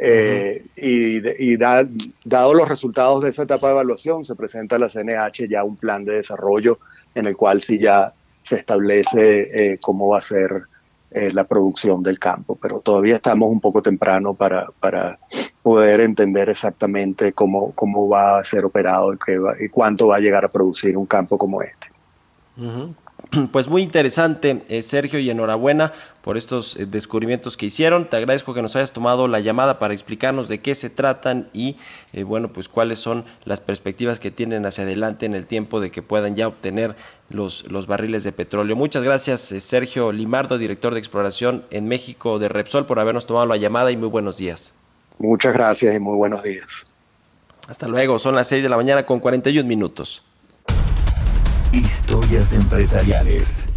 Eh, 0.01 0.64
y, 0.76 1.57
dado 1.57 2.55
los 2.55 2.68
resultados 2.68 3.24
de 3.24 3.30
esa 3.30 3.42
etapa 3.42 3.66
de 3.66 3.72
evaluación, 3.72 4.24
se 4.24 4.36
presenta 4.36 4.76
a 4.76 4.78
la 4.78 4.88
CNH 4.88 5.49
ya 5.49 5.64
un 5.64 5.76
plan 5.76 6.05
de 6.05 6.14
desarrollo 6.14 6.78
en 7.16 7.26
el 7.26 7.36
cual 7.36 7.62
sí 7.62 7.80
ya 7.80 8.12
se 8.42 8.57
establece 8.57 9.72
eh, 9.72 9.78
cómo 9.80 10.09
va 10.09 10.18
a 10.18 10.22
ser 10.22 10.62
eh, 11.11 11.32
la 11.32 11.44
producción 11.44 12.03
del 12.03 12.18
campo, 12.20 12.57
pero 12.61 12.78
todavía 12.78 13.16
estamos 13.16 13.51
un 13.51 13.61
poco 13.61 13.82
temprano 13.82 14.34
para, 14.34 14.68
para 14.78 15.18
poder 15.62 16.01
entender 16.01 16.49
exactamente 16.49 17.32
cómo, 17.32 17.72
cómo 17.72 18.09
va 18.09 18.38
a 18.38 18.44
ser 18.44 18.64
operado 18.64 19.12
y, 19.12 19.18
qué 19.18 19.36
y 19.61 19.68
cuánto 19.68 20.07
va 20.07 20.16
a 20.16 20.20
llegar 20.20 20.44
a 20.44 20.49
producir 20.49 20.96
un 20.96 21.07
campo 21.07 21.36
como 21.36 21.61
este. 21.62 21.88
Pues 23.52 23.68
muy 23.68 23.82
interesante, 23.82 24.64
eh, 24.68 24.82
Sergio, 24.82 25.18
y 25.18 25.30
enhorabuena 25.30 25.92
por 26.22 26.36
estos 26.36 26.76
eh, 26.76 26.86
descubrimientos 26.86 27.56
que 27.56 27.66
hicieron. 27.66 28.08
Te 28.08 28.16
agradezco 28.16 28.54
que 28.54 28.62
nos 28.62 28.76
hayas 28.76 28.92
tomado 28.92 29.28
la 29.28 29.40
llamada 29.40 29.78
para 29.78 29.94
explicarnos 29.94 30.48
de 30.48 30.60
qué 30.60 30.74
se 30.74 30.90
tratan 30.90 31.48
y, 31.52 31.76
eh, 32.12 32.22
bueno, 32.22 32.52
pues 32.52 32.68
cuáles 32.68 32.98
son 32.98 33.24
las 33.44 33.60
perspectivas 33.60 34.20
que 34.20 34.30
tienen 34.30 34.66
hacia 34.66 34.84
adelante 34.84 35.26
en 35.26 35.34
el 35.34 35.46
tiempo 35.46 35.80
de 35.80 35.90
que 35.90 36.02
puedan 36.02 36.36
ya 36.36 36.48
obtener 36.48 36.96
los, 37.28 37.70
los 37.70 37.86
barriles 37.86 38.24
de 38.24 38.32
petróleo. 38.32 38.76
Muchas 38.76 39.02
gracias, 39.02 39.40
Sergio 39.40 40.12
Limardo, 40.12 40.58
director 40.58 40.94
de 40.94 41.00
exploración 41.00 41.64
en 41.70 41.88
México 41.88 42.38
de 42.38 42.48
Repsol, 42.48 42.86
por 42.86 42.98
habernos 42.98 43.26
tomado 43.26 43.46
la 43.46 43.56
llamada 43.56 43.90
y 43.90 43.96
muy 43.96 44.08
buenos 44.08 44.38
días. 44.38 44.74
Muchas 45.18 45.52
gracias 45.52 45.94
y 45.94 45.98
muy 45.98 46.16
buenos 46.16 46.42
días. 46.42 46.94
Hasta 47.66 47.86
luego, 47.86 48.18
son 48.18 48.34
las 48.34 48.48
6 48.48 48.62
de 48.62 48.68
la 48.68 48.76
mañana 48.76 49.04
con 49.04 49.20
41 49.20 49.68
minutos. 49.68 50.22
Historias 51.72 52.54
empresariales. 52.54 53.68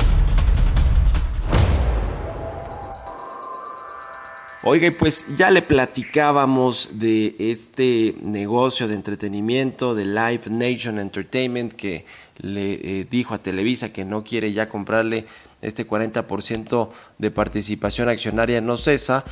Oiga, 4.64 4.90
pues 4.98 5.26
ya 5.36 5.52
le 5.52 5.62
platicábamos 5.62 7.00
de 7.00 7.36
este 7.38 8.16
negocio 8.22 8.88
de 8.88 8.96
entretenimiento 8.96 9.94
de 9.94 10.06
Live 10.06 10.44
Nation 10.50 11.00
Entertainment 11.00 11.74
que 11.74 12.06
le 12.38 12.74
eh, 12.74 13.08
dijo 13.12 13.34
a 13.34 13.40
Televisa 13.40 13.92
que 13.92 14.06
no 14.06 14.24
quiere 14.24 14.54
ya 14.54 14.70
comprarle 14.70 15.26
este 15.62 15.86
40% 15.86 16.90
de 17.18 17.32
participación 17.32 18.08
accionaria 18.08 18.60
en 18.60 18.70
Ocesa, 18.70 19.26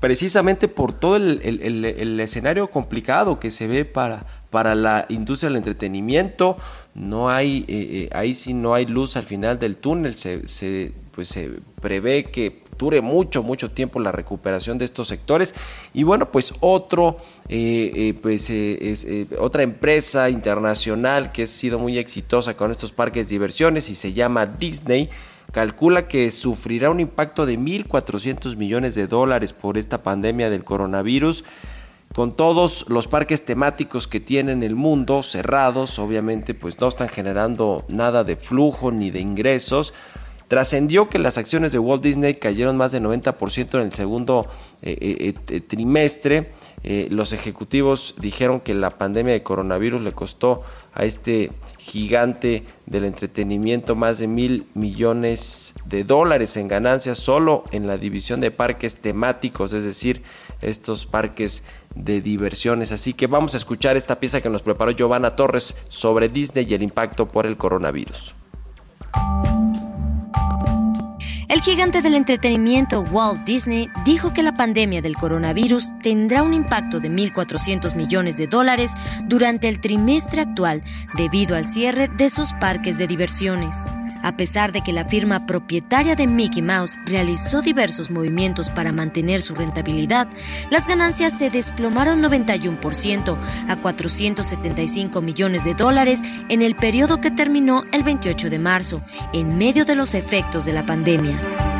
precisamente 0.00 0.68
por 0.68 0.92
todo 0.92 1.16
el, 1.16 2.20
escenario 2.20 2.68
complicado 2.68 3.40
que 3.40 3.50
se 3.50 3.66
ve 3.66 3.84
para, 3.84 4.24
para 4.50 4.74
la 4.74 5.06
industria 5.08 5.48
del 5.48 5.56
entretenimiento, 5.56 6.58
no 6.96 7.28
hay, 7.28 7.58
eh, 7.68 8.08
eh, 8.08 8.08
ahí 8.12 8.34
sí 8.34 8.54
no 8.54 8.72
hay 8.72 8.86
luz 8.86 9.16
al 9.16 9.24
final 9.24 9.58
del 9.58 9.76
túnel, 9.76 10.14
se, 10.14 10.48
se, 10.48 10.92
pues 11.14 11.28
se 11.28 11.50
prevé 11.82 12.24
que 12.24 12.62
dure 12.78 13.02
mucho, 13.02 13.42
mucho 13.42 13.70
tiempo 13.70 14.00
la 14.00 14.12
recuperación 14.12 14.78
de 14.78 14.86
estos 14.86 15.08
sectores. 15.08 15.54
Y 15.92 16.04
bueno, 16.04 16.30
pues 16.32 16.54
otro, 16.60 17.18
eh, 17.50 18.14
pues 18.22 18.48
es, 18.48 19.06
otra 19.38 19.62
empresa 19.62 20.30
internacional 20.30 21.32
que 21.32 21.42
ha 21.42 21.46
sido 21.46 21.78
muy 21.78 21.98
exitosa 21.98 22.56
con 22.56 22.70
estos 22.70 22.92
parques 22.92 23.28
de 23.28 23.34
diversiones 23.34 23.90
y 23.90 23.94
se 23.94 24.14
llama 24.14 24.46
Disney, 24.46 25.10
calcula 25.52 26.08
que 26.08 26.30
sufrirá 26.30 26.90
un 26.90 27.00
impacto 27.00 27.44
de 27.44 27.58
1.400 27.58 28.56
millones 28.56 28.94
de 28.94 29.06
dólares 29.06 29.52
por 29.52 29.76
esta 29.76 30.02
pandemia 30.02 30.48
del 30.48 30.64
coronavirus. 30.64 31.44
Con 32.16 32.32
todos 32.32 32.86
los 32.88 33.08
parques 33.08 33.44
temáticos 33.44 34.08
que 34.08 34.20
tienen 34.20 34.62
el 34.62 34.74
mundo 34.74 35.22
cerrados, 35.22 35.98
obviamente 35.98 36.54
pues 36.54 36.80
no 36.80 36.88
están 36.88 37.10
generando 37.10 37.84
nada 37.88 38.24
de 38.24 38.36
flujo 38.36 38.90
ni 38.90 39.10
de 39.10 39.20
ingresos. 39.20 39.92
Trascendió 40.48 41.08
que 41.08 41.18
las 41.18 41.38
acciones 41.38 41.72
de 41.72 41.80
Walt 41.80 42.02
Disney 42.02 42.34
cayeron 42.34 42.76
más 42.76 42.92
del 42.92 43.02
90% 43.02 43.74
en 43.74 43.80
el 43.80 43.92
segundo 43.92 44.46
eh, 44.82 44.96
eh, 45.00 45.34
eh, 45.48 45.60
trimestre. 45.60 46.52
los 47.10 47.32
ejecutivos 47.32 48.14
dijeron 48.18 48.60
que 48.60 48.72
la 48.72 48.90
pandemia 48.90 49.32
de 49.32 49.42
coronavirus 49.42 50.02
le 50.02 50.12
costó 50.12 50.62
a 50.94 51.04
este 51.04 51.50
gigante 51.78 52.64
del 52.86 53.04
entretenimiento 53.04 53.96
más 53.96 54.18
de 54.18 54.28
mil 54.28 54.66
millones 54.74 55.74
de 55.84 56.04
dólares 56.04 56.56
en 56.56 56.68
ganancias 56.68 57.18
solo 57.18 57.64
en 57.72 57.88
la 57.88 57.96
división 57.96 58.40
de 58.40 58.52
parques 58.52 58.96
temáticos, 58.96 59.72
es 59.72 59.82
decir, 59.82 60.22
estos 60.62 61.06
parques 61.06 61.64
de 61.96 62.20
diversiones. 62.20 62.92
Así 62.92 63.14
que 63.14 63.26
vamos 63.26 63.54
a 63.54 63.56
escuchar 63.56 63.96
esta 63.96 64.20
pieza 64.20 64.40
que 64.40 64.48
nos 64.48 64.62
preparó 64.62 64.92
Giovanna 64.92 65.34
Torres 65.34 65.76
sobre 65.88 66.28
Disney 66.28 66.66
y 66.68 66.74
el 66.74 66.84
impacto 66.84 67.26
por 67.26 67.46
el 67.46 67.56
coronavirus. 67.56 68.34
Gigante 71.66 72.00
del 72.00 72.14
entretenimiento 72.14 73.00
Walt 73.00 73.42
Disney 73.42 73.90
dijo 74.04 74.32
que 74.32 74.44
la 74.44 74.54
pandemia 74.54 75.02
del 75.02 75.16
coronavirus 75.16 75.98
tendrá 75.98 76.44
un 76.44 76.54
impacto 76.54 77.00
de 77.00 77.10
1.400 77.10 77.96
millones 77.96 78.36
de 78.36 78.46
dólares 78.46 78.94
durante 79.24 79.66
el 79.66 79.80
trimestre 79.80 80.42
actual 80.42 80.84
debido 81.16 81.56
al 81.56 81.64
cierre 81.64 82.06
de 82.06 82.30
sus 82.30 82.52
parques 82.52 82.98
de 82.98 83.08
diversiones. 83.08 83.90
A 84.26 84.36
pesar 84.36 84.72
de 84.72 84.80
que 84.80 84.92
la 84.92 85.04
firma 85.04 85.46
propietaria 85.46 86.16
de 86.16 86.26
Mickey 86.26 86.60
Mouse 86.60 86.98
realizó 87.06 87.62
diversos 87.62 88.10
movimientos 88.10 88.70
para 88.70 88.90
mantener 88.90 89.40
su 89.40 89.54
rentabilidad, 89.54 90.26
las 90.68 90.88
ganancias 90.88 91.38
se 91.38 91.48
desplomaron 91.48 92.20
91% 92.20 93.38
a 93.68 93.76
475 93.76 95.22
millones 95.22 95.64
de 95.64 95.74
dólares 95.74 96.22
en 96.48 96.62
el 96.62 96.74
periodo 96.74 97.20
que 97.20 97.30
terminó 97.30 97.84
el 97.92 98.02
28 98.02 98.50
de 98.50 98.58
marzo, 98.58 99.00
en 99.32 99.58
medio 99.58 99.84
de 99.84 99.94
los 99.94 100.12
efectos 100.12 100.66
de 100.66 100.72
la 100.72 100.84
pandemia. 100.84 101.75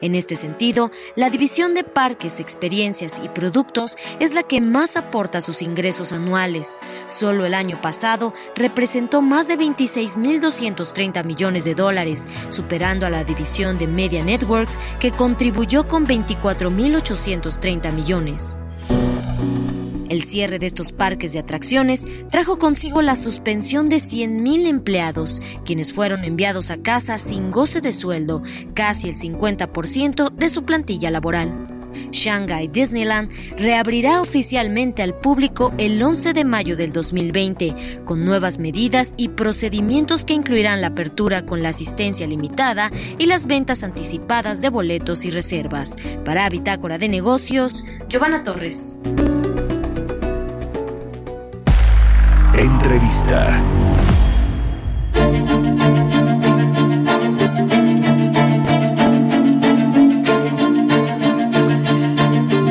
En 0.00 0.14
este 0.14 0.36
sentido, 0.36 0.90
la 1.16 1.30
división 1.30 1.74
de 1.74 1.84
parques, 1.84 2.40
experiencias 2.40 3.20
y 3.22 3.28
productos 3.28 3.96
es 4.20 4.34
la 4.34 4.42
que 4.42 4.60
más 4.60 4.96
aporta 4.96 5.40
sus 5.40 5.62
ingresos 5.62 6.12
anuales. 6.12 6.78
Solo 7.08 7.46
el 7.46 7.54
año 7.54 7.80
pasado 7.80 8.34
representó 8.54 9.22
más 9.22 9.48
de 9.48 9.58
26.230 9.58 11.24
millones 11.24 11.64
de 11.64 11.74
dólares, 11.74 12.28
superando 12.48 13.06
a 13.06 13.10
la 13.10 13.24
división 13.24 13.78
de 13.78 13.86
Media 13.86 14.22
Networks 14.22 14.78
que 15.00 15.10
contribuyó 15.10 15.88
con 15.88 16.06
24.830 16.06 17.92
millones. 17.92 18.58
El 20.08 20.22
cierre 20.22 20.58
de 20.58 20.66
estos 20.66 20.92
parques 20.92 21.32
de 21.32 21.40
atracciones 21.40 22.06
trajo 22.30 22.58
consigo 22.58 23.02
la 23.02 23.16
suspensión 23.16 23.88
de 23.88 23.96
100.000 23.96 24.66
empleados, 24.66 25.40
quienes 25.64 25.92
fueron 25.92 26.24
enviados 26.24 26.70
a 26.70 26.78
casa 26.78 27.18
sin 27.18 27.50
goce 27.50 27.80
de 27.80 27.92
sueldo, 27.92 28.42
casi 28.74 29.08
el 29.08 29.16
50% 29.16 30.32
de 30.32 30.48
su 30.48 30.64
plantilla 30.64 31.10
laboral. 31.10 31.78
Shanghai 32.10 32.68
Disneyland 32.68 33.30
reabrirá 33.56 34.20
oficialmente 34.20 35.02
al 35.02 35.14
público 35.14 35.72
el 35.78 36.02
11 36.02 36.32
de 36.32 36.44
mayo 36.44 36.76
del 36.76 36.92
2020, 36.92 38.02
con 38.04 38.24
nuevas 38.24 38.58
medidas 38.58 39.14
y 39.16 39.28
procedimientos 39.28 40.24
que 40.24 40.34
incluirán 40.34 40.80
la 40.80 40.88
apertura 40.88 41.44
con 41.44 41.62
la 41.62 41.70
asistencia 41.70 42.26
limitada 42.26 42.90
y 43.18 43.26
las 43.26 43.46
ventas 43.46 43.82
anticipadas 43.82 44.60
de 44.60 44.70
boletos 44.70 45.24
y 45.24 45.30
reservas. 45.30 45.96
Para 46.24 46.48
Bitácora 46.48 46.98
de 46.98 47.08
Negocios, 47.08 47.84
Giovanna 48.08 48.44
Torres. 48.44 49.00
Entrevista. 52.58 53.62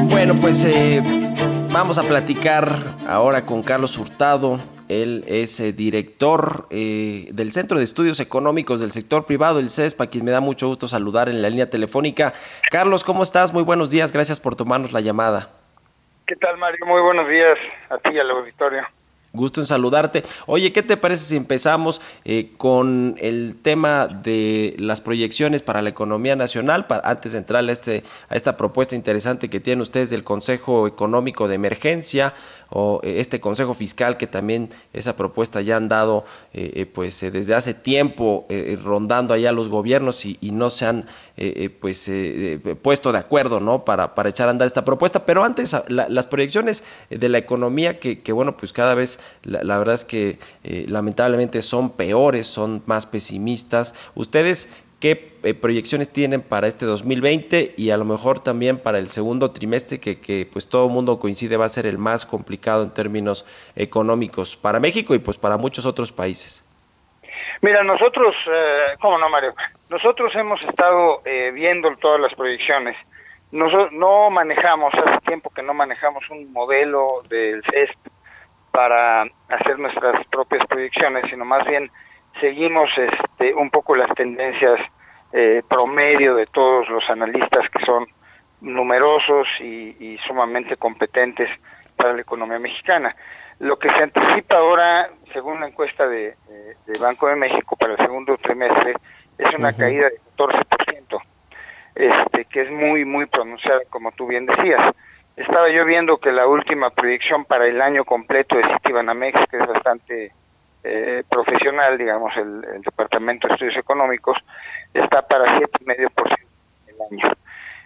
Bueno, 0.09 0.35
pues 0.41 0.65
eh, 0.65 1.01
vamos 1.71 1.97
a 1.97 2.03
platicar 2.03 2.67
ahora 3.07 3.45
con 3.45 3.63
Carlos 3.63 3.97
Hurtado. 3.97 4.59
Él 4.89 5.23
es 5.25 5.57
eh, 5.61 5.71
director 5.71 6.67
eh, 6.69 7.29
del 7.31 7.53
Centro 7.53 7.77
de 7.77 7.85
Estudios 7.85 8.19
Económicos 8.19 8.81
del 8.81 8.91
Sector 8.91 9.25
Privado, 9.25 9.59
el 9.59 9.69
CESPA, 9.69 10.07
quien 10.07 10.25
me 10.25 10.31
da 10.31 10.41
mucho 10.41 10.67
gusto 10.67 10.89
saludar 10.89 11.29
en 11.29 11.41
la 11.41 11.49
línea 11.49 11.69
telefónica. 11.69 12.33
Carlos, 12.69 13.05
¿cómo 13.05 13.23
estás? 13.23 13.53
Muy 13.53 13.63
buenos 13.63 13.89
días, 13.89 14.11
gracias 14.11 14.41
por 14.41 14.57
tomarnos 14.57 14.91
la 14.91 14.99
llamada. 14.99 15.47
¿Qué 16.25 16.35
tal, 16.35 16.57
Mario? 16.57 16.85
Muy 16.85 17.01
buenos 17.01 17.29
días 17.29 17.57
a 17.89 17.97
ti 17.99 18.11
y 18.11 18.19
al 18.19 18.29
auditorio. 18.31 18.83
Gusto 19.37 19.61
en 19.61 19.67
saludarte. 19.67 20.23
Oye, 20.45 20.73
¿qué 20.73 20.83
te 20.83 20.97
parece 20.97 21.23
si 21.23 21.35
empezamos 21.37 22.01
eh, 22.25 22.51
con 22.57 23.15
el 23.19 23.55
tema 23.61 24.07
de 24.07 24.75
las 24.77 24.99
proyecciones 24.99 25.61
para 25.61 25.81
la 25.81 25.89
economía 25.89 26.35
nacional, 26.35 26.87
para, 26.87 27.07
antes 27.09 27.31
de 27.31 27.37
entrar 27.37 27.63
a, 27.63 27.71
este, 27.71 28.03
a 28.29 28.35
esta 28.35 28.57
propuesta 28.57 28.95
interesante 28.95 29.49
que 29.49 29.59
tienen 29.59 29.81
ustedes 29.81 30.09
del 30.09 30.23
Consejo 30.23 30.87
Económico 30.87 31.47
de 31.47 31.55
Emergencia 31.55 32.33
o 32.69 32.99
eh, 33.03 33.15
este 33.19 33.39
Consejo 33.39 33.73
Fiscal 33.73 34.17
que 34.17 34.27
también 34.27 34.69
esa 34.93 35.15
propuesta 35.15 35.61
ya 35.61 35.77
han 35.77 35.89
dado 35.89 36.25
eh, 36.53 36.85
pues 36.85 37.21
desde 37.21 37.55
hace 37.55 37.73
tiempo 37.73 38.47
rondando 38.83 39.33
allá 39.33 39.51
los 39.51 39.69
gobiernos 39.69 40.25
y, 40.25 40.37
no 40.57 40.69
se 40.69 40.85
han 40.85 41.05
pues 41.79 42.09
puesto 42.81 43.11
de 43.11 43.19
acuerdo, 43.19 43.59
¿no? 43.59 43.85
Para, 43.85 44.15
para 44.15 44.29
echar 44.29 44.47
a 44.47 44.51
andar 44.51 44.65
esta 44.65 44.83
propuesta. 44.83 45.25
Pero 45.25 45.43
antes, 45.43 45.75
las 45.87 46.25
proyecciones 46.25 46.83
de 47.09 47.29
la 47.29 47.37
economía 47.37 47.99
que, 47.99 48.21
que 48.21 48.31
bueno, 48.31 48.57
pues 48.57 48.73
cada 48.73 48.95
vez 48.95 49.19
la, 49.43 49.77
verdad 49.77 49.95
es 49.95 50.05
que 50.05 50.39
eh, 50.63 50.85
lamentablemente 50.87 51.61
son 51.61 51.91
peores, 51.91 52.47
son 52.47 52.83
más 52.85 53.05
pesimistas. 53.05 53.93
¿Ustedes 54.15 54.69
qué 54.99 55.33
eh, 55.43 55.53
proyecciones 55.53 56.11
tienen 56.11 56.41
para 56.41 56.67
este 56.67 56.85
2020 56.85 57.75
y 57.77 57.91
a 57.91 57.97
lo 57.97 58.05
mejor 58.05 58.39
también 58.39 58.77
para 58.77 58.97
el 58.97 59.07
segundo 59.09 59.51
trimestre 59.51 59.99
que, 59.99 60.47
pues 60.51 60.67
todo 60.67 60.87
el 60.87 60.93
mundo 60.93 61.19
coincide 61.19 61.57
va 61.57 61.65
a 61.65 61.69
ser 61.69 61.85
el 61.85 61.97
más 61.97 62.25
complicado 62.25 62.83
en 62.83 62.93
términos 62.93 63.45
económicos 63.75 64.55
para 64.55 64.79
México 64.79 65.13
y 65.13 65.19
pues 65.19 65.37
para 65.37 65.57
muchos 65.57 65.85
otros 65.85 66.11
países? 66.11 66.63
Mira, 67.61 67.83
nosotros, 67.83 68.35
eh, 68.47 68.93
¿cómo 68.99 69.17
no, 69.17 69.29
Mario? 69.29 69.53
Nosotros 69.89 70.31
hemos 70.35 70.61
estado 70.63 71.21
eh, 71.25 71.51
viendo 71.53 71.95
todas 71.97 72.19
las 72.19 72.33
proyecciones. 72.35 72.95
Nosotros 73.51 73.91
no 73.93 74.29
manejamos, 74.29 74.93
hace 74.93 75.19
tiempo 75.25 75.49
que 75.49 75.63
no 75.63 75.73
manejamos 75.73 76.29
un 76.29 76.51
modelo 76.51 77.23
del 77.29 77.63
CESP 77.71 77.97
para 78.71 79.23
hacer 79.49 79.79
nuestras 79.79 80.25
propias 80.27 80.63
proyecciones, 80.65 81.23
sino 81.29 81.45
más 81.45 81.65
bien 81.65 81.89
seguimos 82.39 82.89
este, 82.97 83.53
un 83.53 83.69
poco 83.69 83.95
las 83.95 84.09
tendencias 84.15 84.79
eh, 85.33 85.61
promedio 85.67 86.35
de 86.35 86.45
todos 86.47 86.87
los 86.89 87.03
analistas 87.09 87.69
que 87.69 87.83
son 87.85 88.05
numerosos 88.61 89.47
y, 89.59 90.17
sumamente 90.25 90.77
competentes 90.77 91.49
para 91.95 92.13
la 92.13 92.21
economía 92.21 92.59
mexicana. 92.59 93.15
Lo 93.59 93.77
que 93.77 93.89
se 93.89 94.03
anticipa 94.03 94.57
ahora, 94.57 95.09
según 95.33 95.59
la 95.59 95.67
encuesta 95.67 96.07
de, 96.07 96.35
Banco 96.99 97.27
de 97.27 97.35
México 97.35 97.75
para 97.75 97.93
el 97.93 97.99
segundo 97.99 98.37
trimestre, 98.37 98.93
es 99.37 99.49
una 99.57 99.73
caída 99.73 100.09
de 100.09 100.19
14%, 100.35 101.21
este, 101.95 102.45
que 102.45 102.61
es 102.61 102.71
muy, 102.71 103.05
muy 103.05 103.25
pronunciada, 103.27 103.81
como 103.89 104.11
tú 104.11 104.27
bien 104.27 104.45
decías. 104.45 104.81
Estaba 105.35 105.69
yo 105.69 105.85
viendo 105.85 106.17
que 106.17 106.31
la 106.31 106.47
última 106.47 106.89
proyección 106.89 107.45
para 107.45 107.67
el 107.67 107.81
año 107.81 108.03
completo 108.05 108.57
de 108.57 108.63
Citibanamex, 108.63 109.39
que 109.49 109.57
es 109.57 109.67
bastante 109.67 110.31
eh, 110.87 111.23
profesional, 111.29 111.97
digamos, 111.97 112.35
el, 112.37 112.81
Departamento 112.81 113.47
de 113.47 113.53
Estudios 113.53 113.77
Económicos, 113.77 114.37
está 114.93 115.21
para 115.21 115.45
7,5% 115.45 116.37
el 116.87 116.95
año. 117.11 117.33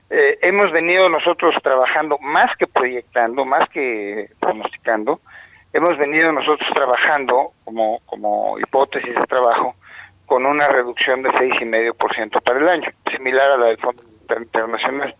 Eh, 0.10 0.38
hemos 0.42 0.72
venido 0.72 1.10
nosotros 1.10 1.56
trabajando 1.64 2.18
más 2.20 2.48
que 2.58 2.68
proyectando, 2.68 3.46
más 3.46 3.68
que 3.70 4.30
pronosticando, 4.40 5.22
hemos 5.74 5.98
venido 5.98 6.32
nosotros 6.32 6.70
trabajando 6.76 7.54
como, 7.64 8.00
como 8.06 8.60
hipótesis 8.60 9.16
de 9.16 9.26
trabajo 9.26 9.76
con 10.26 10.46
una 10.46 10.68
reducción 10.68 11.24
de 11.24 11.30
6,5% 11.30 12.42
para 12.44 12.60
el 12.60 12.70
año, 12.70 12.90
similar 13.12 13.52
a 13.52 13.58
la 13.58 13.66
del 13.68 13.78
Fondo 13.78 14.04
Internacional. 14.38 15.16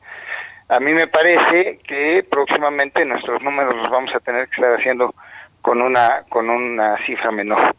A 0.70 0.80
mí 0.80 0.94
me 0.94 1.08
parece 1.08 1.80
que 1.86 2.26
próximamente 2.30 3.04
nuestros 3.04 3.42
números 3.42 3.76
los 3.76 3.90
vamos 3.90 4.16
a 4.16 4.22
tener 4.22 4.48
que 4.48 4.56
estar 4.56 4.80
haciendo 4.80 5.14
con 5.62 5.82
una 5.82 6.24
con 6.30 6.50
una 6.50 6.98
cifra 7.06 7.32
menor. 7.32 7.76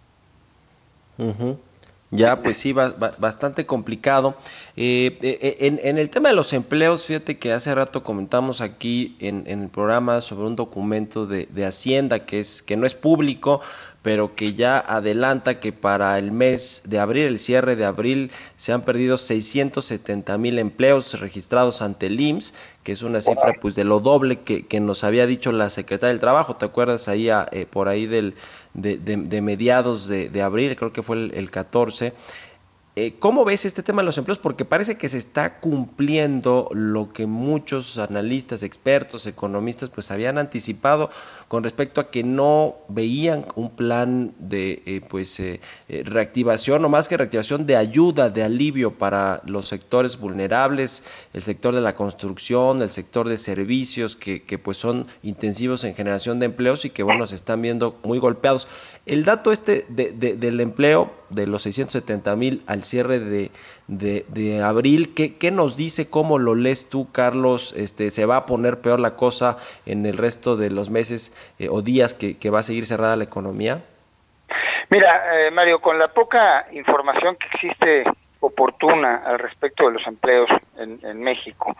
Ya, 2.14 2.36
pues 2.36 2.58
sí, 2.58 2.74
bastante 2.74 3.64
complicado. 3.64 4.36
Eh, 4.76 5.18
eh, 5.22 5.38
eh, 5.40 5.56
en, 5.60 5.80
en, 5.82 5.96
el 5.96 6.10
tema 6.10 6.28
de 6.28 6.34
los 6.34 6.52
empleos, 6.52 7.06
fíjate 7.06 7.38
que 7.38 7.52
hace 7.52 7.74
rato 7.74 8.02
comentamos 8.02 8.60
aquí 8.60 9.16
en, 9.18 9.44
en 9.46 9.62
el 9.62 9.68
programa 9.70 10.20
sobre 10.20 10.46
un 10.46 10.54
documento 10.54 11.26
de, 11.26 11.46
de, 11.46 11.64
Hacienda 11.64 12.26
que 12.26 12.40
es 12.40 12.62
que 12.62 12.76
no 12.76 12.84
es 12.84 12.94
público, 12.94 13.62
pero 14.02 14.34
que 14.34 14.54
ya 14.54 14.78
adelanta 14.78 15.60
que 15.60 15.72
para 15.72 16.18
el 16.18 16.32
mes 16.32 16.82
de 16.86 16.98
abril, 16.98 17.24
el 17.24 17.38
cierre 17.38 17.76
de 17.76 17.84
abril, 17.84 18.30
se 18.56 18.72
han 18.72 18.82
perdido 18.82 19.16
670 19.16 20.36
mil 20.38 20.58
empleos 20.58 21.18
registrados 21.20 21.82
ante 21.82 22.06
el 22.06 22.20
IMSS, 22.20 22.54
que 22.82 22.92
es 22.92 23.02
una 23.02 23.20
cifra 23.20 23.54
pues 23.60 23.74
de 23.74 23.84
lo 23.84 24.00
doble 24.00 24.40
que, 24.40 24.66
que 24.66 24.80
nos 24.80 25.04
había 25.04 25.26
dicho 25.26 25.52
la 25.52 25.70
secretaria 25.70 26.12
del 26.12 26.20
Trabajo, 26.20 26.56
¿te 26.56 26.64
acuerdas 26.64 27.06
ahí 27.08 27.28
eh, 27.30 27.66
por 27.70 27.88
ahí 27.88 28.06
del, 28.06 28.34
de, 28.74 28.98
de, 28.98 29.40
mediados 29.40 30.08
de, 30.08 30.28
de, 30.28 30.42
abril, 30.42 30.74
creo 30.76 30.92
que 30.92 31.02
fue 31.02 31.16
el, 31.16 31.32
el 31.34 31.50
14? 31.50 32.12
Eh, 32.94 33.14
¿Cómo 33.18 33.46
ves 33.46 33.64
este 33.64 33.82
tema 33.82 34.02
de 34.02 34.06
los 34.06 34.18
empleos? 34.18 34.38
Porque 34.38 34.66
parece 34.66 34.98
que 34.98 35.08
se 35.08 35.16
está 35.16 35.60
cumpliendo 35.60 36.68
lo 36.74 37.10
que 37.14 37.24
muchos 37.24 37.96
analistas, 37.96 38.62
expertos, 38.62 39.26
economistas, 39.26 39.88
pues 39.88 40.10
habían 40.10 40.36
anticipado 40.36 41.08
con 41.48 41.64
respecto 41.64 42.02
a 42.02 42.10
que 42.10 42.22
no 42.22 42.76
veían 42.88 43.46
un 43.54 43.70
plan 43.70 44.34
de 44.38 44.82
eh, 44.84 45.00
pues 45.08 45.40
eh, 45.40 45.62
reactivación 45.88 46.84
o 46.84 46.90
más 46.90 47.08
que 47.08 47.16
reactivación 47.16 47.64
de 47.66 47.76
ayuda, 47.76 48.28
de 48.28 48.42
alivio 48.42 48.98
para 48.98 49.40
los 49.46 49.68
sectores 49.68 50.18
vulnerables, 50.18 51.02
el 51.32 51.40
sector 51.40 51.74
de 51.74 51.80
la 51.80 51.94
construcción, 51.94 52.82
el 52.82 52.90
sector 52.90 53.26
de 53.26 53.38
servicios 53.38 54.16
que, 54.16 54.60
pues 54.62 54.76
son 54.76 55.06
intensivos 55.22 55.84
en 55.84 55.94
generación 55.94 56.40
de 56.40 56.46
empleos 56.46 56.84
y 56.84 56.90
que 56.90 57.02
bueno 57.02 57.26
se 57.26 57.36
están 57.36 57.62
viendo 57.62 57.98
muy 58.04 58.18
golpeados. 58.18 58.68
El 59.06 59.24
dato 59.24 59.50
este 59.50 59.86
de, 59.88 60.12
del 60.12 60.60
empleo 60.60 61.21
de 61.32 61.46
los 61.46 61.62
670 61.62 62.36
mil 62.36 62.62
al 62.66 62.82
cierre 62.82 63.18
de, 63.18 63.50
de, 63.88 64.62
abril, 64.62 65.14
¿qué, 65.14 65.36
¿qué, 65.36 65.50
nos 65.50 65.76
dice? 65.76 66.08
¿Cómo 66.08 66.38
lo 66.38 66.54
lees 66.54 66.88
tú, 66.88 67.10
Carlos? 67.12 67.74
Este, 67.76 68.10
¿Se 68.10 68.26
va 68.26 68.36
a 68.36 68.46
poner 68.46 68.80
peor 68.80 69.00
la 69.00 69.16
cosa 69.16 69.56
en 69.86 70.06
el 70.06 70.16
resto 70.16 70.56
de 70.56 70.70
los 70.70 70.90
meses 70.90 71.32
eh, 71.58 71.68
o 71.70 71.82
días 71.82 72.14
que, 72.14 72.38
que, 72.38 72.50
va 72.50 72.60
a 72.60 72.62
seguir 72.62 72.86
cerrada 72.86 73.16
la 73.16 73.24
economía? 73.24 73.82
Mira, 74.90 75.46
eh, 75.46 75.50
Mario, 75.50 75.80
con 75.80 75.98
la 75.98 76.08
poca 76.08 76.66
información 76.72 77.36
que 77.36 77.46
existe 77.54 78.04
oportuna 78.40 79.22
al 79.24 79.38
respecto 79.38 79.86
de 79.86 79.92
los 79.92 80.06
empleos 80.06 80.50
en, 80.76 80.98
en 81.02 81.22
México, 81.22 81.74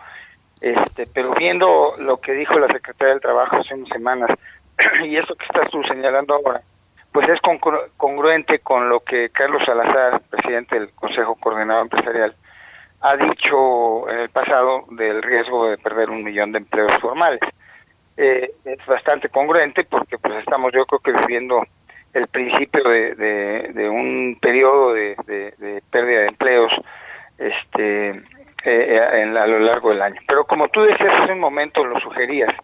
este, 0.61 1.07
pero 1.13 1.33
viendo 1.33 1.91
lo 1.99 2.21
que 2.21 2.31
dijo 2.31 2.57
la 2.57 2.67
Secretaría 2.67 3.13
del 3.13 3.21
Trabajo 3.21 3.57
hace 3.57 3.75
unas 3.75 3.89
semanas 3.89 4.29
y 5.03 5.17
eso 5.17 5.35
que 5.35 5.45
estás 5.45 5.69
tú 5.69 5.83
señalando 5.83 6.35
ahora, 6.35 6.61
pues 7.13 7.29
es 7.29 7.39
congruente 7.95 8.59
con 8.59 8.89
lo 8.89 9.01
que 9.01 9.29
Carlos 9.29 9.61
Salazar, 9.65 10.21
presidente 10.31 10.79
del 10.79 10.91
Consejo 10.95 11.35
Coordinador 11.35 11.83
Empresarial, 11.83 12.35
ha 13.01 13.15
dicho 13.15 14.09
en 14.09 14.19
el 14.19 14.29
pasado 14.29 14.85
del 14.89 15.21
riesgo 15.21 15.67
de 15.67 15.77
perder 15.77 16.09
un 16.09 16.23
millón 16.23 16.51
de 16.51 16.57
empleos 16.57 16.91
formales. 16.99 17.39
Eh, 18.17 18.51
es 18.65 18.85
bastante 18.87 19.29
congruente 19.29 19.83
porque 19.83 20.17
pues 20.17 20.39
estamos 20.39 20.71
yo 20.73 20.85
creo 20.85 20.99
que 20.99 21.21
viviendo 21.21 21.63
el 22.13 22.27
principio 22.27 22.83
de, 22.83 23.89
un 23.89 24.37
periodo 24.41 24.93
de, 24.93 25.15
pérdida 25.91 26.19
de 26.19 26.27
empleos 26.27 26.71
este 27.37 28.09
eh, 28.65 29.21
en, 29.21 29.37
a 29.37 29.45
lo 29.45 29.59
largo 29.59 29.89
del 29.89 30.01
año. 30.01 30.19
Pero 30.27 30.45
como 30.45 30.67
tú 30.69 30.81
decías 30.81 31.13
hace 31.19 31.33
un 31.33 31.39
momento, 31.39 31.83
lo 31.83 31.99
sugerías, 31.99 32.55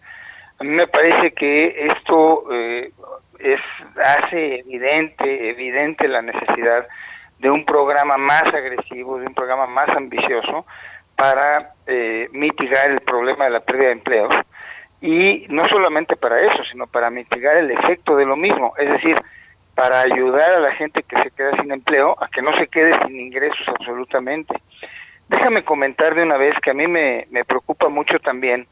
a 0.60 0.64
mí 0.64 0.72
me 0.72 0.88
parece 0.88 1.34
que 1.34 1.88
esto 1.88 2.46
eh, 2.52 2.92
es 3.40 3.60
hace 3.98 4.60
evidente 4.60 5.50
evidente 5.50 6.08
la 6.08 6.22
necesidad 6.22 6.88
de 7.40 7.50
un 7.50 7.66
programa 7.66 8.18
más 8.18 8.44
agresivo, 8.54 9.18
de 9.18 9.28
un 9.28 9.34
programa 9.34 9.66
más 9.66 9.90
ambicioso 9.90 10.66
para 11.16 11.74
eh, 11.88 12.28
mitigar 12.32 12.90
el 12.90 13.00
problema 13.00 13.46
de 13.46 13.52
la 13.52 13.60
pérdida 13.62 13.88
de 13.88 13.94
empleos 13.94 14.36
y 15.02 15.46
no 15.50 15.64
solamente 15.66 16.16
para 16.18 16.42
eso, 16.42 16.64
sino 16.72 16.88
para 16.88 17.10
mitigar 17.10 17.56
el 17.58 17.72
efecto 17.72 18.16
de 18.18 18.26
lo 18.26 18.36
mismo, 18.36 18.74
es 18.78 18.90
decir, 18.90 19.16
para 19.76 20.02
ayudar 20.02 20.52
a 20.52 20.60
la 20.60 20.74
gente 20.74 21.04
que 21.04 21.16
se 21.18 21.32
queda 21.32 21.52
sin 21.62 21.72
empleo 21.72 22.22
a 22.22 22.28
que 22.28 22.42
no 22.42 22.58
se 22.58 22.68
quede 22.68 22.92
sin 23.06 23.18
ingresos 23.18 23.66
absolutamente. 23.68 24.54
Déjame 25.30 25.64
comentar 25.64 26.16
de 26.16 26.24
una 26.24 26.38
vez 26.38 26.54
que 26.62 26.72
a 26.72 26.74
mí 26.74 26.88
me, 26.88 27.28
me 27.30 27.46
preocupa 27.46 27.88
mucho 27.88 28.20
también 28.20 28.68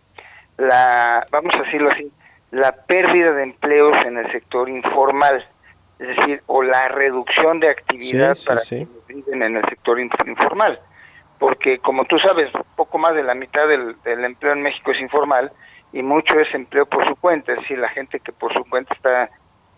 la, 0.57 1.25
vamos 1.31 1.55
a 1.55 1.63
decirlo 1.63 1.89
así, 1.93 2.11
la 2.51 2.71
pérdida 2.71 3.33
de 3.33 3.43
empleos 3.43 3.97
en 4.05 4.17
el 4.17 4.31
sector 4.31 4.69
informal, 4.69 5.45
es 5.99 6.07
decir, 6.07 6.41
o 6.47 6.63
la 6.63 6.87
reducción 6.89 7.59
de 7.59 7.69
actividad 7.69 8.37
para 8.45 8.61
quienes 8.61 8.87
viven 9.07 9.43
en 9.43 9.57
el 9.57 9.65
sector 9.65 9.99
informal. 9.99 10.79
Porque 11.39 11.79
como 11.79 12.05
tú 12.05 12.17
sabes, 12.19 12.51
poco 12.75 12.97
más 12.97 13.15
de 13.15 13.23
la 13.23 13.35
mitad 13.35 13.67
del, 13.67 13.95
empleo 14.05 14.53
en 14.53 14.61
México 14.61 14.91
es 14.91 15.01
informal 15.01 15.51
y 15.93 16.01
mucho 16.01 16.39
es 16.39 16.53
empleo 16.53 16.85
por 16.85 17.07
su 17.07 17.15
cuenta, 17.15 17.53
es 17.53 17.59
decir, 17.59 17.77
la 17.77 17.89
gente 17.89 18.19
que 18.19 18.31
por 18.31 18.53
su 18.53 18.63
cuenta 18.69 18.93
está 18.93 19.29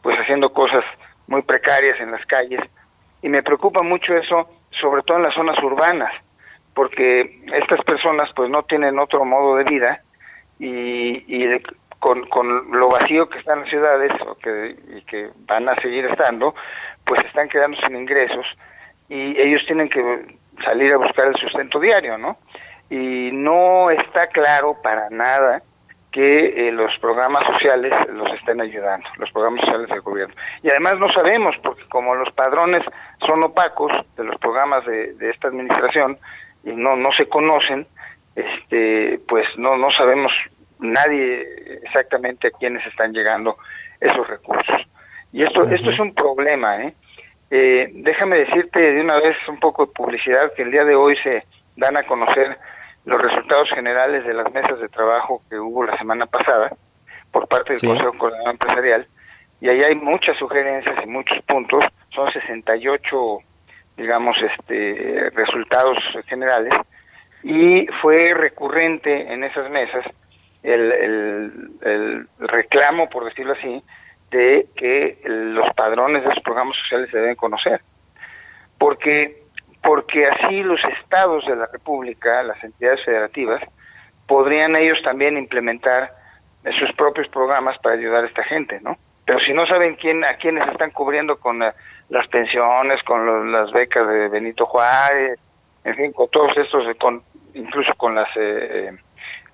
pues 0.01 0.17
haciendo 0.17 0.53
cosas 0.53 0.84
muy 1.28 1.41
precarias 1.41 1.99
en 1.99 2.11
las 2.11 2.26
calles. 2.26 2.61
Y 3.22 3.30
me 3.30 3.43
preocupa 3.43 3.84
mucho 3.84 4.15
eso, 4.15 4.49
sobre 4.80 5.03
todo 5.03 5.17
en 5.17 5.24
las 5.24 5.34
zonas 5.34 5.61
urbanas, 5.61 6.13
porque 6.74 7.41
estas 7.53 7.84
personas 7.84 8.30
pues 8.36 8.49
no 8.49 8.63
tienen 8.63 8.97
otro 8.99 9.26
modo 9.26 9.57
de 9.57 9.65
vida 9.65 10.01
y, 10.57 11.24
y 11.28 11.47
con, 11.99 12.27
con 12.27 12.71
lo 12.71 12.89
vacío 12.89 13.29
que 13.29 13.39
están 13.39 13.61
las 13.61 13.69
ciudades 13.69 14.11
o 14.25 14.35
que, 14.35 14.75
y 14.95 15.01
que 15.03 15.29
van 15.45 15.67
a 15.69 15.75
seguir 15.81 16.05
estando, 16.05 16.55
pues 17.05 17.21
están 17.25 17.49
quedando 17.49 17.77
sin 17.85 17.95
ingresos 17.95 18.45
y 19.09 19.39
ellos 19.39 19.61
tienen 19.65 19.89
que 19.89 20.37
salir 20.67 20.93
a 20.93 20.97
buscar 20.97 21.27
el 21.27 21.35
sustento 21.35 21.79
diario, 21.79 22.17
¿no? 22.17 22.37
Y 22.89 23.31
no 23.33 23.91
está 23.91 24.27
claro 24.27 24.77
para 24.81 25.09
nada 25.09 25.61
que 26.11 26.67
eh, 26.67 26.71
los 26.71 26.91
programas 26.99 27.43
sociales 27.45 27.93
los 28.11 28.33
estén 28.33 28.61
ayudando, 28.61 29.07
los 29.17 29.31
programas 29.31 29.61
sociales 29.61 29.89
del 29.89 30.01
gobierno. 30.01 30.33
Y 30.63 30.69
además 30.69 30.95
no 30.99 31.11
sabemos, 31.13 31.55
porque 31.61 31.83
como 31.89 32.15
los 32.15 32.33
padrones 32.33 32.83
son 33.25 33.43
opacos 33.43 33.91
de 34.17 34.23
los 34.23 34.35
programas 34.37 34.85
de, 34.85 35.15
esta 35.29 35.49
administración 35.49 36.17
y 36.63 36.71
no, 36.71 36.95
no 36.95 37.11
se 37.11 37.27
conocen, 37.27 37.85
este, 38.35 39.19
pues 39.27 39.45
no, 39.57 39.77
no 39.77 39.91
sabemos 39.91 40.31
nadie 40.80 41.80
exactamente 41.84 42.47
a 42.47 42.51
quiénes 42.51 42.86
están 42.88 43.13
llegando 43.13 43.57
esos 43.99 44.27
recursos. 44.27 44.82
Y 45.32 45.43
esto, 45.43 45.63
esto 45.63 45.91
es 45.91 45.99
un 45.99 46.13
problema, 46.13 46.82
¿eh? 46.84 46.93
Eh, 47.51 47.89
déjame 47.93 48.39
decirte 48.39 48.80
de 48.80 49.01
una 49.01 49.15
vez 49.15 49.36
un 49.47 49.59
poco 49.59 49.86
de 49.86 49.91
publicidad 49.91 50.53
que 50.55 50.61
el 50.61 50.71
día 50.71 50.86
de 50.86 50.95
hoy 50.95 51.15
se 51.23 51.43
dan 51.75 51.97
a 51.97 52.03
conocer 52.03 52.57
los 53.05 53.21
resultados 53.21 53.69
generales 53.71 54.25
de 54.25 54.34
las 54.34 54.51
mesas 54.53 54.80
de 54.80 54.88
trabajo 54.89 55.41
que 55.49 55.57
hubo 55.57 55.84
la 55.84 55.97
semana 55.97 56.27
pasada 56.27 56.71
por 57.32 57.47
parte 57.47 57.73
del 57.73 57.82
Consejo 57.82 58.17
Coordinador 58.17 58.51
Empresarial. 58.51 59.07
Y 59.61 59.69
ahí 59.69 59.84
hay 59.84 59.95
muchas 59.95 60.38
sugerencias 60.38 60.95
y 61.03 61.07
muchos 61.07 61.41
puntos, 61.45 61.84
son 62.13 62.32
68 62.32 63.39
digamos 63.99 64.36
este 64.41 65.30
resultados 65.32 65.97
generales. 66.27 66.73
Y 67.43 67.86
fue 68.01 68.34
recurrente 68.34 69.34
en 69.34 69.43
esas 69.43 69.69
mesas 69.69 70.05
el, 70.64 71.72
el 71.82 72.28
reclamo 72.39 73.10
por 73.10 73.26
decirlo 73.26 73.53
así 73.53 73.84
de 74.32 74.68
que 74.76 75.20
los 75.26 75.66
padrones 75.74 76.24
de 76.24 76.30
los 76.30 76.39
programas 76.43 76.78
sociales 76.78 77.10
se 77.12 77.18
deben 77.18 77.36
conocer. 77.36 77.82
Porque, 78.78 79.43
porque 79.82 80.24
así 80.24 80.62
los 80.64 80.80
estados 81.01 81.45
de 81.45 81.55
la 81.55 81.66
República, 81.68 82.43
las 82.43 82.64
entidades 82.64 83.03
federativas, 83.03 83.62
podrían 84.28 84.76
ellos 84.76 84.99
también 85.03 85.38
implementar 85.38 86.12
sus 86.80 86.91
propios 86.95 87.28
programas 87.30 87.78
para 87.80 87.95
ayudar 87.95 88.24
a 88.24 88.28
esta 88.28 88.43
gente, 88.43 88.80
¿no? 88.82 88.97
Pero 89.26 89.39
si 89.39 89.53
no 89.53 89.66
saben 89.68 89.95
quién 89.95 90.24
a 90.24 90.38
quiénes 90.38 90.66
están 90.68 90.91
cubriendo 90.91 91.38
con 91.38 91.60
las 91.60 92.28
pensiones, 92.30 93.01
con 93.03 93.51
las 93.51 93.72
becas 93.72 94.07
de 94.07 94.28
Benito 94.28 94.66
Juárez, 94.66 95.39
en 95.84 95.95
fin, 95.95 96.12
con 96.12 96.30
todos 96.30 96.55
estos, 96.57 96.84
con, 96.97 97.22
incluso 97.53 97.93
con 97.95 98.16
los 98.16 98.28
eh, 98.36 98.89
eh, 98.89 98.97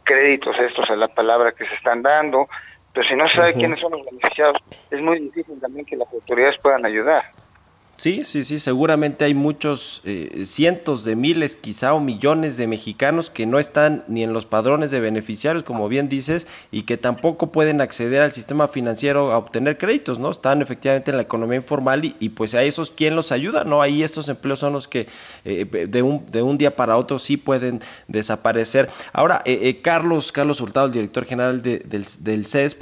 créditos 0.05 0.55
estos 0.59 0.89
a 0.89 0.95
la 0.95 1.09
palabra 1.09 1.51
que 1.51 1.65
se 1.65 1.75
están 1.75 2.01
dando, 2.01 2.47
pero 2.93 3.07
si 3.07 3.15
no 3.15 3.27
sabe 3.29 3.53
quiénes 3.53 3.79
son 3.81 3.91
los 3.91 4.05
beneficiados, 4.05 4.57
es 4.89 5.01
muy 5.01 5.19
difícil 5.19 5.59
también 5.59 5.85
que 5.85 5.97
las 5.97 6.11
autoridades 6.13 6.57
puedan 6.61 6.85
ayudar. 6.85 7.23
Sí, 7.97 8.25
sí, 8.25 8.43
sí, 8.43 8.59
seguramente 8.59 9.23
hay 9.23 9.33
muchos, 9.33 10.01
eh, 10.03 10.43
cientos 10.45 11.05
de 11.05 11.15
miles 11.15 11.55
quizá 11.55 11.93
o 11.93 12.01
millones 12.01 12.57
de 12.57 12.67
mexicanos 12.67 13.29
que 13.29 13.45
no 13.45 13.57
están 13.57 14.03
ni 14.09 14.21
en 14.21 14.33
los 14.33 14.45
padrones 14.45 14.91
de 14.91 14.99
beneficiarios, 14.99 15.63
como 15.63 15.87
bien 15.87 16.09
dices, 16.09 16.45
y 16.71 16.83
que 16.83 16.97
tampoco 16.97 17.53
pueden 17.53 17.79
acceder 17.79 18.21
al 18.21 18.33
sistema 18.33 18.67
financiero 18.67 19.31
a 19.31 19.37
obtener 19.37 19.77
créditos, 19.77 20.19
¿no? 20.19 20.29
Están 20.29 20.61
efectivamente 20.61 21.11
en 21.11 21.17
la 21.17 21.23
economía 21.23 21.55
informal 21.55 22.03
y, 22.19 22.29
pues 22.29 22.53
a 22.53 22.63
esos, 22.63 22.91
¿quién 22.91 23.15
los 23.15 23.31
ayuda? 23.31 23.63
¿No? 23.63 23.81
Ahí 23.81 24.03
estos 24.03 24.27
empleos 24.27 24.59
son 24.59 24.73
los 24.73 24.89
que 24.89 25.07
eh, 25.45 25.87
de, 25.89 26.01
un, 26.01 26.29
de 26.29 26.41
un 26.41 26.57
día 26.57 26.75
para 26.75 26.97
otro 26.97 27.17
sí 27.17 27.37
pueden 27.37 27.81
desaparecer. 28.09 28.89
Ahora, 29.13 29.41
eh, 29.45 29.79
Carlos, 29.81 30.33
Carlos 30.33 30.59
Hurtado, 30.59 30.87
el 30.87 30.91
director 30.91 31.23
general 31.23 31.61
del, 31.61 32.05
del 32.19 32.45
CESP, 32.45 32.81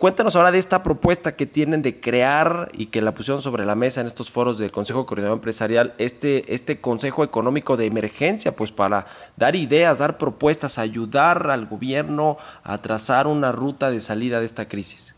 cuéntanos 0.00 0.34
ahora 0.34 0.50
de 0.50 0.58
esta 0.58 0.82
propuesta 0.82 1.36
que 1.36 1.46
tienen 1.46 1.80
de 1.80 2.00
crear 2.00 2.70
y 2.72 2.86
que 2.86 3.00
la 3.00 3.14
pusieron 3.14 3.40
sobre 3.40 3.64
la 3.64 3.76
mesa 3.76 4.00
en 4.00 4.08
estos 4.08 4.31
foros 4.32 4.58
del 4.58 4.72
Consejo 4.72 5.06
Coordinador 5.06 5.36
Empresarial 5.38 5.94
este, 5.98 6.54
este 6.54 6.80
Consejo 6.80 7.22
Económico 7.24 7.76
de 7.76 7.86
Emergencia, 7.86 8.52
pues 8.52 8.72
para 8.72 9.04
dar 9.36 9.54
ideas, 9.54 9.98
dar 9.98 10.18
propuestas, 10.18 10.78
ayudar 10.78 11.50
al 11.50 11.66
gobierno 11.66 12.38
a 12.64 12.78
trazar 12.78 13.26
una 13.26 13.52
ruta 13.52 13.90
de 13.90 14.00
salida 14.00 14.40
de 14.40 14.46
esta 14.46 14.68
crisis. 14.68 15.14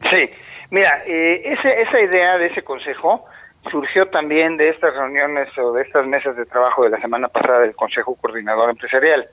Sí, 0.00 0.24
mira, 0.70 1.02
eh, 1.06 1.54
esa 1.54 2.00
idea 2.00 2.38
de 2.38 2.46
ese 2.46 2.62
Consejo 2.62 3.24
surgió 3.70 4.06
también 4.08 4.56
de 4.56 4.70
estas 4.70 4.94
reuniones 4.94 5.48
o 5.58 5.72
de 5.72 5.82
estas 5.82 6.06
mesas 6.06 6.36
de 6.36 6.46
trabajo 6.46 6.84
de 6.84 6.90
la 6.90 7.00
semana 7.00 7.28
pasada 7.28 7.60
del 7.60 7.74
Consejo 7.74 8.16
Coordinador 8.16 8.70
Empresarial. 8.70 9.28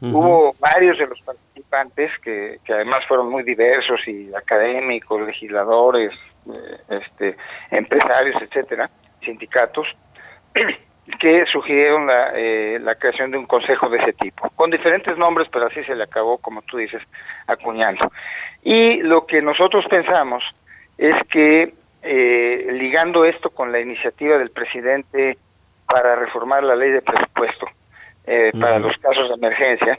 Hubo 0.00 0.54
varios 0.60 0.96
de 0.96 1.08
los 1.08 1.20
participantes 1.22 2.12
que, 2.22 2.58
que 2.64 2.72
además 2.72 3.04
fueron 3.08 3.30
muy 3.30 3.42
diversos 3.42 4.00
y 4.06 4.32
académicos, 4.32 5.20
legisladores, 5.22 6.12
este, 6.88 7.36
empresarios, 7.70 8.40
etcétera, 8.42 8.90
sindicatos, 9.22 9.86
que 11.20 11.44
sugirieron 11.46 12.06
la, 12.06 12.32
eh, 12.34 12.78
la 12.80 12.94
creación 12.96 13.30
de 13.30 13.38
un 13.38 13.46
consejo 13.46 13.88
de 13.88 13.98
ese 13.98 14.12
tipo, 14.12 14.48
con 14.50 14.70
diferentes 14.70 15.16
nombres, 15.16 15.48
pero 15.50 15.66
así 15.66 15.82
se 15.84 15.94
le 15.94 16.04
acabó, 16.04 16.38
como 16.38 16.62
tú 16.62 16.76
dices, 16.76 17.02
acuñando. 17.46 18.10
Y 18.62 19.02
lo 19.02 19.26
que 19.26 19.40
nosotros 19.40 19.84
pensamos 19.88 20.44
es 20.98 21.14
que, 21.30 21.72
eh, 22.02 22.68
ligando 22.72 23.24
esto 23.24 23.50
con 23.50 23.72
la 23.72 23.80
iniciativa 23.80 24.36
del 24.38 24.50
presidente 24.50 25.38
para 25.86 26.16
reformar 26.16 26.62
la 26.64 26.76
ley 26.76 26.90
de 26.90 27.02
presupuesto 27.02 27.66
para 28.60 28.78
los 28.78 28.92
casos 28.98 29.28
de 29.30 29.34
emergencia, 29.36 29.98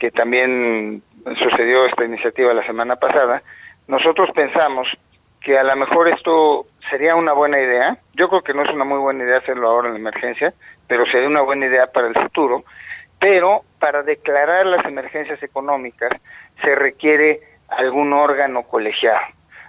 que 0.00 0.10
también 0.10 1.02
sucedió 1.38 1.86
esta 1.86 2.04
iniciativa 2.04 2.52
la 2.52 2.66
semana 2.66 2.96
pasada, 2.96 3.42
nosotros 3.86 4.30
pensamos 4.34 4.88
que 5.40 5.58
a 5.58 5.64
lo 5.64 5.74
mejor 5.76 6.08
esto 6.08 6.66
sería 6.90 7.16
una 7.16 7.32
buena 7.32 7.58
idea. 7.58 7.96
Yo 8.14 8.28
creo 8.28 8.42
que 8.42 8.54
no 8.54 8.62
es 8.62 8.70
una 8.70 8.84
muy 8.84 8.98
buena 8.98 9.24
idea 9.24 9.38
hacerlo 9.38 9.68
ahora 9.68 9.88
en 9.88 9.94
la 9.94 10.00
emergencia, 10.00 10.52
pero 10.86 11.06
sería 11.06 11.28
una 11.28 11.42
buena 11.42 11.66
idea 11.66 11.86
para 11.92 12.08
el 12.08 12.14
futuro. 12.14 12.64
Pero 13.18 13.62
para 13.78 14.02
declarar 14.02 14.66
las 14.66 14.84
emergencias 14.84 15.42
económicas 15.42 16.10
se 16.62 16.74
requiere 16.74 17.40
algún 17.68 18.12
órgano 18.12 18.64
colegiado. 18.64 19.20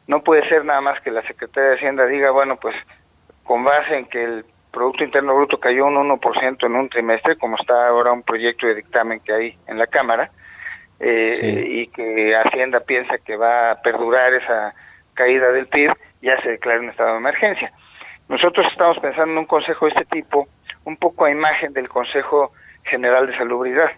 No 0.07 0.23
puede 0.23 0.47
ser 0.49 0.65
nada 0.65 0.81
más 0.81 0.99
que 1.01 1.11
la 1.11 1.21
Secretaría 1.23 1.69
de 1.69 1.75
Hacienda 1.75 2.05
diga, 2.05 2.31
bueno, 2.31 2.57
pues 2.57 2.75
con 3.43 3.63
base 3.63 3.97
en 3.97 4.05
que 4.05 4.23
el 4.23 4.45
Producto 4.71 5.03
Interno 5.03 5.35
Bruto 5.35 5.59
cayó 5.59 5.85
un 5.85 5.95
1% 5.95 6.65
en 6.65 6.75
un 6.75 6.89
trimestre, 6.89 7.37
como 7.37 7.57
está 7.57 7.87
ahora 7.87 8.11
un 8.11 8.23
proyecto 8.23 8.67
de 8.67 8.75
dictamen 8.75 9.19
que 9.19 9.33
hay 9.33 9.57
en 9.67 9.77
la 9.77 9.87
Cámara, 9.87 10.31
eh, 10.99 11.65
y 11.67 11.87
que 11.87 12.35
Hacienda 12.35 12.79
piensa 12.79 13.17
que 13.17 13.35
va 13.35 13.71
a 13.71 13.81
perdurar 13.81 14.33
esa 14.33 14.73
caída 15.13 15.51
del 15.51 15.67
PIB, 15.67 15.91
ya 16.21 16.39
se 16.41 16.49
declara 16.49 16.79
un 16.79 16.89
estado 16.89 17.13
de 17.13 17.17
emergencia. 17.17 17.71
Nosotros 18.29 18.65
estamos 18.71 18.97
pensando 18.99 19.33
en 19.33 19.39
un 19.39 19.45
consejo 19.45 19.85
de 19.85 19.91
este 19.91 20.05
tipo, 20.05 20.47
un 20.85 20.97
poco 20.97 21.25
a 21.25 21.31
imagen 21.31 21.73
del 21.73 21.89
Consejo 21.89 22.53
General 22.83 23.27
de 23.27 23.37
Salubridad, 23.37 23.91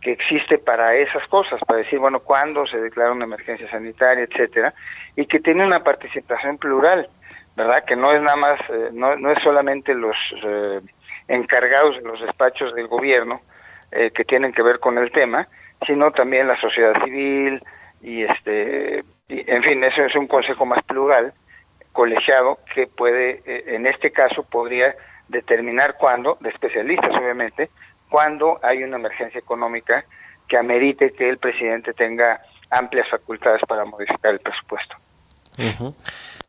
que 0.00 0.12
existe 0.12 0.58
para 0.58 0.94
esas 0.96 1.26
cosas, 1.28 1.60
para 1.66 1.80
decir, 1.80 1.98
bueno, 1.98 2.20
cuándo 2.20 2.66
se 2.66 2.78
declara 2.78 3.12
una 3.12 3.24
emergencia 3.24 3.70
sanitaria, 3.70 4.24
etcétera, 4.24 4.74
y 5.14 5.26
que 5.26 5.40
tiene 5.40 5.64
una 5.64 5.82
participación 5.82 6.58
plural, 6.58 7.08
¿verdad? 7.56 7.84
Que 7.86 7.96
no 7.96 8.12
es 8.12 8.20
nada 8.20 8.36
más, 8.36 8.60
eh, 8.68 8.90
no, 8.92 9.16
no 9.16 9.30
es 9.30 9.42
solamente 9.42 9.94
los 9.94 10.16
eh, 10.44 10.80
encargados 11.28 11.96
de 11.96 12.02
los 12.02 12.20
despachos 12.20 12.74
del 12.74 12.88
gobierno 12.88 13.40
eh, 13.92 14.10
que 14.10 14.24
tienen 14.24 14.52
que 14.52 14.62
ver 14.62 14.78
con 14.78 14.98
el 14.98 15.10
tema, 15.12 15.48
sino 15.86 16.10
también 16.10 16.48
la 16.48 16.60
sociedad 16.60 16.92
civil 17.04 17.62
y 18.02 18.24
este 18.24 19.04
en 19.28 19.62
fin, 19.62 19.82
eso 19.84 20.02
es 20.02 20.14
un 20.14 20.26
consejo 20.26 20.64
más 20.64 20.82
plural, 20.82 21.32
colegiado, 21.92 22.58
que 22.74 22.86
puede, 22.86 23.42
eh, 23.46 23.74
en 23.74 23.86
este 23.86 24.12
caso, 24.12 24.44
podría 24.44 24.94
determinar 25.28 25.96
cuándo, 25.98 26.36
de 26.40 26.50
especialistas 26.50 27.10
obviamente, 27.16 27.70
cuando 28.08 28.60
hay 28.62 28.82
una 28.84 28.96
emergencia 28.96 29.38
económica 29.38 30.04
que 30.46 30.56
amerite 30.56 31.12
que 31.12 31.28
el 31.28 31.38
presidente 31.38 31.92
tenga 31.92 32.40
amplias 32.70 33.08
facultades 33.08 33.62
para 33.66 33.84
modificar 33.84 34.32
el 34.32 34.40
presupuesto. 34.40 34.96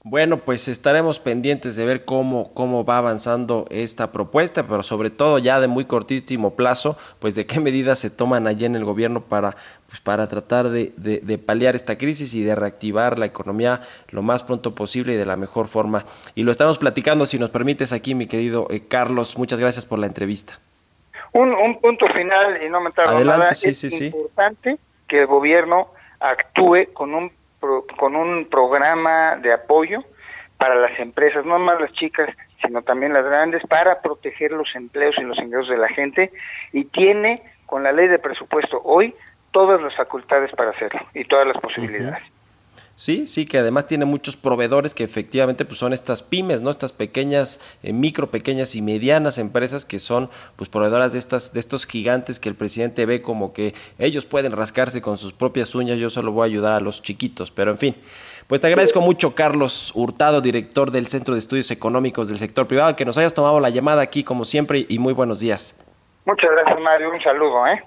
Bueno, 0.03 0.37
pues 0.37 0.67
estaremos 0.67 1.19
pendientes 1.19 1.75
de 1.75 1.85
ver 1.85 2.05
cómo, 2.05 2.53
cómo 2.53 2.85
va 2.85 2.97
avanzando 2.97 3.65
esta 3.69 4.11
propuesta, 4.11 4.65
pero 4.67 4.83
sobre 4.83 5.09
todo 5.09 5.37
ya 5.37 5.59
de 5.59 5.67
muy 5.67 5.85
cortísimo 5.85 6.55
plazo, 6.55 6.97
pues 7.19 7.35
de 7.35 7.45
qué 7.45 7.59
medidas 7.59 7.99
se 7.99 8.09
toman 8.09 8.47
allí 8.47 8.65
en 8.65 8.75
el 8.75 8.85
gobierno 8.85 9.21
para, 9.21 9.55
pues 9.89 9.99
para 9.99 10.27
tratar 10.27 10.69
de, 10.69 10.93
de, 10.95 11.37
paliar 11.37 11.75
esta 11.75 11.97
crisis 11.97 12.33
y 12.35 12.43
de 12.43 12.55
reactivar 12.55 13.19
la 13.19 13.25
economía 13.25 13.81
lo 14.09 14.21
más 14.21 14.43
pronto 14.43 14.75
posible 14.75 15.13
y 15.13 15.17
de 15.17 15.25
la 15.25 15.35
mejor 15.35 15.67
forma. 15.67 16.05
Y 16.35 16.43
lo 16.43 16.51
estamos 16.51 16.77
platicando, 16.77 17.25
si 17.25 17.37
nos 17.37 17.49
permites 17.49 17.91
aquí, 17.91 18.15
mi 18.15 18.27
querido 18.27 18.67
eh, 18.69 18.87
Carlos, 18.87 19.37
muchas 19.37 19.59
gracias 19.59 19.85
por 19.85 19.99
la 19.99 20.07
entrevista. 20.07 20.59
Un, 21.33 21.53
un 21.53 21.81
punto 21.81 22.07
final, 22.07 22.63
y 22.65 22.69
no 22.69 22.79
me 22.79 22.91
tardo 22.91 23.23
nada, 23.25 23.49
es 23.51 23.83
importante 23.83 24.77
que 25.07 25.21
el 25.21 25.27
gobierno 25.27 25.89
actúe 26.19 26.93
con 26.93 27.13
un 27.13 27.31
con 27.59 28.15
un 28.15 28.45
programa 28.49 29.37
de 29.37 29.53
apoyo 29.53 30.03
para 30.57 30.75
las 30.75 30.99
empresas, 30.99 31.45
no 31.45 31.59
más 31.59 31.79
las 31.79 31.91
chicas, 31.93 32.29
sino 32.61 32.81
también 32.81 33.13
las 33.13 33.25
grandes, 33.25 33.61
para 33.67 34.01
proteger 34.01 34.51
los 34.51 34.67
empleos 34.75 35.15
y 35.17 35.21
los 35.21 35.37
ingresos 35.37 35.69
de 35.69 35.77
la 35.77 35.89
gente 35.89 36.31
y 36.73 36.85
tiene 36.85 37.41
con 37.65 37.83
la 37.83 37.91
ley 37.91 38.07
de 38.07 38.19
presupuesto 38.19 38.81
hoy 38.83 39.13
todas 39.51 39.81
las 39.81 39.95
facultades 39.95 40.51
para 40.51 40.71
hacerlo 40.71 41.01
y 41.13 41.23
todas 41.25 41.47
las 41.47 41.57
posibilidades. 41.57 42.23
Sí, 42.97 43.27
sí, 43.27 43.45
que 43.45 43.59
además 43.59 43.85
tiene 43.85 44.05
muchos 44.05 44.35
proveedores 44.35 44.95
que 44.95 45.03
efectivamente 45.03 45.65
pues 45.65 45.77
son 45.77 45.93
estas 45.93 46.23
pymes, 46.23 46.61
¿no? 46.61 46.71
Estas 46.71 46.91
pequeñas, 46.91 47.77
eh, 47.83 47.93
micro, 47.93 48.31
pequeñas 48.31 48.75
y 48.75 48.81
medianas 48.81 49.37
empresas 49.37 49.85
que 49.85 49.99
son 49.99 50.31
pues 50.55 50.67
proveedoras 50.67 51.13
de 51.13 51.19
estas 51.19 51.53
de 51.53 51.59
estos 51.59 51.85
gigantes 51.85 52.39
que 52.39 52.49
el 52.49 52.55
presidente 52.55 53.05
ve 53.05 53.21
como 53.21 53.53
que 53.53 53.75
ellos 53.99 54.25
pueden 54.25 54.51
rascarse 54.51 54.99
con 54.99 55.19
sus 55.19 55.31
propias 55.31 55.75
uñas, 55.75 55.99
yo 55.99 56.09
solo 56.09 56.31
voy 56.31 56.41
a 56.41 56.45
ayudar 56.45 56.73
a 56.73 56.79
los 56.79 57.03
chiquitos, 57.03 57.51
pero 57.51 57.69
en 57.69 57.77
fin. 57.77 57.95
Pues 58.47 58.61
te 58.61 58.67
agradezco 58.67 58.99
mucho 58.99 59.35
Carlos 59.35 59.91
Hurtado, 59.93 60.41
director 60.41 60.89
del 60.89 61.05
Centro 61.05 61.35
de 61.35 61.39
Estudios 61.39 61.69
Económicos 61.69 62.29
del 62.29 62.39
Sector 62.39 62.65
Privado, 62.65 62.95
que 62.95 63.05
nos 63.05 63.19
hayas 63.19 63.35
tomado 63.35 63.59
la 63.59 63.69
llamada 63.69 64.01
aquí 64.01 64.23
como 64.23 64.43
siempre 64.43 64.87
y 64.89 64.97
muy 64.97 65.13
buenos 65.13 65.39
días. 65.39 65.79
Muchas 66.25 66.49
gracias 66.49 66.79
Mario, 66.79 67.11
un 67.11 67.21
saludo, 67.21 67.67
¿eh? 67.67 67.83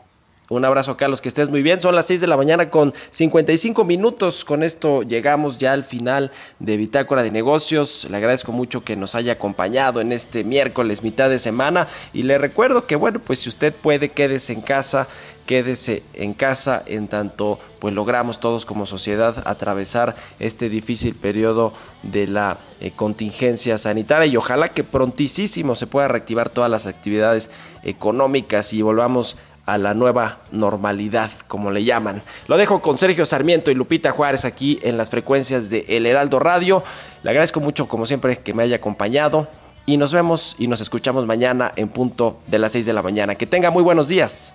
Un 0.50 0.64
abrazo, 0.64 0.96
Carlos, 0.96 1.20
que 1.20 1.28
estés 1.28 1.48
muy 1.48 1.62
bien. 1.62 1.80
Son 1.80 1.94
las 1.94 2.06
6 2.06 2.22
de 2.22 2.26
la 2.26 2.36
mañana 2.36 2.70
con 2.70 2.92
55 3.12 3.84
minutos. 3.84 4.44
Con 4.44 4.64
esto 4.64 5.04
llegamos 5.04 5.58
ya 5.58 5.72
al 5.72 5.84
final 5.84 6.32
de 6.58 6.76
Bitácora 6.76 7.22
de 7.22 7.30
Negocios. 7.30 8.08
Le 8.10 8.16
agradezco 8.16 8.50
mucho 8.50 8.82
que 8.82 8.96
nos 8.96 9.14
haya 9.14 9.34
acompañado 9.34 10.00
en 10.00 10.10
este 10.10 10.42
miércoles, 10.42 11.04
mitad 11.04 11.30
de 11.30 11.38
semana. 11.38 11.86
Y 12.12 12.24
le 12.24 12.36
recuerdo 12.36 12.84
que, 12.88 12.96
bueno, 12.96 13.20
pues 13.20 13.38
si 13.38 13.48
usted 13.48 13.72
puede, 13.72 14.08
quédese 14.08 14.52
en 14.52 14.62
casa. 14.62 15.06
Quédese 15.46 16.02
en 16.14 16.34
casa 16.34 16.82
en 16.86 17.06
tanto 17.08 17.58
pues 17.80 17.94
logramos 17.94 18.38
todos 18.38 18.66
como 18.66 18.86
sociedad 18.86 19.42
atravesar 19.46 20.14
este 20.38 20.68
difícil 20.68 21.14
periodo 21.16 21.72
de 22.02 22.28
la 22.28 22.58
eh, 22.80 22.92
contingencia 22.94 23.78
sanitaria 23.78 24.26
y 24.26 24.36
ojalá 24.36 24.68
que 24.68 24.84
prontísimo 24.84 25.74
se 25.74 25.86
pueda 25.86 26.06
reactivar 26.06 26.50
todas 26.50 26.70
las 26.70 26.86
actividades 26.86 27.50
económicas 27.82 28.72
y 28.74 28.82
volvamos 28.82 29.38
a 29.70 29.78
la 29.78 29.94
nueva 29.94 30.38
normalidad, 30.50 31.30
como 31.46 31.70
le 31.70 31.84
llaman. 31.84 32.22
Lo 32.48 32.56
dejo 32.56 32.82
con 32.82 32.98
Sergio 32.98 33.24
Sarmiento 33.24 33.70
y 33.70 33.74
Lupita 33.74 34.10
Juárez 34.10 34.44
aquí 34.44 34.80
en 34.82 34.96
las 34.96 35.10
frecuencias 35.10 35.70
de 35.70 35.84
El 35.88 36.06
Heraldo 36.06 36.40
Radio. 36.40 36.82
Le 37.22 37.30
agradezco 37.30 37.60
mucho, 37.60 37.86
como 37.86 38.04
siempre, 38.04 38.36
que 38.36 38.52
me 38.52 38.64
haya 38.64 38.76
acompañado. 38.76 39.46
Y 39.86 39.96
nos 39.96 40.12
vemos 40.12 40.56
y 40.58 40.66
nos 40.66 40.80
escuchamos 40.80 41.24
mañana 41.24 41.72
en 41.76 41.88
punto 41.88 42.40
de 42.48 42.58
las 42.58 42.72
6 42.72 42.84
de 42.86 42.92
la 42.92 43.02
mañana. 43.02 43.36
Que 43.36 43.46
tenga 43.46 43.70
muy 43.70 43.84
buenos 43.84 44.08
días. 44.08 44.54